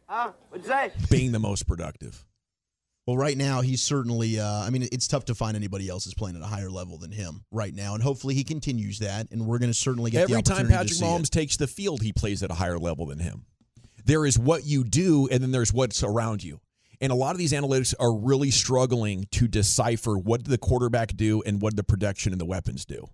Huh? 0.08 0.32
What'd 0.48 0.66
you 0.66 0.72
say? 0.72 0.94
Being 1.12 1.34
the 1.34 1.40
most 1.40 1.68
productive. 1.68 2.26
Well, 3.08 3.16
right 3.16 3.38
now 3.38 3.62
he's 3.62 3.82
certainly. 3.82 4.38
Uh, 4.38 4.46
I 4.46 4.70
mean, 4.70 4.88
it's 4.92 5.08
tough 5.08 5.26
to 5.26 5.36
find 5.36 5.56
anybody 5.56 5.88
else 5.88 6.04
that's 6.04 6.14
playing 6.14 6.36
at 6.36 6.42
a 6.42 6.46
higher 6.46 6.70
level 6.70 6.98
than 6.98 7.12
him 7.12 7.46
right 7.52 7.74
now, 7.74 7.94
and 7.94 8.04
hopefully 8.04 8.36
he 8.36 8.44
continues 8.44 9.00
that. 9.00 9.32
And 9.32 9.48
we're 9.48 9.60
going 9.60 9.72
to 9.72 9.78
certainly 9.78 10.12
get 10.12 10.24
Every 10.24 10.36
the 10.36 10.42
time 10.42 10.68
Patrick 10.68 10.90
see 10.90 11.06
it. 11.06 11.08
Mahomes 11.08 11.30
takes 11.30 11.56
the 11.56 11.68
field, 11.68 12.02
he 12.02 12.12
plays 12.12 12.44
at 12.44 12.52
a 12.52 12.54
higher 12.54 12.78
level 12.78 13.06
than 13.06 13.20
him. 13.20 13.46
There 14.04 14.26
is 14.26 14.38
what 14.38 14.66
you 14.66 14.84
do, 14.84 15.30
and 15.32 15.42
then 15.42 15.52
there's 15.52 15.72
what's 15.72 16.04
around 16.04 16.44
you. 16.44 16.60
And 17.00 17.12
a 17.12 17.16
lot 17.16 17.32
of 17.32 17.38
these 17.38 17.54
analytics 17.54 17.94
are 17.98 18.14
really 18.14 18.52
struggling 18.52 19.26
to 19.32 19.48
decipher 19.48 20.18
what 20.18 20.44
did 20.44 20.50
the 20.50 20.58
quarterback 20.58 21.16
do 21.16 21.42
and 21.44 21.62
what 21.62 21.72
did 21.72 21.78
the 21.78 21.84
production 21.84 22.34
and 22.34 22.42
the 22.42 22.46
weapons 22.46 22.86
do. 22.86 23.08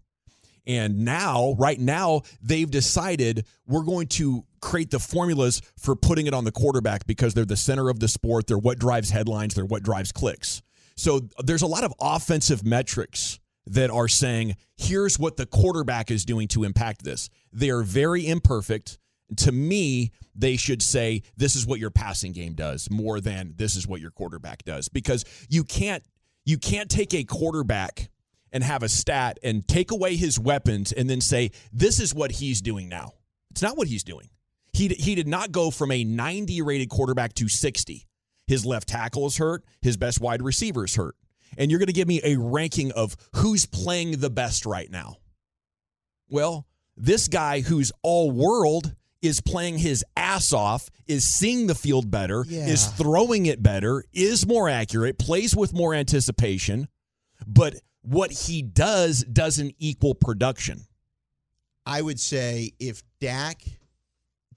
And 0.65 0.99
now, 1.03 1.55
right 1.59 1.79
now, 1.79 2.21
they've 2.41 2.69
decided 2.69 3.45
we're 3.67 3.83
going 3.83 4.07
to 4.07 4.45
create 4.63 4.89
the 4.89 4.99
formulas 4.99 5.61
for 5.77 5.95
putting 5.95 6.25
it 6.25 6.33
on 6.33 6.45
the 6.45 6.51
quarterback 6.51 7.05
because 7.05 7.33
they're 7.33 7.45
the 7.45 7.57
center 7.57 7.89
of 7.89 7.99
the 7.99 8.07
sport. 8.07 8.47
They're 8.47 8.57
what 8.57 8.79
drives 8.79 9.11
headlines, 9.11 9.53
they're 9.53 9.65
what 9.65 9.83
drives 9.83 10.11
clicks. 10.11 10.61
So 10.95 11.21
there's 11.43 11.61
a 11.61 11.67
lot 11.67 11.83
of 11.83 11.93
offensive 11.99 12.63
metrics 12.63 13.39
that 13.65 13.89
are 13.89 14.07
saying, 14.07 14.55
here's 14.77 15.17
what 15.17 15.37
the 15.37 15.45
quarterback 15.45 16.11
is 16.11 16.25
doing 16.25 16.47
to 16.49 16.63
impact 16.63 17.03
this. 17.03 17.29
They 17.51 17.69
are 17.69 17.83
very 17.83 18.27
imperfect. 18.27 18.97
To 19.37 19.51
me, 19.51 20.11
they 20.35 20.57
should 20.57 20.81
say, 20.81 21.23
this 21.37 21.55
is 21.55 21.65
what 21.65 21.79
your 21.79 21.89
passing 21.89 22.33
game 22.33 22.53
does 22.53 22.89
more 22.91 23.19
than 23.19 23.53
this 23.55 23.75
is 23.75 23.87
what 23.87 24.01
your 24.01 24.11
quarterback 24.11 24.63
does. 24.63 24.89
Because 24.89 25.25
you 25.49 25.63
can't 25.63 26.03
you 26.45 26.57
can't 26.57 26.89
take 26.89 27.13
a 27.13 27.23
quarterback 27.23 28.09
and 28.51 28.63
have 28.63 28.83
a 28.83 28.89
stat 28.89 29.39
and 29.43 29.67
take 29.67 29.91
away 29.91 30.15
his 30.15 30.37
weapons 30.37 30.91
and 30.91 31.09
then 31.09 31.21
say, 31.21 31.51
this 31.71 31.99
is 31.99 32.13
what 32.13 32.31
he's 32.33 32.61
doing 32.61 32.89
now. 32.89 33.13
It's 33.51 33.61
not 33.61 33.77
what 33.77 33.87
he's 33.87 34.03
doing. 34.03 34.29
He, 34.73 34.87
he 34.89 35.15
did 35.15 35.27
not 35.27 35.51
go 35.51 35.69
from 35.71 35.91
a 35.91 36.03
90 36.03 36.61
rated 36.63 36.89
quarterback 36.89 37.33
to 37.35 37.47
60. 37.47 38.07
His 38.47 38.65
left 38.65 38.89
tackle 38.89 39.27
is 39.27 39.37
hurt, 39.37 39.63
his 39.81 39.95
best 39.97 40.19
wide 40.19 40.41
receiver 40.41 40.85
is 40.85 40.95
hurt. 40.95 41.15
And 41.57 41.69
you're 41.69 41.79
going 41.79 41.87
to 41.87 41.93
give 41.93 42.07
me 42.07 42.19
a 42.23 42.35
ranking 42.37 42.91
of 42.91 43.15
who's 43.35 43.65
playing 43.65 44.19
the 44.19 44.29
best 44.31 44.65
right 44.65 44.89
now. 44.89 45.17
Well, 46.29 46.65
this 46.97 47.27
guy 47.27 47.61
who's 47.61 47.91
all 48.01 48.31
world 48.31 48.95
is 49.21 49.39
playing 49.39 49.77
his 49.77 50.03
ass 50.17 50.51
off, 50.51 50.89
is 51.07 51.25
seeing 51.25 51.67
the 51.67 51.75
field 51.75 52.11
better, 52.11 52.43
Yeah. 52.49 52.67
is 52.67 52.87
throwing 52.87 53.45
it 53.45 53.63
better, 53.63 54.03
is 54.11 54.45
more 54.45 54.67
accurate, 54.67 55.17
plays 55.17 55.55
with 55.55 55.73
more 55.73 55.93
anticipation, 55.93 56.89
but 57.47 57.75
what 58.01 58.31
he 58.31 58.61
does 58.61 59.23
doesn't 59.23 59.75
equal 59.79 60.13
production. 60.15 60.81
I 61.85 62.01
would 62.01 62.19
say 62.19 62.71
if 62.79 63.01
Dak 63.21 63.61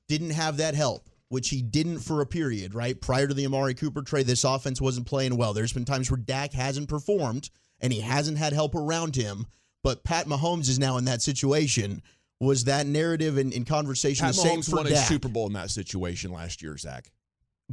didn't 0.08 0.30
have 0.30 0.56
that 0.58 0.74
help, 0.74 1.08
which 1.28 1.48
he 1.50 1.62
didn't 1.62 2.00
for 2.00 2.20
a 2.20 2.26
period, 2.26 2.74
right? 2.74 3.00
Prior 3.00 3.26
to 3.26 3.34
the 3.34 3.46
Amari 3.46 3.74
Cooper 3.74 4.02
trade, 4.02 4.26
this 4.26 4.44
offense 4.44 4.80
wasn't 4.80 5.06
playing 5.06 5.36
well. 5.36 5.52
There's 5.52 5.72
been 5.72 5.84
times 5.84 6.10
where 6.10 6.18
Dak 6.18 6.52
hasn't 6.52 6.88
performed 6.88 7.50
and 7.80 7.92
he 7.92 8.00
hasn't 8.00 8.38
had 8.38 8.52
help 8.52 8.74
around 8.74 9.16
him, 9.16 9.46
but 9.82 10.04
Pat 10.04 10.26
Mahomes 10.26 10.68
is 10.68 10.78
now 10.78 10.96
in 10.96 11.04
that 11.06 11.22
situation. 11.22 12.02
Was 12.40 12.64
that 12.64 12.86
narrative 12.86 13.38
and 13.38 13.52
in, 13.52 13.64
conversation 13.64 14.26
Pat 14.26 14.34
the 14.34 14.40
same 14.40 14.60
Mahomes 14.60 14.70
for 14.70 14.76
won 14.76 14.86
a 14.86 14.90
Dak? 14.90 15.08
Super 15.08 15.28
Bowl 15.28 15.46
in 15.46 15.54
that 15.54 15.70
situation 15.70 16.30
last 16.32 16.62
year, 16.62 16.76
Zack. 16.76 17.10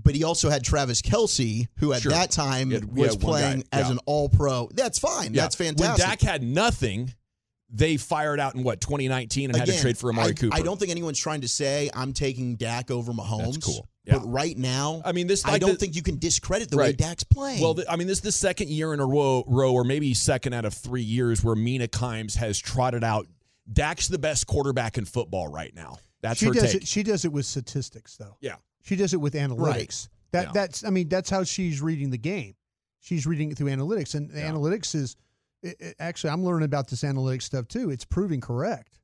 but 0.02 0.15
he 0.15 0.24
also 0.24 0.50
had 0.50 0.63
Travis 0.63 1.02
Kelce, 1.02 1.67
who 1.78 1.93
at 1.93 2.02
Sure. 2.02 2.12
that 2.13 2.32
time 2.32 2.72
had- 2.72 2.86
was 2.96 3.13
had 3.13 3.22
one 3.24 3.34
guy, 3.41 3.41
playing 3.50 3.63
as 3.72 3.89
an 3.89 4.00
all 4.06 4.28
pro. 4.30 4.69
That's 4.74 4.98
fine. 5.00 5.34
That's 5.34 5.60
When 5.60 5.76
fantastic. 5.76 6.06
Dak 6.06 6.22
had 6.22 6.41
nothing, 6.43 7.13
they 7.76 7.98
fired 7.98 8.40
out 8.40 8.54
in 8.56 8.64
what 8.64 8.80
2019 8.80 9.50
and 9.50 9.58
had 9.58 9.68
to 9.68 9.78
trade 9.82 9.98
for 9.98 10.10
Amari 10.12 10.30
I, 10.30 10.34
Cooper. 10.34 10.56
I 10.56 10.62
don't 10.62 10.80
think 10.80 10.92
anyone's 10.92 11.20
trying 11.20 11.42
to 11.42 11.48
say 11.48 11.90
I'm 11.94 12.14
taking 12.14 12.56
Dak 12.56 12.92
over 12.92 13.12
Mahomes. 13.12 13.64
cool. 13.64 13.90
Yeah. 14.06 14.20
But 14.20 14.28
right 14.32 14.56
now, 14.58 15.02
I 15.04 15.12
mean, 15.14 15.28
this 15.28 15.44
I 15.46 15.58
don't 15.58 15.72
the- 15.72 15.78
think 15.78 15.96
you 15.96 16.04
can 16.04 16.20
discredit 16.20 16.70
the 16.70 16.78
way 16.78 16.88
Right. 16.88 16.98
Dak's 16.98 17.24
playing. 17.24 17.62
Well, 17.62 17.74
th- 17.74 17.88
I 17.90 17.96
mean, 17.96 18.08
this 18.08 18.18
is 18.20 18.24
the 18.24 18.32
second 18.34 18.70
year 18.70 18.94
in 18.94 19.00
a 19.00 19.06
row, 19.06 19.44
row, 19.48 19.74
or 19.74 19.84
maybe 19.84 20.14
second 20.14 20.54
out 20.54 20.66
of 20.66 20.74
three 20.74 21.02
years, 21.02 21.44
where 21.44 21.56
Mina 21.56 21.88
Kimes 21.88 22.36
has 22.36 22.60
trotted 22.60 23.04
out. 23.04 23.28
Dak's 23.72 24.08
the 24.10 24.20
best 24.20 24.46
quarterback 24.46 24.98
in 24.98 25.06
football 25.06 25.48
right 25.48 25.74
now. 25.74 25.98
That's 26.22 26.40
she 26.40 26.48
her 26.48 26.54
does 26.54 26.74
take. 26.74 26.82
it. 26.84 26.88
She 26.88 27.02
does 27.02 27.24
it 27.26 27.32
with 27.32 27.46
statistics, 27.46 28.18
though. 28.18 28.36
Yeah. 28.42 28.56
She 28.84 28.96
does 28.98 29.14
it 29.14 29.18
with 29.22 29.34
analytics. 29.36 30.10
That 30.32 30.48
Yeah. 30.48 30.52
that's. 30.54 30.84
I 30.84 30.90
mean, 30.90 31.08
that's 31.08 31.30
how 31.30 31.44
she's 31.46 31.82
reading 31.82 32.10
the 32.10 32.18
game. 32.18 32.56
She's 33.00 33.26
reading 33.26 33.52
it 33.52 33.58
through 33.58 33.70
analytics, 33.70 34.16
and 34.16 34.30
the 34.30 34.40
analytics 34.42 34.94
is. 34.96 35.16
It, 35.63 35.76
it- 35.80 35.95
actually, 35.99 36.32
I'm 36.32 36.43
learning 36.43 36.65
about 36.65 36.88
this 36.89 37.02
analytics 37.04 37.43
stuff 37.43 37.67
too. 37.67 37.89
It's 37.89 38.06
proving 38.06 38.41
correct. 38.41 38.99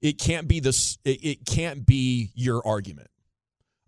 it 0.00 0.18
can't 0.18 0.48
be 0.48 0.58
this. 0.60 0.98
It, 1.04 1.24
it 1.24 1.46
can't 1.46 1.86
be 1.86 2.30
your 2.34 2.66
argument. 2.66 3.08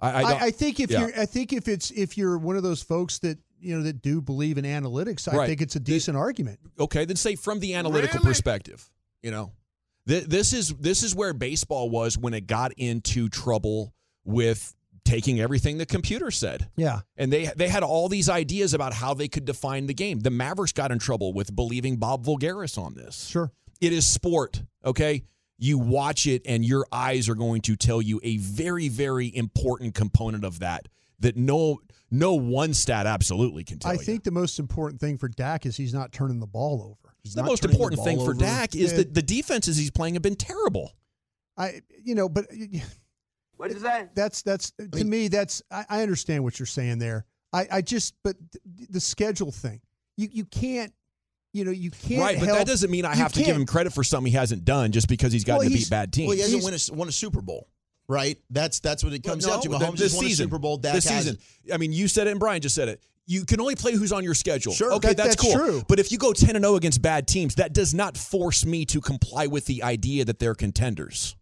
I, 0.01 0.11
I, 0.11 0.17
I, 0.17 0.23
don't- 0.23 0.43
I, 0.43 0.51
think 0.51 0.81
if 0.81 0.91
yeah. 0.91 1.01
you're, 1.01 1.21
I 1.21 1.27
think 1.27 1.53
if 1.53 1.67
it's 1.69 1.91
if 1.91 2.17
you're 2.19 2.39
one 2.39 2.57
of 2.57 2.63
those 2.63 2.83
folks 2.83 3.19
that 3.21 3.39
you 3.61 3.77
know 3.77 3.83
that 3.83 4.03
do 4.03 4.21
believe 4.21 4.59
in 4.59 4.65
analytics, 4.65 5.33
I 5.33 5.37
Right. 5.37 5.49
think 5.49 5.63
it's 5.63 5.77
a 5.77 5.81
decent 5.81 6.17
argument. 6.17 6.61
okay, 6.79 7.05
then 7.05 7.17
say 7.17 7.35
from 7.37 7.61
the 7.61 7.75
analytical 7.75 8.21
perspective, 8.21 8.89
you 9.23 9.31
know, 9.31 9.53
Th- 10.07 10.25
this 10.25 10.53
is 10.53 10.69
this 10.75 11.03
is 11.03 11.15
where 11.15 11.33
baseball 11.33 11.89
was 11.89 12.19
when 12.19 12.35
it 12.35 12.47
got 12.47 12.73
into 12.77 13.29
trouble 13.31 13.95
with 14.25 14.75
taking 15.05 15.41
everything 15.41 15.79
the 15.79 15.87
computer 15.87 16.31
said. 16.31 16.69
Yeah. 16.77 17.01
And 17.17 17.33
they 17.33 17.51
they 17.57 17.69
had 17.69 17.83
all 17.83 18.09
these 18.09 18.29
ideas 18.29 18.75
about 18.75 18.93
how 18.95 19.15
they 19.15 19.29
could 19.29 19.45
define 19.45 19.87
the 19.87 19.95
game. 19.95 20.21
The 20.21 20.31
Mavericks 20.31 20.73
got 20.73 20.91
in 20.91 20.99
trouble 20.99 21.33
with 21.33 21.55
believing 21.55 21.97
Bob 21.97 22.25
Voulgaris 22.25 22.79
on 22.79 22.95
this. 22.95 23.27
Sure. 23.29 23.53
It 23.81 23.93
is 23.93 24.11
sport, 24.11 24.63
okay? 24.85 25.25
You 25.59 25.79
watch 25.79 26.27
it 26.27 26.43
and 26.47 26.65
your 26.65 26.87
eyes 26.91 27.29
are 27.29 27.35
going 27.35 27.61
to 27.63 27.77
tell 27.77 28.01
you 28.03 28.21
a 28.25 28.39
very 28.39 28.89
very 28.89 29.35
important 29.35 29.95
component 29.95 30.45
of 30.45 30.61
that 30.61 30.89
that 31.21 31.37
no 31.37 31.81
no 32.11 32.35
one 32.35 32.75
stat 32.75 33.07
absolutely 33.07 33.65
can 33.65 33.79
tell 33.79 33.91
I 33.91 33.95
you. 33.95 34.01
think 34.01 34.25
the 34.25 34.31
most 34.31 34.59
important 34.59 35.01
thing 35.01 35.19
for 35.19 35.29
Dak 35.29 35.67
is 35.67 35.77
he's 35.77 35.95
not 35.95 36.13
turning 36.13 36.39
the 36.41 36.47
ball 36.47 36.83
over. 36.83 37.15
He's 37.23 37.35
the 37.35 37.43
most 37.43 37.65
important 37.65 37.99
ball 37.99 38.05
thing 38.05 38.25
for. 38.25 38.35
Dak 38.35 38.75
is 38.75 38.93
Yeah. 38.93 38.99
that 38.99 39.15
the 39.15 39.23
defenses 39.23 39.77
he's 39.77 39.91
playing 39.91 40.15
have 40.15 40.23
been 40.23 40.37
terrible. 40.37 40.93
I 41.57 41.81
you 42.03 42.15
know, 42.15 42.29
but 42.29 42.47
What'd 43.65 43.77
you 43.79 43.83
say? 43.83 44.09
that's 44.15 44.43
that's 44.43 44.73
to 44.93 45.05
me 45.05 45.29
that's 45.29 45.63
I, 45.71 45.85
I 45.89 46.03
understand 46.03 46.45
what 46.45 46.59
you're 46.59 46.67
saying 46.67 46.99
there. 46.99 47.25
I 47.53 47.67
I 47.73 47.81
just 47.83 48.15
but 48.23 48.37
th- 48.53 48.89
the 48.91 49.01
schedule 49.01 49.51
thing. 49.53 49.81
You 50.17 50.29
you 50.31 50.45
can't 50.45 50.93
you 51.53 51.65
know 51.65 51.71
you 51.71 51.91
can't 51.91 52.21
right, 52.21 52.39
but 52.39 52.47
help- 52.47 52.59
that 52.59 52.67
doesn't 52.67 52.91
mean 52.91 53.05
I 53.05 53.13
you 53.13 53.19
have 53.19 53.33
to 53.33 53.43
give 53.43 53.57
him 53.57 53.65
credit 53.67 53.93
for 53.93 54.05
something 54.05 54.31
he 54.31 54.37
hasn't 54.37 54.65
done 54.65 54.93
just 54.93 55.09
because 55.09 55.33
he's 55.33 55.45
gotten 55.45 55.59
Well, 55.61 55.69
to 55.69 55.75
he's- 55.75 55.85
beat 55.85 55.91
bad 55.91 56.13
teams. 56.13 56.29
Well, 56.29 56.37
he 56.37 56.43
hasn't 56.43 56.63
won 56.63 56.75
a, 56.75 56.99
won 56.99 57.09
a 57.09 57.13
Super 57.13 57.41
Bowl. 57.41 57.69
right? 58.09 58.37
That's 58.51 58.81
that's 58.81 59.03
what 59.03 59.13
it 59.13 59.23
comes 59.23 59.47
down 59.47 59.61
to. 59.63 59.69
No, 59.71 59.79
Mahomes 59.79 59.93
this 59.99 60.13
has 60.13 60.17
won 60.17 60.25
a 60.25 60.29
season, 60.29 60.47
Super 60.47 60.59
Bowl. 60.59 60.77
Dak 60.77 60.95
this 60.95 61.05
hasn't. 61.09 61.41
season. 61.41 61.75
I 61.75 61.79
mean, 61.79 61.93
you 61.93 62.07
said 62.09 62.27
it, 62.27 62.33
and 62.33 62.41
Brian 62.41 62.61
just 62.61 62.75
said 62.75 62.89
it. 62.89 63.03
You 63.27 63.47
can 63.47 63.59
only 63.61 63.75
play 63.75 63.93
who's 63.95 64.13
on 64.13 64.23
your 64.23 64.35
schedule. 64.35 64.75
Sure, 64.75 64.93
okay, 64.95 65.09
that- 65.09 65.17
that's, 65.17 65.37
that's 65.37 65.43
cool. 65.43 65.53
true. 65.55 65.83
But 65.89 65.99
if 65.99 66.13
you 66.13 66.19
go 66.19 66.33
ten 66.35 66.57
and 66.57 66.65
zero 66.65 66.77
against 66.77 67.01
bad 67.01 67.27
teams, 67.27 67.55
that 67.55 67.73
does 67.73 67.95
not 67.95 68.19
force 68.19 68.67
me 68.67 68.85
to 68.87 69.01
comply 69.01 69.47
with 69.47 69.65
the 69.65 69.83
idea 69.83 70.25
that 70.27 70.39
they're 70.41 70.55
contenders. 70.55 71.35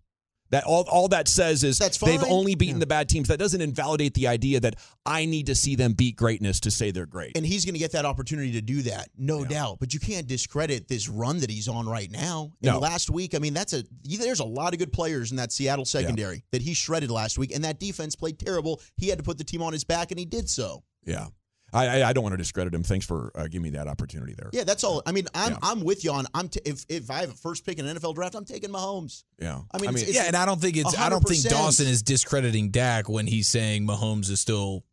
That 0.53 0.65
all 0.65 0.87
all 0.91 1.09
that 1.09 1.29
says 1.29 1.65
is 1.65 1.79
That's 1.79 1.99
they've 1.99 2.23
only 2.25 2.55
beaten 2.55 2.79
the 2.79 2.87
bad 2.87 3.09
teams. 3.09 3.29
That 3.29 3.39
doesn't 3.39 3.61
invalidate 3.61 4.15
the 4.15 4.29
idea 4.29 4.61
that 4.61 4.77
I 5.05 5.25
need 5.25 5.47
to 5.47 5.55
see 5.55 5.75
them 5.77 5.95
beat 5.95 6.15
greatness 6.15 6.61
to 6.61 6.71
say 6.71 6.91
they're 6.91 7.07
great. 7.07 7.37
And 7.37 7.45
he's 7.45 7.65
going 7.65 7.73
to 7.75 7.79
get 7.79 7.93
that 7.93 8.05
opportunity 8.05 8.53
to 8.53 8.61
do 8.61 8.83
that, 8.83 9.09
no 9.17 9.45
doubt. 9.45 9.79
But 9.81 9.95
you 9.95 9.99
can't 9.99 10.27
discredit 10.27 10.89
this 10.89 11.09
run 11.09 11.39
that 11.41 11.51
he's 11.51 11.69
on 11.69 11.89
right 11.89 12.11
now. 12.11 12.53
And 12.63 12.73
No. 12.75 12.79
last 12.79 13.11
week, 13.11 13.35
I 13.35 13.39
mean, 13.39 13.55
that's 13.55 13.73
a 13.73 13.83
there's 14.05 14.41
a 14.41 14.45
lot 14.45 14.75
of 14.75 14.79
good 14.79 14.93
players 14.93 15.31
in 15.31 15.39
that 15.39 15.53
Seattle 15.53 15.87
secondary 15.87 16.45
that 16.53 16.61
he 16.63 16.75
shredded 16.75 17.11
last 17.11 17.39
week, 17.39 17.53
and 17.55 17.65
that 17.65 17.81
defense 17.81 18.15
played 18.15 18.39
terrible. 18.39 18.81
He 18.99 19.09
had 19.09 19.19
to 19.19 19.25
put 19.25 19.39
the 19.39 19.45
team 19.45 19.63
on 19.63 19.73
his 19.73 19.85
back, 19.85 20.11
and 20.11 20.19
he 20.19 20.27
did 20.27 20.49
so. 20.51 20.85
yeah, 21.05 21.29
I 21.73 22.01
I, 22.03 22.09
I 22.09 22.13
don't 22.13 22.23
want 22.23 22.35
to 22.35 22.37
discredit 22.39 22.75
him. 22.75 22.83
Thanks 22.83 23.07
for 23.07 23.33
uh, 23.35 23.45
giving 23.45 23.63
me 23.63 23.71
that 23.71 23.89
opportunity 23.89 24.35
there. 24.35 24.51
Yeah, 24.53 24.65
that's 24.65 24.85
all. 24.85 25.03
I 25.07 25.13
mean, 25.13 25.27
I'm 25.35 25.53
Yeah. 25.53 25.59
I'm 25.63 25.83
with 25.85 26.05
you 26.05 26.13
on. 26.13 26.27
I'm 26.35 26.49
t- 26.49 26.61
if 26.65 26.85
if 26.89 27.11
I 27.11 27.21
have 27.21 27.31
a 27.31 27.35
first 27.35 27.65
pick 27.67 27.79
in 27.79 27.87
an 27.87 27.97
NFL 27.97 28.15
draft, 28.15 28.35
I'm 28.35 28.45
taking 28.45 28.71
Mahomes. 28.71 29.25
Yeah, 29.41 29.61
I 29.73 29.79
mean, 29.79 29.91
it's- 29.91 30.03
it's 30.09 30.15
yeah, 30.17 30.25
and 30.27 30.37
I 30.37 30.45
don't 30.47 30.61
think 30.61 30.77
it's 30.77 30.97
I 30.99 31.09
don't 31.09 31.23
think 31.27 31.43
Dawson 31.49 31.87
is 31.87 32.03
discrediting 32.03 32.71
Dak 32.71 33.09
when 33.09 33.27
he's 33.27 33.49
saying 33.49 33.87
Mahomes 33.87 34.31
is 34.31 34.41
still 34.41 34.85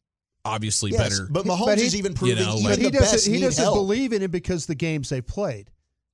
obviously 0.45 0.91
Yes, 0.91 1.09
better. 1.09 1.27
but 1.29 1.45
Mahomes 1.45 1.65
But 1.65 1.77
he- 1.79 1.85
is 1.85 1.95
even 1.95 2.13
you 2.13 2.17
proving 2.17 2.37
know, 2.45 2.55
like- 2.55 2.63
But 2.75 2.77
he 2.79 2.85
the 2.85 2.91
best 2.91 3.11
doesn't. 3.11 3.33
He 3.33 3.39
doesn't 3.41 3.61
help. 3.63 3.75
believe 3.75 4.13
in 4.13 4.21
it 4.21 4.31
because 4.31 4.65
the 4.65 4.75
games 4.75 5.09
they 5.09 5.21
played. 5.21 5.69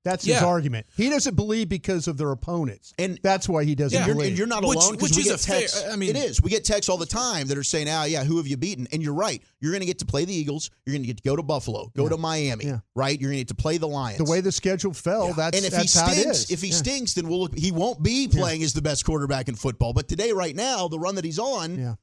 That's 0.06 0.24
his 0.24 0.42
argument. 0.42 0.86
He 0.96 1.10
doesn't 1.10 1.36
believe 1.36 1.68
because 1.68 2.08
of 2.08 2.18
their 2.18 2.32
opponents, 2.32 2.94
And- 2.98 3.20
that's 3.22 3.50
why 3.50 3.66
he 3.66 3.76
doesn't 3.76 3.98
And 3.98 4.06
you're, 4.08 4.16
believe. 4.16 4.30
and 4.30 4.38
you're 4.38 4.48
not 4.48 4.64
Which- 4.64 4.78
alone 4.78 4.92
because 4.94 5.10
which 5.10 5.18
we 5.18 5.22
is 5.24 5.28
get 5.30 5.36
a 5.36 5.38
fair- 5.46 5.60
texts. 5.62 5.84
I 5.92 5.96
mean- 5.98 6.12
it 6.12 6.16
is. 6.16 6.42
We 6.42 6.50
get 6.52 6.64
texts 6.64 6.88
all 6.90 6.98
the 6.98 7.06
time 7.06 7.48
that 7.48 7.58
are 7.58 7.64
saying, 7.64 7.90
"Ah, 7.90 8.06
yeah, 8.06 8.24
who 8.24 8.38
have 8.38 8.48
you 8.48 8.56
beaten?" 8.56 8.88
And 8.94 9.02
you're 9.04 9.14
right. 9.14 9.42
You're 9.60 9.72
going 9.72 9.82
to 9.82 9.86
get 9.86 10.00
to 10.00 10.06
play 10.06 10.24
the 10.24 10.34
Eagles. 10.34 10.70
You're 10.86 10.94
going 10.94 11.02
to 11.04 11.08
get 11.08 11.18
to 11.18 11.24
go 11.24 11.36
to 11.36 11.44
Buffalo, 11.44 11.92
go 11.98 12.08
to 12.08 12.18
Miami, 12.18 12.66
Yeah. 12.66 12.80
right? 12.96 13.20
You're 13.20 13.32
going 13.32 13.40
to 13.40 13.42
get 13.42 13.48
to 13.50 13.56
play 13.56 13.78
the 13.78 13.88
Lions. 13.88 14.20
the 14.20 14.24
way 14.26 14.40
the 14.42 14.52
schedule 14.52 14.94
fell, 14.94 15.34
that's 15.34 15.58
and 15.58 15.66
if 15.66 15.74
that's 15.74 15.92
he 15.94 16.00
how 16.00 16.08
it 16.08 16.14
stinks, 16.20 16.52
if 16.52 16.62
he 16.62 16.70
Yeah. 16.70 16.76
stinks, 16.76 17.14
then 17.16 17.28
we'll 17.28 17.40
look. 17.40 17.58
He 17.58 17.72
won't 17.72 18.04
be 18.04 18.28
playing 18.28 18.62
as 18.64 18.74
the 18.74 18.84
best 18.84 19.04
quarterback 19.06 19.50
in 19.50 19.56
football. 19.56 19.92
But 19.92 20.08
today, 20.08 20.32
right 20.32 20.56
now, 20.56 20.88
the 20.88 21.00
run 21.00 21.16
that 21.16 21.26
he's 21.26 21.40
on, 21.40 21.80
Yeah. 21.80 21.96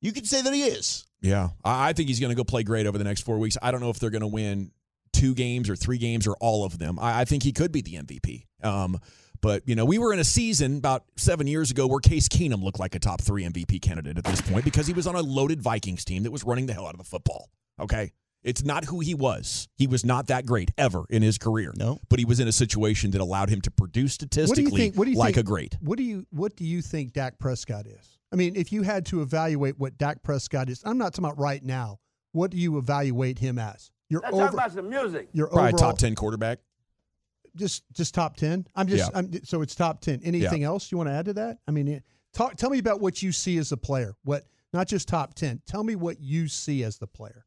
you 0.00 0.10
could 0.12 0.26
say 0.26 0.42
that 0.42 0.52
he 0.52 0.64
is. 0.64 1.04
Yeah, 1.20 1.50
I 1.64 1.90
I 1.90 1.92
think 1.92 2.08
he's 2.08 2.18
going 2.18 2.30
to 2.30 2.34
go 2.34 2.42
play 2.42 2.64
great 2.64 2.84
over 2.86 2.98
the 2.98 3.04
next 3.04 3.20
four 3.20 3.38
weeks. 3.38 3.56
I 3.62 3.70
don't 3.70 3.80
know 3.80 3.90
if 3.90 4.00
they're 4.00 4.10
going 4.10 4.22
to 4.22 4.26
win 4.26 4.72
two 5.12 5.34
games 5.34 5.68
or 5.68 5.76
three 5.76 5.98
games 5.98 6.26
or 6.26 6.36
all 6.40 6.64
of 6.64 6.78
them. 6.78 6.98
I, 6.98 7.20
I 7.20 7.24
think 7.24 7.42
he 7.42 7.52
could 7.52 7.72
be 7.72 7.82
the 7.82 7.94
MVP. 7.94 8.46
Um, 8.62 8.98
but 9.40 9.62
you 9.66 9.74
know, 9.74 9.84
we 9.84 9.98
were 9.98 10.12
in 10.12 10.18
a 10.18 10.24
season 10.24 10.78
about 10.78 11.04
seven 11.16 11.46
years 11.46 11.70
ago 11.70 11.86
where 11.86 12.00
Case 12.00 12.28
Keenum 12.28 12.62
looked 12.62 12.78
like 12.78 12.94
a 12.94 12.98
top 12.98 13.20
three 13.20 13.44
MVP 13.44 13.82
candidate 13.82 14.16
at 14.16 14.24
this 14.24 14.40
point 14.40 14.64
because 14.64 14.86
he 14.86 14.92
was 14.92 15.06
on 15.06 15.16
a 15.16 15.20
loaded 15.20 15.60
Vikings 15.60 16.04
team 16.04 16.22
that 16.22 16.30
was 16.30 16.44
running 16.44 16.66
the 16.66 16.72
hell 16.72 16.86
out 16.86 16.94
of 16.94 16.98
the 16.98 17.04
football. 17.04 17.50
Okay. 17.80 18.12
It's 18.44 18.64
not 18.64 18.84
who 18.84 18.98
he 19.00 19.14
was. 19.14 19.68
He 19.76 19.86
was 19.86 20.04
not 20.04 20.26
that 20.26 20.46
great 20.46 20.72
ever 20.76 21.04
in 21.10 21.22
his 21.22 21.38
career. 21.38 21.72
No. 21.76 22.00
But 22.08 22.18
he 22.18 22.24
was 22.24 22.40
in 22.40 22.48
a 22.48 22.52
situation 22.52 23.12
that 23.12 23.20
allowed 23.20 23.50
him 23.50 23.60
to 23.62 23.70
produce 23.70 24.18
What 24.20 24.30
do 24.30 24.36
you 24.36 24.44
statistically 24.46 24.80
think? 24.80 24.96
What 24.96 25.04
do 25.04 25.12
you 25.12 25.16
like 25.16 25.34
think, 25.34 25.46
a 25.46 25.48
great. 25.48 25.76
What 25.80 25.96
do 25.96 26.02
you 26.02 26.26
What 26.30 26.56
do 26.56 26.64
you 26.64 26.82
think 26.82 27.12
Dak 27.12 27.38
Prescott 27.38 27.86
is? 27.86 28.18
I 28.32 28.36
mean, 28.36 28.56
if 28.56 28.72
you 28.72 28.82
had 28.82 29.06
to 29.06 29.22
evaluate 29.22 29.78
what 29.78 29.96
Dak 29.96 30.22
Prescott 30.22 30.68
is, 30.68 30.82
I'm 30.84 30.98
not 30.98 31.12
talking 31.12 31.26
about 31.26 31.38
right 31.38 31.62
now. 31.62 32.00
What 32.32 32.50
do 32.50 32.56
you 32.56 32.78
evaluate 32.78 33.38
him 33.38 33.58
as? 33.58 33.91
Your 34.12 34.20
Let's 34.20 34.34
over, 34.34 34.44
talk 34.44 34.52
about 34.54 34.72
some 34.72 34.90
music. 34.90 35.28
your 35.32 35.46
Probably 35.48 35.72
overall, 35.72 35.92
top 35.92 35.98
10 35.98 36.14
quarterback. 36.14 36.58
just 37.56 37.82
just 37.92 38.14
top 38.14 38.36
ten. 38.36 38.66
I'm 38.76 38.86
just 38.86 39.10
Yeah. 39.10 39.18
I'm, 39.18 39.44
so 39.44 39.62
it's 39.62 39.74
top 39.74 40.00
ten. 40.00 40.20
Anything 40.22 40.64
else 40.64 40.92
you 40.92 40.98
want 40.98 41.08
to 41.08 41.14
add 41.14 41.24
to 41.26 41.32
that? 41.34 41.58
I 41.66 41.70
mean, 41.70 42.02
talk. 42.32 42.56
Tell 42.56 42.70
me 42.70 42.78
about 42.78 43.00
what 43.00 43.22
you 43.22 43.32
see 43.32 43.56
as 43.58 43.72
a 43.72 43.76
player. 43.76 44.14
What 44.24 44.44
not 44.72 44.86
just 44.86 45.08
top 45.08 45.34
ten. 45.34 45.60
Tell 45.66 45.82
me 45.82 45.96
what 45.96 46.20
you 46.20 46.46
see 46.48 46.82
as 46.84 46.98
the 46.98 47.06
player. 47.06 47.46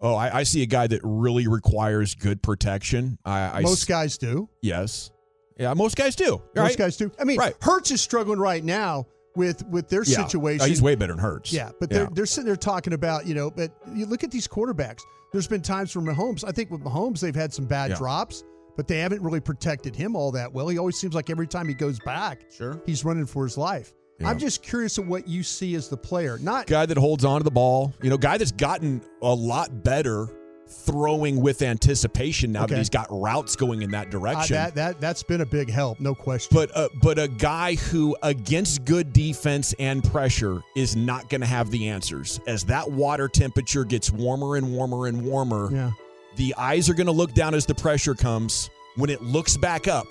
Oh, 0.00 0.14
I, 0.14 0.40
I 0.40 0.42
see 0.42 0.62
a 0.62 0.66
guy 0.66 0.86
that 0.88 1.00
really 1.02 1.48
requires 1.48 2.14
good 2.14 2.42
protection. 2.42 3.18
I, 3.24 3.40
I 3.40 3.60
Most 3.62 3.82
s- 3.82 3.84
guys 3.86 4.18
do. 4.18 4.50
Yes. 4.60 5.10
Yeah, 5.58 5.72
most 5.72 5.96
guys 5.96 6.14
do. 6.14 6.42
Most 6.54 6.76
guys 6.76 6.98
do. 6.98 7.10
I 7.18 7.24
mean, 7.24 7.38
Right. 7.38 7.54
Hurts 7.62 7.90
is 7.90 8.02
struggling 8.02 8.38
right 8.38 8.62
now 8.62 9.06
with 9.36 9.64
with 9.66 9.88
their 9.88 10.02
Yeah. 10.04 10.26
situation. 10.26 10.62
Oh, 10.62 10.66
he's 10.66 10.82
way 10.82 10.94
better 10.94 11.12
than 11.12 11.20
Hurts. 11.22 11.52
Yeah, 11.52 11.70
but 11.78 11.90
they're 11.90 12.08
they're 12.12 12.26
sitting 12.26 12.46
there 12.46 12.56
talking 12.56 12.92
about 12.92 13.26
you 13.26 13.34
know, 13.34 13.50
but 13.50 13.70
you 13.94 14.06
look 14.06 14.24
at 14.24 14.30
these 14.30 14.48
quarterbacks. 14.48 15.00
There's 15.32 15.46
been 15.48 15.62
times 15.62 15.92
for 15.92 16.00
Mahomes. 16.00 16.44
I 16.46 16.52
think 16.52 16.70
with 16.70 16.80
Mahomes, 16.82 17.20
they've 17.20 17.34
had 17.34 17.52
some 17.52 17.66
bad 17.66 17.90
Yeah. 17.90 17.96
drops, 17.96 18.42
but 18.76 18.88
they 18.88 18.98
haven't 19.00 19.22
really 19.22 19.40
protected 19.40 19.94
him 19.94 20.16
all 20.16 20.32
that 20.32 20.52
well. 20.52 20.68
He 20.68 20.78
always 20.78 20.96
seems 20.96 21.14
like 21.14 21.28
every 21.30 21.46
time 21.46 21.68
he 21.68 21.74
goes 21.74 21.98
back, 22.00 22.42
Sure. 22.50 22.80
he's 22.86 23.04
running 23.04 23.26
for 23.26 23.44
his 23.44 23.58
life. 23.58 23.92
Yeah. 24.20 24.30
I'm 24.30 24.38
just 24.38 24.62
curious 24.62 24.96
of 24.96 25.08
what 25.08 25.28
you 25.28 25.42
see 25.42 25.74
as 25.74 25.88
the 25.90 25.96
player, 25.96 26.38
not 26.40 26.66
guy 26.66 26.86
that 26.86 26.96
holds 26.96 27.22
on 27.24 27.40
to 27.40 27.44
the 27.44 27.50
ball. 27.50 27.92
You 28.02 28.08
know, 28.08 28.16
guy 28.16 28.38
that's 28.38 28.52
gotten 28.52 29.02
a 29.20 29.34
lot 29.34 29.84
better 29.84 30.28
throwing 30.68 31.40
with 31.40 31.62
anticipation 31.62 32.52
now 32.52 32.66
that 32.66 32.76
he's 32.76 32.90
got 32.90 33.06
routes 33.10 33.56
going 33.56 33.82
in 33.82 33.90
that 33.92 34.08
uh, 34.08 34.10
direction. 34.10 34.54
that 34.54 34.74
that 34.74 35.00
that's 35.00 35.22
been 35.22 35.40
a 35.40 35.46
big 35.46 35.70
help, 35.70 36.00
no 36.00 36.14
question. 36.14 36.54
but 36.54 36.70
uh, 36.76 36.88
but 37.02 37.18
a 37.18 37.28
guy 37.28 37.74
who 37.76 38.16
against 38.22 38.84
good 38.84 39.12
defense 39.12 39.74
and 39.78 40.02
pressure 40.04 40.60
is 40.74 40.96
not 40.96 41.28
going 41.28 41.40
to 41.40 41.46
have 41.46 41.70
the 41.70 41.88
answers 41.88 42.40
as 42.46 42.64
that 42.64 42.90
water 42.90 43.28
temperature 43.28 43.84
gets 43.84 44.10
warmer 44.10 44.56
and 44.56 44.72
warmer 44.72 45.06
and 45.06 45.22
warmer. 45.22 45.70
yeah, 45.72 45.90
The 46.36 46.54
eyes 46.56 46.88
are 46.90 46.94
going 46.94 47.06
to 47.06 47.12
look 47.12 47.32
down 47.34 47.54
as 47.54 47.66
the 47.66 47.74
pressure 47.74 48.14
comes. 48.14 48.70
When 48.96 49.10
it 49.10 49.22
looks 49.22 49.56
back 49.56 49.88
up, 49.88 50.06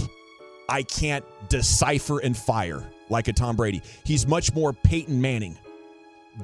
I 0.69 0.83
can't 0.83 1.25
decipher 1.49 2.19
and 2.19 2.35
fire 2.37 2.83
like 3.09 3.27
a 3.27 3.33
Tom 3.33 3.55
Brady. 3.55 3.81
He's 4.03 4.27
much 4.27 4.53
more 4.53 4.73
Peyton 4.73 5.19
Manning, 5.21 5.57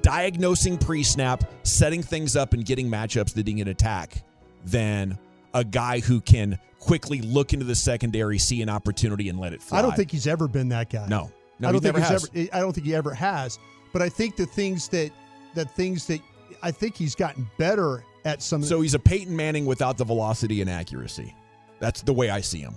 diagnosing 0.02 0.78
pre 0.78 1.04
snap, 1.04 1.44
setting 1.64 2.02
things 2.02 2.36
up, 2.36 2.54
and 2.54 2.66
getting 2.66 2.90
matchups 2.90 3.34
that 3.34 3.48
he 3.48 3.54
can 3.54 3.68
attack 3.68 4.24
than 4.66 5.18
a 5.54 5.64
guy 5.64 6.00
who 6.00 6.22
can 6.22 6.58
quickly 6.80 7.22
look 7.22 7.54
into 7.54 7.66
the 7.66 7.76
secondary, 7.76 8.38
see 8.38 8.62
an 8.62 8.70
opportunity, 8.70 9.30
and 9.30 9.40
let 9.40 9.54
it 9.54 9.62
fly. 9.62 9.80
I 9.80 9.82
don't 9.82 9.96
think 9.96 10.12
he's 10.12 10.28
ever 10.28 10.48
been 10.48 10.70
that 10.70 10.90
guy. 10.90 11.08
No. 11.08 11.32
No, 11.60 11.70
I 11.70 11.72
don't 11.74 11.82
think 11.82 11.98
has. 11.98 12.30
ever. 12.34 12.50
I 12.54 12.60
don't 12.60 12.74
think 12.74 12.88
he 12.88 12.96
ever 12.96 13.14
has. 13.14 13.60
But 13.94 14.02
I 14.02 14.10
think 14.10 14.36
the 14.36 14.46
things 14.48 14.88
that 14.90 15.12
the 15.54 15.66
things 15.66 16.08
that 16.08 16.20
I 16.64 16.72
think 16.72 16.96
he's 16.96 17.16
gotten 17.16 17.50
better 17.58 18.04
at 18.26 18.42
some. 18.42 18.64
So 18.64 18.82
he's 18.82 18.94
a 18.94 19.00
Peyton 19.00 19.36
Manning 19.36 19.66
without 19.66 19.98
the 19.98 20.06
velocity 20.06 20.62
and 20.62 20.70
accuracy. 20.70 21.36
That's 21.80 22.02
the 22.02 22.14
way 22.14 22.30
I 22.30 22.42
see 22.42 22.60
him. 22.60 22.76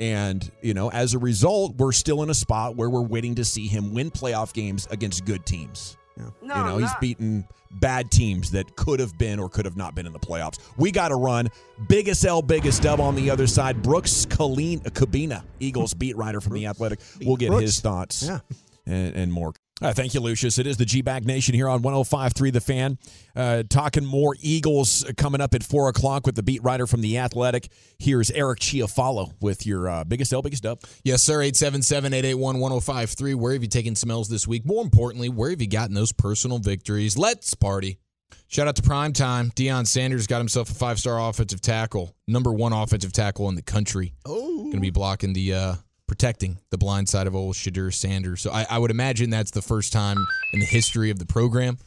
And, 0.00 0.50
you 0.60 0.74
know, 0.74 0.90
as 0.90 1.14
a 1.14 1.18
result, 1.18 1.76
we're 1.76 1.92
still 1.92 2.22
in 2.22 2.30
a 2.30 2.34
spot 2.34 2.74
where 2.74 2.90
we're 2.90 3.02
waiting 3.02 3.36
to 3.36 3.44
see 3.44 3.68
him 3.68 3.94
win 3.94 4.10
playoff 4.10 4.52
games 4.52 4.88
against 4.90 5.24
good 5.24 5.46
teams. 5.46 5.96
No, 6.16 6.32
you 6.42 6.64
know, 6.64 6.78
he's 6.78 6.90
beaten 7.00 7.46
bad 7.80 8.10
teams 8.10 8.52
that 8.52 8.76
could 8.76 9.00
have 9.00 9.18
been 9.18 9.40
or 9.40 9.48
could 9.48 9.64
have 9.64 9.76
not 9.76 9.94
been 9.96 10.06
in 10.06 10.12
the 10.12 10.18
playoffs. 10.20 10.58
We 10.76 10.92
got 10.92 11.08
to 11.08 11.16
run. 11.16 11.48
Biggest 11.88 12.24
L, 12.24 12.40
biggest 12.40 12.82
dub 12.82 13.00
on 13.00 13.16
the 13.16 13.30
other 13.30 13.46
side. 13.48 13.82
Brooks 13.82 14.24
Colleen, 14.26 14.80
Kubena, 14.80 15.42
Eagles 15.58 15.92
beat 15.94 16.16
writer 16.16 16.40
from 16.40 16.54
the 16.54 16.66
Athletic. 16.66 17.00
We'll 17.20 17.36
get 17.36 17.48
Brooks. 17.48 17.62
his 17.62 17.80
thoughts 17.80 18.22
Yeah. 18.22 18.38
and, 18.86 19.14
and 19.16 19.32
more. 19.32 19.54
Uh, 19.82 19.92
thank 19.92 20.14
you, 20.14 20.20
Lucius. 20.20 20.58
It 20.58 20.68
is 20.68 20.76
the 20.76 20.84
G 20.84 21.02
Bag 21.02 21.26
Nation 21.26 21.52
here 21.52 21.68
on 21.68 21.82
105.3 21.82 22.52
The 22.52 22.60
Fan. 22.60 22.96
Uh, 23.34 23.64
talking 23.68 24.04
more 24.04 24.36
Eagles 24.40 25.04
coming 25.16 25.40
up 25.40 25.52
at 25.52 25.64
4 25.64 25.88
o'clock 25.88 26.26
with 26.26 26.36
the 26.36 26.44
beat 26.44 26.62
writer 26.62 26.86
from 26.86 27.00
The 27.00 27.18
Athletic. 27.18 27.68
Here's 27.98 28.30
Eric 28.30 28.60
Chiafalo 28.60 29.32
with 29.40 29.66
your 29.66 29.88
uh, 29.88 30.04
biggest 30.04 30.32
L, 30.32 30.42
biggest 30.42 30.62
dub. 30.62 30.80
Yes, 31.02 31.24
sir. 31.24 31.42
877 31.42 32.14
881 32.14 32.60
1053. 32.60 33.34
Where 33.34 33.52
have 33.52 33.62
you 33.62 33.68
taken 33.68 33.96
smells 33.96 34.28
this 34.28 34.46
week? 34.46 34.64
More 34.64 34.82
importantly, 34.82 35.28
where 35.28 35.50
have 35.50 35.60
you 35.60 35.68
gotten 35.68 35.94
those 35.94 36.12
personal 36.12 36.58
victories? 36.60 37.18
Let's 37.18 37.52
party. 37.54 37.98
Shout 38.46 38.68
out 38.68 38.76
to 38.76 38.82
Prime 38.82 39.12
Time. 39.12 39.50
Deion 39.56 39.86
Sanders 39.88 40.28
got 40.28 40.38
himself 40.38 40.70
a 40.70 40.74
five 40.74 41.00
star 41.00 41.18
offensive 41.28 41.60
tackle, 41.60 42.14
number 42.28 42.52
one 42.52 42.72
offensive 42.72 43.12
tackle 43.12 43.48
in 43.48 43.56
the 43.56 43.62
country. 43.62 44.14
Oh, 44.24 44.56
Going 44.58 44.72
to 44.74 44.80
be 44.80 44.90
blocking 44.90 45.32
the, 45.32 45.52
uh, 45.54 45.74
protecting 46.06 46.58
the 46.70 46.78
blind 46.78 47.08
side 47.08 47.26
of 47.26 47.34
old 47.34 47.54
Shedeur 47.54 47.92
Sanders. 47.92 48.40
So 48.42 48.50
I, 48.50 48.66
I 48.68 48.78
would 48.78 48.90
imagine 48.90 49.30
that's 49.30 49.50
the 49.50 49.62
first 49.62 49.92
time 49.92 50.16
in 50.52 50.60
the 50.60 50.66
history 50.66 51.10
of 51.10 51.18
the 51.18 51.26
program 51.26 51.78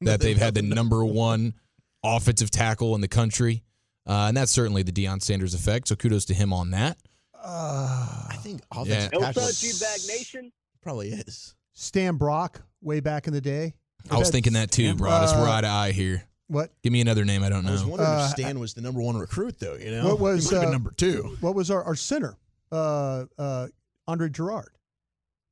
that 0.00 0.20
they've 0.20 0.38
had 0.38 0.54
the 0.54 0.62
number 0.62 1.04
one 1.04 1.54
offensive 2.04 2.50
tackle 2.50 2.94
in 2.94 3.00
the 3.00 3.08
country. 3.08 3.62
Uh, 4.06 4.26
and 4.28 4.36
that's 4.36 4.52
certainly 4.52 4.82
the 4.82 4.92
Deion 4.92 5.20
Sanders 5.22 5.52
effect. 5.54 5.88
So 5.88 5.96
kudos 5.96 6.24
to 6.26 6.34
him 6.34 6.52
on 6.52 6.70
that. 6.70 6.96
I 7.34 8.36
think 8.42 8.62
offensive 8.72 9.10
Yeah. 9.12 9.18
tackle 9.20 9.42
What's 9.42 10.08
Nation? 10.08 10.52
probably 10.82 11.10
is. 11.10 11.54
Stan 11.74 12.16
Brock 12.16 12.62
way 12.80 13.00
back 13.00 13.26
in 13.26 13.32
the 13.32 13.40
day. 13.40 13.74
I 14.10 14.18
was 14.18 14.30
thinking 14.30 14.52
that 14.54 14.70
too, 14.70 14.94
bro. 14.94 15.10
Just 15.10 15.34
Uh, 15.34 15.40
we're 15.40 15.48
eye 15.48 15.60
to 15.62 15.66
eye 15.66 15.92
here. 15.92 16.24
What 16.48 16.70
Give 16.82 16.92
me 16.92 17.00
another 17.00 17.24
name 17.24 17.42
I 17.42 17.48
don't 17.48 17.64
know. 17.64 17.70
I 17.70 17.72
was 17.72 17.84
wondering 17.84 18.08
Uh, 18.08 18.24
if 18.26 18.30
Stan 18.38 18.58
was 18.60 18.74
the 18.74 18.80
number 18.80 19.00
one 19.02 19.16
recruit, 19.16 19.58
though. 19.58 19.74
You 19.74 19.90
know, 19.90 20.06
What 20.06 20.20
was, 20.20 20.48
He 20.48 20.54
would've 20.54 20.60
been 20.62 20.68
uh, 20.68 20.72
number 20.72 20.92
two? 20.92 21.36
what 21.40 21.54
was 21.56 21.70
our, 21.72 21.82
our 21.82 21.96
center? 21.96 22.36
Uh, 22.72 23.24
uh, 23.38 23.66
Andre 24.08 24.28
Gurode. 24.28 24.66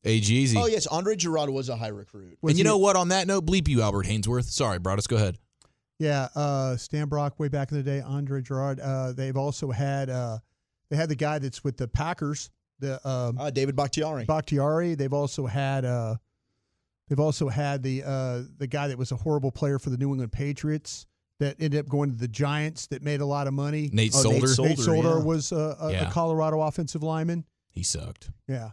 Hey, 0.03 0.21
Jeezy. 0.21 0.57
Oh 0.57 0.67
yes, 0.67 0.87
Andre 0.87 1.17
Gurode 1.17 1.53
was 1.53 1.69
a 1.69 1.77
high 1.77 1.89
recruit. 1.89 2.37
Was 2.43 2.53
and 2.53 2.59
you 2.59 2.65
he- 2.65 2.69
know 2.69 2.79
what? 2.79 2.97
On 2.97 3.09
that 3.09 3.27
note, 3.27 3.47
bleep 3.47 3.69
you, 3.69 3.81
Albert 3.83 4.07
Haynesworth. 4.07 4.45
Sorry, 4.45 4.79
Broadus. 4.79 5.07
Go 5.07 5.17
ahead. 5.17 5.39
Yeah, 5.99 6.29
uh, 6.35 6.77
Stan 6.77 7.09
Brock 7.09 7.39
way 7.39 7.49
back 7.49 7.71
in 7.71 7.77
the 7.77 7.83
day, 7.83 8.01
Andre 8.01 8.43
Gurode. 8.43 8.81
Uh, 8.83 9.12
they've 9.12 9.37
also 9.37 9.71
had 9.71 10.11
uh, 10.11 10.39
they 10.91 10.97
had 10.97 11.09
the 11.09 11.15
guy 11.17 11.39
that's 11.39 11.62
with 11.65 11.77
the 11.77 11.87
Packers, 11.89 12.51
the 12.81 12.95
um, 13.09 13.39
Uh, 13.39 13.51
David 13.51 13.77
Bakhtiari. 13.77 14.25
Bakhtiari. 14.25 14.95
They've 14.97 15.12
also 15.12 15.47
had 15.47 15.85
uh, 15.85 16.17
They've 17.09 17.21
also 17.21 17.49
had 17.49 17.83
the 17.83 18.03
uh, 18.03 18.43
the 18.59 18.67
guy 18.67 18.89
that 18.89 18.99
was 18.99 19.12
a 19.12 19.17
horrible 19.17 19.53
player 19.53 19.79
for 19.79 19.91
the 19.91 19.97
New 19.99 20.11
England 20.11 20.33
Patriots 20.33 21.07
that 21.45 21.57
ended 21.61 21.80
up 21.80 21.88
going 21.88 22.11
to 22.11 22.16
the 22.16 22.28
Giants 22.28 22.86
that 22.88 23.03
made 23.03 23.20
a 23.20 23.26
lot 23.26 23.47
of 23.47 23.55
money. 23.55 23.90
Nate 23.92 24.12
Oh, 24.14 24.22
Nate 24.22 24.32
Solder. 24.32 24.47
Solder. 24.49 24.68
Nate 24.70 24.78
Solder 24.78 25.09
yeah. 25.18 25.24
was 25.24 25.53
uh, 25.53 25.76
a, 25.80 25.92
Yeah. 25.92 26.09
a 26.09 26.12
Colorado 26.12 26.61
offensive 26.62 27.03
lineman. 27.03 27.45
He 27.70 27.82
sucked. 27.82 28.30
Yeah, 28.47 28.70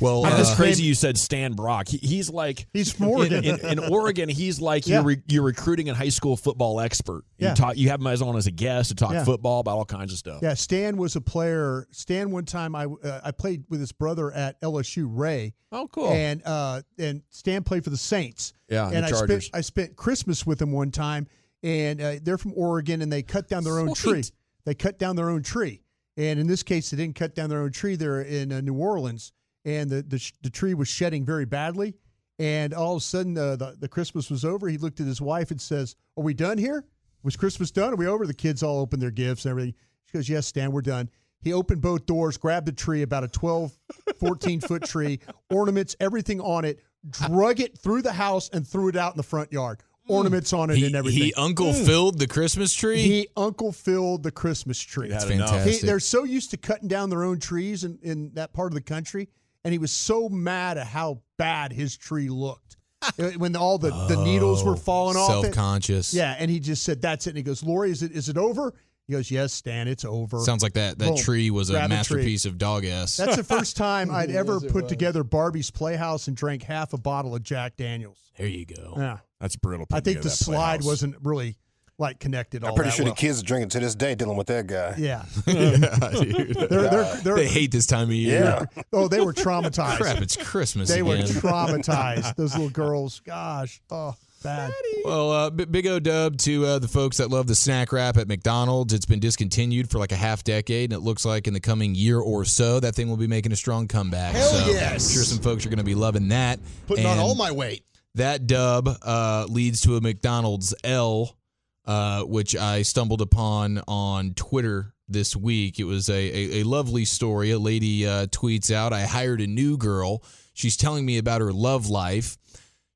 Well, 0.00 0.26
I 0.26 0.30
it's 0.30 0.38
just 0.38 0.56
crazy 0.56 0.82
you 0.82 0.94
said 0.94 1.16
Stan 1.16 1.52
Brock. 1.54 1.88
He, 1.88 1.96
he's 1.98 2.28
like 2.28 2.66
he's 2.74 2.92
from 2.92 3.08
Oregon. 3.08 3.42
In, 3.44 3.58
in, 3.60 3.78
in 3.78 3.78
Oregon, 3.78 4.28
he's 4.28 4.60
like 4.60 4.86
Yeah. 4.86 4.96
you're 4.96 5.04
re, 5.04 5.22
you're 5.28 5.42
recruiting 5.44 5.88
a 5.88 5.94
high 5.94 6.08
school 6.10 6.36
football 6.36 6.80
expert. 6.80 7.24
You 7.38 7.46
Yeah. 7.48 7.54
talk, 7.54 7.76
you 7.78 7.88
have 7.90 8.00
him 8.00 8.06
as 8.08 8.20
on 8.20 8.36
as 8.36 8.46
a 8.46 8.50
guest 8.50 8.88
to 8.90 8.96
talk 8.96 9.12
Yeah. 9.12 9.24
football 9.24 9.60
about 9.60 9.78
all 9.78 9.84
kinds 9.84 10.12
of 10.12 10.18
stuff. 10.18 10.40
Yeah, 10.42 10.52
Stan 10.54 10.96
was 10.98 11.16
a 11.16 11.20
player. 11.22 11.86
Stan 11.92 12.30
one 12.32 12.44
time 12.44 12.74
I 12.74 12.84
uh, 12.84 13.20
I 13.24 13.30
played 13.30 13.64
with 13.70 13.80
his 13.80 13.92
brother 13.92 14.30
at 14.32 14.60
LSU 14.60 15.06
Ray. 15.08 15.54
Oh, 15.72 15.88
cool. 15.88 16.10
And 16.10 16.42
uh 16.44 16.82
and 16.98 17.22
Stan 17.30 17.62
played 17.62 17.84
for 17.84 17.90
the 17.90 17.96
Saints. 17.96 18.52
Yeah, 18.68 18.90
the 18.90 18.96
and 18.96 19.06
I 19.06 19.10
Chargers. 19.10 19.46
spent 19.46 19.56
I 19.56 19.60
spent 19.62 19.96
Christmas 19.96 20.44
with 20.44 20.60
him 20.60 20.72
one 20.72 20.90
time, 20.90 21.28
and 21.64 22.00
uh, 22.00 22.14
they're 22.22 22.38
from 22.38 22.52
Oregon, 22.54 23.02
and 23.02 23.10
they 23.10 23.22
cut 23.22 23.48
down 23.48 23.64
their 23.64 23.78
own 23.78 23.88
tree. 23.94 24.22
They 24.66 24.74
cut 24.74 24.98
down 24.98 25.16
their 25.16 25.30
own 25.30 25.42
tree, 25.42 25.82
and 26.16 26.38
in 26.38 26.46
this 26.46 26.62
case, 26.62 26.90
they 26.90 26.96
didn't 26.96 27.16
cut 27.16 27.34
down 27.34 27.48
their 27.50 27.62
own 27.62 27.72
tree. 27.72 27.96
They're 27.96 28.20
in 28.20 28.52
uh, 28.52 28.60
New 28.60 28.74
Orleans, 28.74 29.32
and 29.64 29.90
the, 29.90 30.02
the 30.02 30.18
sh- 30.18 30.34
the 30.42 30.50
tree 30.50 30.74
was 30.74 30.88
shedding 30.88 31.24
very 31.24 31.46
badly. 31.46 31.94
And 32.38 32.74
all 32.74 32.96
of 32.96 32.98
a 32.98 33.04
sudden, 33.04 33.36
uh, 33.38 33.56
the 33.56 33.76
the 33.80 33.88
Christmas 33.88 34.30
was 34.30 34.44
over. 34.44 34.68
He 34.68 34.76
looked 34.76 35.00
at 35.00 35.06
his 35.06 35.20
wife 35.20 35.50
and 35.50 35.60
says, 35.60 35.96
"Are 36.16 36.22
we 36.22 36.34
done 36.34 36.58
here? 36.58 36.84
Was 37.22 37.36
Christmas 37.36 37.70
done? 37.70 37.94
Are 37.94 37.96
we 37.96 38.06
over?" 38.06 38.26
The 38.26 38.34
kids 38.34 38.62
all 38.62 38.78
opened 38.80 39.00
their 39.00 39.10
gifts 39.10 39.44
and 39.44 39.50
everything. 39.50 39.74
She 40.04 40.18
goes, 40.18 40.28
"Yes, 40.28 40.46
Stan, 40.46 40.70
we're 40.70 40.82
done." 40.82 41.08
He 41.40 41.52
opened 41.52 41.82
both 41.82 42.06
doors, 42.06 42.38
grabbed 42.38 42.66
the 42.66 42.72
tree, 42.72 43.02
about 43.02 43.22
a 43.22 43.28
12, 43.28 43.78
14 44.16 44.60
foot 44.62 44.82
tree, 44.84 45.20
ornaments, 45.50 45.94
everything 46.00 46.40
on 46.40 46.64
it, 46.64 46.80
drug 47.10 47.60
it 47.60 47.76
through 47.76 48.00
the 48.00 48.14
house 48.14 48.48
and 48.50 48.66
threw 48.66 48.88
it 48.88 48.96
out 48.96 49.12
in 49.12 49.18
the 49.18 49.22
front 49.22 49.52
yard. 49.52 49.80
Ornaments 50.06 50.52
on 50.52 50.70
it 50.70 50.76
He, 50.76 50.86
and 50.86 50.94
everything. 50.94 51.22
he 51.22 51.34
Uncle 51.34 51.72
Mm. 51.72 51.86
filled 51.86 52.18
the 52.18 52.26
Christmas 52.26 52.74
tree. 52.74 53.02
He 53.02 53.28
uncle 53.36 53.72
filled 53.72 54.22
the 54.22 54.30
Christmas 54.30 54.78
tree. 54.78 55.08
That's 55.08 55.24
fantastic. 55.24 55.80
He, 55.80 55.86
they're 55.86 55.98
so 56.00 56.24
used 56.24 56.50
to 56.50 56.56
cutting 56.58 56.88
down 56.88 57.08
their 57.10 57.24
own 57.24 57.38
trees 57.38 57.84
in, 57.84 57.98
in 58.02 58.30
that 58.34 58.52
part 58.52 58.70
of 58.72 58.74
the 58.74 58.82
country, 58.82 59.28
and 59.64 59.72
he 59.72 59.78
was 59.78 59.92
so 59.92 60.28
mad 60.28 60.76
at 60.76 60.86
how 60.88 61.20
bad 61.38 61.72
his 61.72 61.96
tree 61.96 62.28
looked 62.28 62.76
Uh, 63.18 63.30
when 63.36 63.54
all 63.56 63.76
the, 63.78 63.90
the 64.08 64.16
needles 64.24 64.64
were 64.64 64.76
falling 64.76 65.16
off. 65.16 65.28
Self 65.42 65.50
conscious. 65.52 66.12
Yeah, 66.14 66.36
and 66.38 66.50
he 66.50 66.58
just 66.60 66.82
said, 66.84 67.02
"That's 67.02 67.26
it." 67.26 67.30
And 67.30 67.36
he 67.36 67.42
goes, 67.42 67.62
"Lori, 67.62 67.90
is 67.90 68.02
it 68.02 68.12
is 68.12 68.28
it 68.30 68.38
over?" 68.38 68.72
He 69.06 69.12
goes, 69.12 69.30
"Yes, 69.30 69.52
Stan, 69.52 69.86
it's 69.86 70.04
over." 70.04 70.38
Sounds 70.40 70.62
like 70.62 70.72
that 70.74 70.98
that 70.98 71.08
Boom. 71.08 71.16
tree 71.16 71.50
was 71.50 71.68
a 71.70 71.74
Grab 71.74 71.82
the 71.84 71.88
tree. 71.88 71.96
masterpiece 71.96 72.44
of 72.46 72.56
dog 72.58 72.84
ass. 72.86 73.16
That's 73.18 73.36
the 73.36 73.44
first 73.44 73.76
time 73.78 74.10
I'd 74.10 74.30
ever 74.30 74.60
put 74.60 74.88
together 74.88 75.22
Barbie's 75.24 75.70
Playhouse 75.70 76.26
and 76.28 76.36
drank 76.36 76.62
half 76.62 76.92
a 76.94 76.98
bottle 76.98 77.34
of 77.34 77.42
Jack 77.42 77.76
Daniels. 77.76 78.16
there 78.38 78.46
you 78.46 78.64
go. 78.64 78.94
Yeah, 78.96 79.18
That's 79.40 79.56
brutal. 79.56 79.86
I 79.92 79.96
putting 80.00 80.04
think 80.14 80.22
the 80.22 80.28
that 80.30 80.34
slide 80.34 80.56
playhouse. 80.80 80.84
wasn't 80.86 81.16
really 81.22 81.56
like 81.98 82.18
connected. 82.18 82.64
All 82.64 82.70
I'm 82.70 82.74
pretty 82.76 82.90
that 82.90 82.96
sure 82.96 83.04
well. 83.04 83.14
the 83.14 83.20
kids 83.20 83.40
are 83.40 83.44
drinking 83.44 83.68
to 83.68 83.80
this 83.80 83.94
day 83.94 84.14
dealing 84.14 84.36
with 84.38 84.46
that 84.48 84.66
guy. 84.66 84.94
Yeah, 84.98 85.24
Yeah, 85.46 86.10
dude. 86.10 86.54
they're, 86.70 86.88
they're, 86.88 87.14
they're, 87.22 87.34
they 87.36 87.46
hate 87.46 87.70
this 87.72 87.86
time 87.86 88.08
of 88.08 88.14
year. 88.14 88.66
Yeah. 88.74 88.82
Oh, 88.92 89.06
they 89.06 89.20
were 89.20 89.32
traumatized. 89.34 89.98
Crap, 89.98 90.20
it's 90.22 90.36
Christmas 90.36 90.88
They 90.88 91.02
were 91.02 91.14
again. 91.16 91.26
traumatized. 91.28 92.36
Those 92.36 92.54
little 92.54 92.70
girls. 92.70 93.20
Gosh. 93.20 93.80
Oh, 93.90 94.16
bad. 94.44 94.70
Well, 95.04 95.32
uh, 95.32 95.50
b- 95.50 95.64
big 95.64 95.86
O 95.88 95.98
dub 95.98 96.36
to 96.38 96.64
uh, 96.64 96.78
the 96.78 96.86
folks 96.86 97.16
that 97.16 97.30
love 97.30 97.48
the 97.48 97.54
snack 97.54 97.92
wrap 97.92 98.16
at 98.16 98.28
McDonald's. 98.28 98.92
It's 98.92 99.06
been 99.06 99.18
discontinued 99.18 99.90
for 99.90 99.98
like 99.98 100.12
a 100.12 100.16
half 100.16 100.44
decade, 100.44 100.92
and 100.92 101.00
it 101.00 101.04
looks 101.04 101.24
like 101.24 101.48
in 101.48 101.54
the 101.54 101.60
coming 101.60 101.94
year 101.94 102.20
or 102.20 102.44
so, 102.44 102.78
that 102.78 102.94
thing 102.94 103.08
will 103.08 103.16
be 103.16 103.26
making 103.26 103.50
a 103.50 103.56
strong 103.56 103.88
comeback. 103.88 104.34
Hell 104.34 104.48
so 104.48 104.70
yes. 104.70 105.08
I'm 105.08 105.14
sure 105.14 105.24
some 105.24 105.38
folks 105.40 105.66
are 105.66 105.68
going 105.70 105.78
to 105.78 105.84
be 105.84 105.96
loving 105.96 106.28
that. 106.28 106.60
Putting 106.86 107.06
on 107.06 107.18
all 107.18 107.34
my 107.34 107.50
weight. 107.50 107.84
That 108.14 108.46
dub 108.46 108.88
uh, 109.02 109.46
leads 109.48 109.80
to 109.82 109.96
a 109.96 110.00
McDonald's 110.00 110.72
L, 110.84 111.36
uh, 111.84 112.22
which 112.22 112.54
I 112.54 112.82
stumbled 112.82 113.20
upon 113.20 113.82
on 113.88 114.34
Twitter 114.34 114.94
this 115.08 115.34
week. 115.34 115.80
It 115.80 115.84
was 115.84 116.08
a, 116.08 116.14
a, 116.14 116.60
a 116.60 116.62
lovely 116.62 117.04
story. 117.04 117.50
A 117.50 117.58
lady 117.58 118.06
uh, 118.06 118.26
tweets 118.26 118.72
out, 118.72 118.92
I 118.92 119.02
hired 119.06 119.40
a 119.40 119.46
new 119.46 119.76
girl. 119.76 120.22
She's 120.54 120.76
telling 120.76 121.04
me 121.04 121.18
about 121.18 121.40
her 121.40 121.52
love 121.52 121.88
life. 121.88 122.38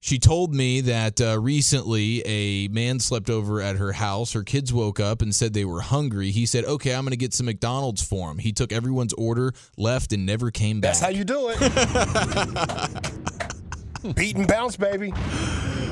She 0.01 0.19
told 0.21 0.55
me 0.55 0.81
that 0.83 1.21
uh, 1.21 1.41
recently 1.41 2.23
a 2.25 2.69
man 2.69 3.01
slept 3.01 3.29
over 3.29 3.61
at 3.61 3.75
her 3.77 3.91
house. 3.93 4.33
Her 4.33 4.45
kids 4.45 4.73
woke 4.73 5.01
up 5.01 5.23
and 5.23 5.35
said 5.35 5.55
they 5.55 5.65
were 5.65 5.81
hungry. 5.81 6.31
He 6.31 6.47
said, 6.47 6.65
Okay, 6.65 6.95
I'm 6.95 7.03
going 7.03 7.11
to 7.11 7.17
get 7.17 7.35
some 7.35 7.47
McDonald's 7.47 8.07
for 8.07 8.31
him. 8.31 8.39
He 8.39 8.53
took 8.53 8.71
everyone's 8.73 9.13
order, 9.15 9.53
left, 9.77 10.13
and 10.13 10.25
never 10.25 10.53
came 10.53 10.81
back. 10.81 10.91
That's 10.93 11.01
how 11.01 11.09
you 11.09 11.25
do 11.25 11.51
it. 11.53 11.59
Beat 14.15 14.37
and 14.37 14.47
bounce, 14.47 14.77
baby. 14.77 15.13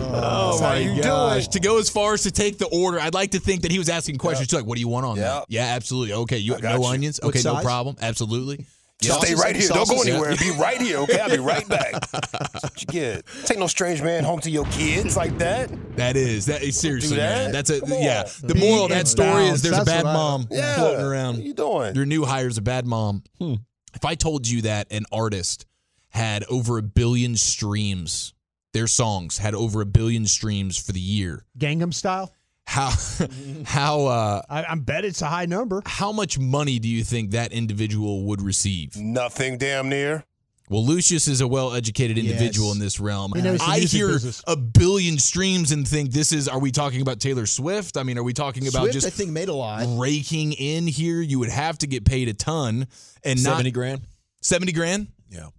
Oh 0.09 0.51
That's 0.51 0.61
how 0.61 0.69
my 0.69 0.79
you 0.79 1.03
gosh! 1.03 1.47
it. 1.47 1.53
To 1.53 1.61
go 1.61 1.79
as 1.81 1.91
far 1.91 2.15
as 2.15 2.23
to 2.23 2.31
take 2.31 2.59
the 2.59 2.67
order, 2.67 3.01
I'd 3.01 3.15
like 3.15 3.33
to 3.33 3.41
think 3.41 3.63
that 3.63 3.73
he 3.73 3.79
was 3.79 3.89
asking 3.89 4.19
questions 4.19 4.49
too, 4.49 4.57
like, 4.57 4.65
"What 4.65 4.77
do 4.77 4.81
you 4.81 4.87
want 4.89 5.05
on 5.05 5.19
that?" 5.19 5.47
Yeah, 5.49 5.65
absolutely. 5.65 6.15
Okay, 6.15 6.39
you 6.39 6.57
no 6.59 6.77
you. 6.77 6.85
onions. 6.85 7.19
What 7.21 7.31
Okay, 7.31 7.43
no 7.43 7.61
problem. 7.61 7.97
Absolutely. 8.01 8.65
Just 9.03 9.21
stay 9.21 9.35
right 9.35 9.55
here. 9.55 9.69
Don't 9.69 9.79
go 9.89 9.97
Sauces? 9.97 10.09
anywhere. 10.09 10.35
Be 10.37 10.51
right 10.53 10.81
here, 10.81 10.99
okay? 10.99 11.21
I'll 11.21 11.29
be 11.31 11.39
right 11.39 11.69
back. 11.69 11.93
That's 12.11 12.33
what 12.63 12.81
you 12.81 12.87
get. 12.89 13.25
Take 13.45 13.59
no 13.59 13.67
strange 13.67 14.03
man 14.03 14.25
home 14.25 14.41
to 14.41 14.51
your 14.51 14.65
kids 14.67 15.17
like 15.17 15.37
that. 15.39 15.71
That 15.97 16.17
is 16.17 16.47
that 16.47 16.63
is 16.63 16.81
seriously, 16.81 17.11
Do 17.11 17.17
that? 17.17 17.37
man. 17.45 17.53
That's 17.53 17.71
a 17.71 17.81
yeah. 17.87 18.25
The 18.43 18.55
Be 18.55 18.61
moral 18.61 18.85
of 18.85 18.91
that 18.91 19.01
and 19.01 19.09
story 19.09 19.45
is 19.45 19.51
bounce. 19.51 19.63
there's 19.63 19.79
a 19.79 19.85
bad 19.85 20.05
mom 20.05 20.47
Yeah. 20.51 20.75
floating 20.77 20.97
What 20.97 21.05
are 21.05 21.11
around. 21.13 21.43
you 21.45 21.53
doing? 21.55 21.95
Your 21.95 22.07
new 22.07 22.25
hire's 22.25 22.57
a 22.59 22.63
bad 22.63 22.87
mom. 22.87 23.23
Hmm. 23.39 23.55
If 23.95 24.05
I 24.05 24.15
told 24.15 24.49
you 24.49 24.63
that 24.63 24.87
an 24.91 25.05
artist 25.13 25.67
had 26.09 26.45
over 26.45 26.79
a 26.79 26.83
billion 26.83 27.37
streams, 27.37 28.33
their 28.73 28.87
songs 28.87 29.39
had 29.39 29.55
over 29.55 29.81
a 29.83 29.87
billion 29.87 30.27
streams 30.27 30.79
for 30.79 30.93
the 30.93 31.01
year, 31.01 31.45
Gangnam 31.59 31.93
style. 31.93 32.33
How 32.67 32.93
how 33.64 34.07
uh 34.07 34.43
I, 34.51 34.64
I 34.69 34.75
bet 34.75 35.05
it's 35.05 35.23
a 35.23 35.27
high 35.27 35.47
number. 35.47 35.83
how 35.87 36.12
much 36.12 36.39
money 36.39 36.79
do 36.79 36.89
you 36.89 37.05
think 37.05 37.31
that 37.31 37.53
individual 37.53 38.25
would 38.25 38.43
receive? 38.43 38.97
Nothing 38.97 39.57
damn 39.59 39.89
near. 39.89 40.25
Well, 40.69 40.85
Lucius 40.85 41.29
is 41.29 41.41
a 41.41 41.47
well-educated 41.47 42.19
individual 42.19 42.67
Yes. 42.71 42.75
in 42.75 42.81
this 42.81 42.99
realm. 42.99 43.33
He 43.37 43.41
knows 43.41 43.61
I 43.62 43.79
hear 43.79 44.09
business. 44.09 44.43
a 44.49 44.57
billion 44.57 45.17
streams 45.17 45.71
and 45.71 45.87
think 45.87 46.11
this 46.11 46.33
is. 46.33 46.49
Are 46.49 46.59
we 46.59 46.73
talking 46.73 47.03
about 47.03 47.21
Taylor 47.21 47.47
Swift? 47.47 47.97
I 47.97 48.03
mean, 48.03 48.19
are 48.19 48.25
we 48.25 48.33
talking 48.33 48.67
about 48.67 48.81
Swift, 48.81 48.95
just 48.95 49.07
I 49.07 49.11
think, 49.11 49.31
made 49.31 49.49
a 49.49 49.55
lot. 49.55 49.85
raking 49.97 50.55
in 50.55 50.89
here? 50.89 51.21
You 51.21 51.39
would 51.39 51.51
have 51.51 51.79
to 51.79 51.87
get 51.87 52.05
paid 52.05 52.27
a 52.27 52.35
ton 52.35 52.89
and 53.23 53.45
not 53.45 53.51
seventy 53.51 53.71
grand. 53.71 54.01
seventy 54.43 54.73
grand. 54.73 55.07
Yeah. 55.31 55.51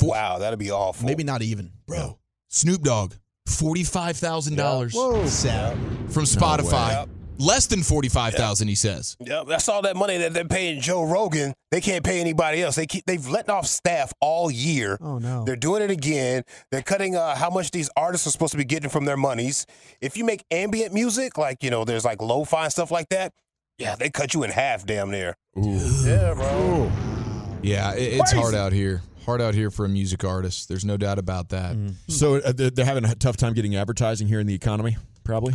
Wow, 0.00 0.38
that'd 0.38 0.58
be 0.58 0.70
awful. 0.70 1.04
Maybe 1.06 1.24
not 1.24 1.42
even. 1.42 1.70
Bro, 1.86 2.18
Snoop 2.48 2.80
Dogg, 2.80 3.12
forty-five 3.48 4.16
thousand 4.16 4.56
dollars 4.56 4.94
from 4.94 6.24
Spotify. 6.24 6.90
Yep. 6.90 7.08
Less 7.40 7.68
than 7.68 7.84
forty-five 7.84 8.34
thousand, 8.34 8.66
he 8.66 8.74
says. 8.74 9.16
Yep, 9.20 9.46
that's 9.46 9.68
all 9.68 9.82
that 9.82 9.94
money 9.94 10.18
that 10.18 10.34
they're 10.34 10.44
paying 10.44 10.80
Joe 10.80 11.04
Rogan. 11.04 11.54
They 11.70 11.80
can't 11.80 12.04
pay 12.04 12.20
anybody 12.20 12.62
else. 12.62 12.74
They 12.74 12.86
keep 12.86 13.04
they've 13.06 13.24
let 13.28 13.48
off 13.48 13.64
staff 13.66 14.12
all 14.20 14.50
year. 14.50 14.98
Oh 15.00 15.18
no. 15.18 15.44
They're 15.44 15.54
doing 15.54 15.82
it 15.82 15.90
again. 15.90 16.42
They're 16.72 16.82
cutting 16.82 17.14
uh, 17.14 17.36
how 17.36 17.48
much 17.48 17.70
these 17.70 17.90
artists 17.96 18.26
are 18.26 18.30
supposed 18.30 18.50
to 18.52 18.58
be 18.58 18.64
getting 18.64 18.90
from 18.90 19.04
their 19.04 19.16
monies. 19.16 19.66
If 20.00 20.16
you 20.16 20.24
make 20.24 20.44
ambient 20.50 20.92
music, 20.92 21.38
like 21.38 21.62
you 21.62 21.70
know, 21.70 21.84
there's 21.84 22.04
like 22.04 22.20
lo-fi 22.20 22.64
and 22.64 22.72
stuff 22.72 22.90
like 22.90 23.08
that. 23.10 23.32
Yeah, 23.78 23.94
they 23.94 24.10
cut 24.10 24.34
you 24.34 24.42
in 24.42 24.50
half, 24.50 24.84
damn 24.84 25.12
near. 25.12 25.36
Yeah, 25.54 26.34
bro. 26.34 26.90
Yeah, 27.62 27.94
it, 27.94 28.14
it's 28.14 28.32
Crazy. 28.32 28.42
hard 28.42 28.56
out 28.56 28.72
here. 28.72 29.02
Hard 29.28 29.42
out 29.42 29.52
here 29.54 29.70
for 29.70 29.84
a 29.84 29.90
music 29.90 30.24
artist. 30.24 30.70
There's 30.70 30.86
no 30.86 30.96
doubt 30.96 31.18
about 31.18 31.50
that. 31.50 31.76
So 32.08 32.36
uh, 32.36 32.50
they're 32.52 32.70
they're 32.70 32.86
having 32.86 33.04
a 33.04 33.14
tough 33.14 33.36
time 33.36 33.52
getting 33.52 33.76
advertising 33.76 34.26
here 34.26 34.40
in 34.40 34.46
the 34.46 34.54
economy. 34.54 34.96
Probably 35.22 35.52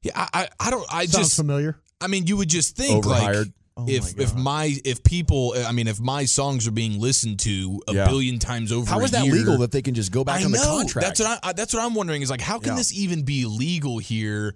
Yeah, 0.00 0.12
I, 0.16 0.28
I, 0.32 0.48
I 0.58 0.70
don't. 0.70 0.86
I 0.90 1.04
Sounds 1.04 1.26
just. 1.26 1.36
familiar. 1.36 1.76
I 2.00 2.06
mean, 2.06 2.26
you 2.26 2.38
would 2.38 2.48
just 2.48 2.74
think 2.74 3.04
like 3.04 3.48
Oh 3.76 3.84
if 3.86 4.16
my 4.16 4.22
if 4.22 4.34
my 4.34 4.74
if 4.84 5.02
people, 5.02 5.54
I 5.58 5.72
mean, 5.72 5.88
if 5.88 6.00
my 6.00 6.24
songs 6.24 6.66
are 6.66 6.70
being 6.72 6.98
listened 7.00 7.38
to 7.40 7.82
a 7.86 7.92
Yeah. 7.92 8.06
billion 8.06 8.38
times 8.38 8.72
over, 8.72 8.88
how 8.90 9.00
is 9.00 9.10
a 9.10 9.16
that 9.16 9.24
year, 9.26 9.34
legal 9.34 9.58
that 9.58 9.72
they 9.72 9.82
can 9.82 9.92
just 9.92 10.10
go 10.10 10.24
back 10.24 10.40
I 10.40 10.44
on 10.44 10.52
the 10.52 10.56
contract? 10.58 11.06
That's 11.06 11.20
what 11.20 11.38
I, 11.44 11.50
I. 11.50 11.52
That's 11.52 11.74
what 11.74 11.82
I'm 11.84 11.94
wondering. 11.94 12.22
Is 12.22 12.30
like, 12.30 12.40
how 12.40 12.58
can 12.58 12.72
Yeah. 12.72 12.76
this 12.76 12.94
even 12.94 13.24
be 13.24 13.44
legal 13.44 13.98
here? 13.98 14.54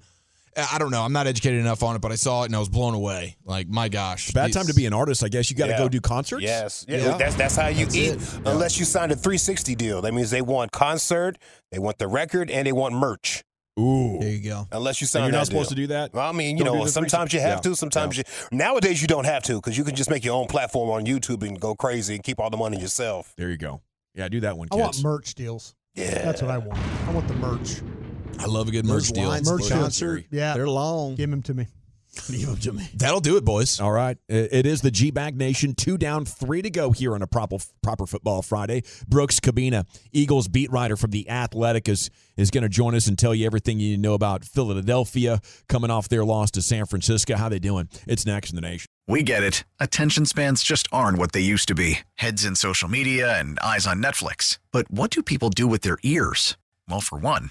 I 0.57 0.69
I 0.75 0.79
don't 0.79 0.91
know. 0.91 1.03
I'm 1.03 1.13
not 1.13 1.27
educated 1.27 1.61
enough 1.61 1.83
on 1.83 1.97
it, 1.97 2.01
but 2.03 2.13
I 2.13 2.17
saw 2.17 2.43
it 2.43 2.47
and 2.47 2.57
I 2.57 2.59
was 2.59 2.69
blown 2.69 2.95
away. 2.95 3.37
Like, 3.45 3.69
my 3.69 3.89
gosh, 3.89 4.31
Bad 4.33 4.53
time 4.53 4.67
to 4.67 4.75
be 4.75 4.87
an 4.87 4.93
artist, 4.93 5.23
I 5.25 5.29
guess. 5.29 5.51
You 5.51 5.57
got 5.57 5.67
to 5.67 5.73
Yeah. 5.73 5.79
go 5.79 5.89
do 5.89 6.01
concerts. 6.01 6.43
Yes, 6.43 6.85
yeah, 6.89 6.97
Yeah. 6.99 7.17
that's 7.17 7.35
that's 7.35 7.57
how 7.57 7.69
you 7.69 7.85
That's 7.87 7.95
eat. 7.97 8.11
it. 8.13 8.41
Unless 8.47 8.79
you 8.79 8.85
signed 8.85 9.13
a 9.13 9.17
360 9.17 9.75
deal, 9.75 10.01
that 10.03 10.13
means 10.15 10.31
they 10.31 10.43
want 10.43 10.73
concert, 10.73 11.39
they 11.71 11.79
want 11.79 11.99
the 11.99 12.09
record, 12.09 12.51
and 12.51 12.67
they 12.67 12.73
want 12.73 12.95
merch. 12.95 13.43
Ooh. 13.79 14.17
There 14.19 14.31
you 14.31 14.39
go. 14.43 14.67
Unless 14.73 15.03
you 15.03 15.05
And 15.05 15.11
sign 15.11 15.23
you're 15.25 15.33
that 15.33 15.37
not 15.39 15.47
supposed 15.49 15.69
deal. 15.69 15.77
to 15.77 15.83
do 15.83 15.87
that. 15.89 16.15
Well, 16.15 16.27
I 16.27 16.33
mean, 16.33 16.57
you 16.57 16.65
Don't 16.65 16.79
know, 16.79 16.87
sometimes 16.87 17.35
you 17.35 17.41
have 17.41 17.61
360. 17.63 17.69
to. 17.71 17.77
Sometimes 17.77 18.17
you. 18.17 18.25
Nowadays, 18.51 19.03
you 19.03 19.07
don't 19.09 19.27
have 19.27 19.43
to 19.43 19.57
because 19.57 19.77
you 19.77 19.85
can 19.85 19.95
just 19.95 20.09
make 20.09 20.25
your 20.25 20.35
own 20.35 20.47
platform 20.47 20.89
on 20.89 21.05
YouTube 21.05 21.47
and 21.47 21.61
go 21.61 21.75
crazy 21.75 22.15
and 22.15 22.25
keep 22.25 22.41
all 22.41 22.49
the 22.49 22.57
money 22.57 22.81
yourself. 22.81 23.35
There 23.37 23.51
you 23.51 23.59
go. 23.59 23.83
Yeah, 24.15 24.29
do 24.31 24.41
that 24.41 24.57
one, 24.57 24.69
I 24.73 24.77
want 24.77 25.03
merch 25.03 25.35
deals. 25.35 25.75
Yeah, 25.95 26.23
That's 26.25 26.41
what 26.41 26.51
I 26.51 26.57
want. 26.57 26.79
I 27.07 27.13
want 27.13 27.29
the 27.29 27.35
merch. 27.35 27.83
I 28.39 28.47
love 28.47 28.69
a 28.69 28.71
good 28.71 28.85
merch 28.85 29.05
Those 29.05 29.13
deal. 29.13 29.29
lines 29.29 29.51
Merch 29.51 29.63
at 29.65 29.69
deal. 29.69 29.79
concert, 29.79 30.25
Yeah. 30.31 30.55
they're 30.55 30.69
long. 30.69 31.15
Give 31.15 31.31
them 31.31 31.43
to 31.43 31.55
me. 31.55 31.67
Leave 32.31 32.47
them 32.47 32.57
to 32.57 32.73
me. 32.73 32.89
That'll 32.95 33.21
do 33.21 33.37
it, 33.37 33.45
boys. 33.45 33.79
All 33.79 33.93
right. 33.93 34.17
It 34.27 34.65
is 34.65 34.81
the 34.81 34.91
G 34.91 35.11
Bag 35.11 35.37
Nation. 35.37 35.75
Two 35.75 35.99
down, 35.99 36.25
three 36.25 36.63
to 36.63 36.71
go 36.71 36.91
here 36.93 37.15
on 37.15 37.21
a 37.21 37.27
proper 37.27 37.57
proper 37.83 38.07
football 38.07 38.41
Friday. 38.41 38.85
Brooks 39.07 39.39
Kubena, 39.39 39.85
Eagles 40.13 40.49
beat 40.49 40.71
writer 40.73 40.97
from 40.97 41.11
the 41.11 41.29
Athletic, 41.29 41.91
is 41.91 42.09
is 42.39 42.51
going 42.51 42.63
to 42.63 42.71
join 42.71 42.95
us 42.95 43.07
and 43.07 43.19
tell 43.19 43.35
you 43.35 43.45
everything 43.45 43.81
you 43.81 43.99
know 43.99 44.15
about 44.15 44.47
Philadelphia 44.47 45.41
coming 45.69 45.91
off 45.91 46.09
their 46.09 46.25
loss 46.25 46.51
to 46.53 46.63
San 46.63 46.87
Francisco. 46.87 47.37
How 47.37 47.51
they 47.51 47.59
doing? 47.59 47.89
It's 48.07 48.25
next 48.25 48.49
in 48.51 48.57
the 48.57 48.63
nation. 48.63 48.87
We 49.07 49.23
get 49.23 49.43
it. 49.43 49.65
Attention 49.79 50.25
spans 50.25 50.63
just 50.63 50.89
aren't 50.91 51.19
what 51.19 51.33
they 51.33 51.41
used 51.41 51.69
to 51.69 51.75
be. 51.75 51.99
Heads 52.15 52.47
in 52.47 52.57
social 52.57 52.89
media 52.89 53.39
and 53.39 53.59
eyes 53.61 53.87
on 53.87 54.01
Netflix. 54.03 54.59
But 54.73 54.91
what 54.91 55.11
do 55.11 55.23
people 55.23 55.51
do 55.51 55.67
with 55.69 55.83
their 55.83 55.99
ears? 56.03 56.57
Well, 56.89 57.01
for 57.03 57.19
one, 57.19 57.51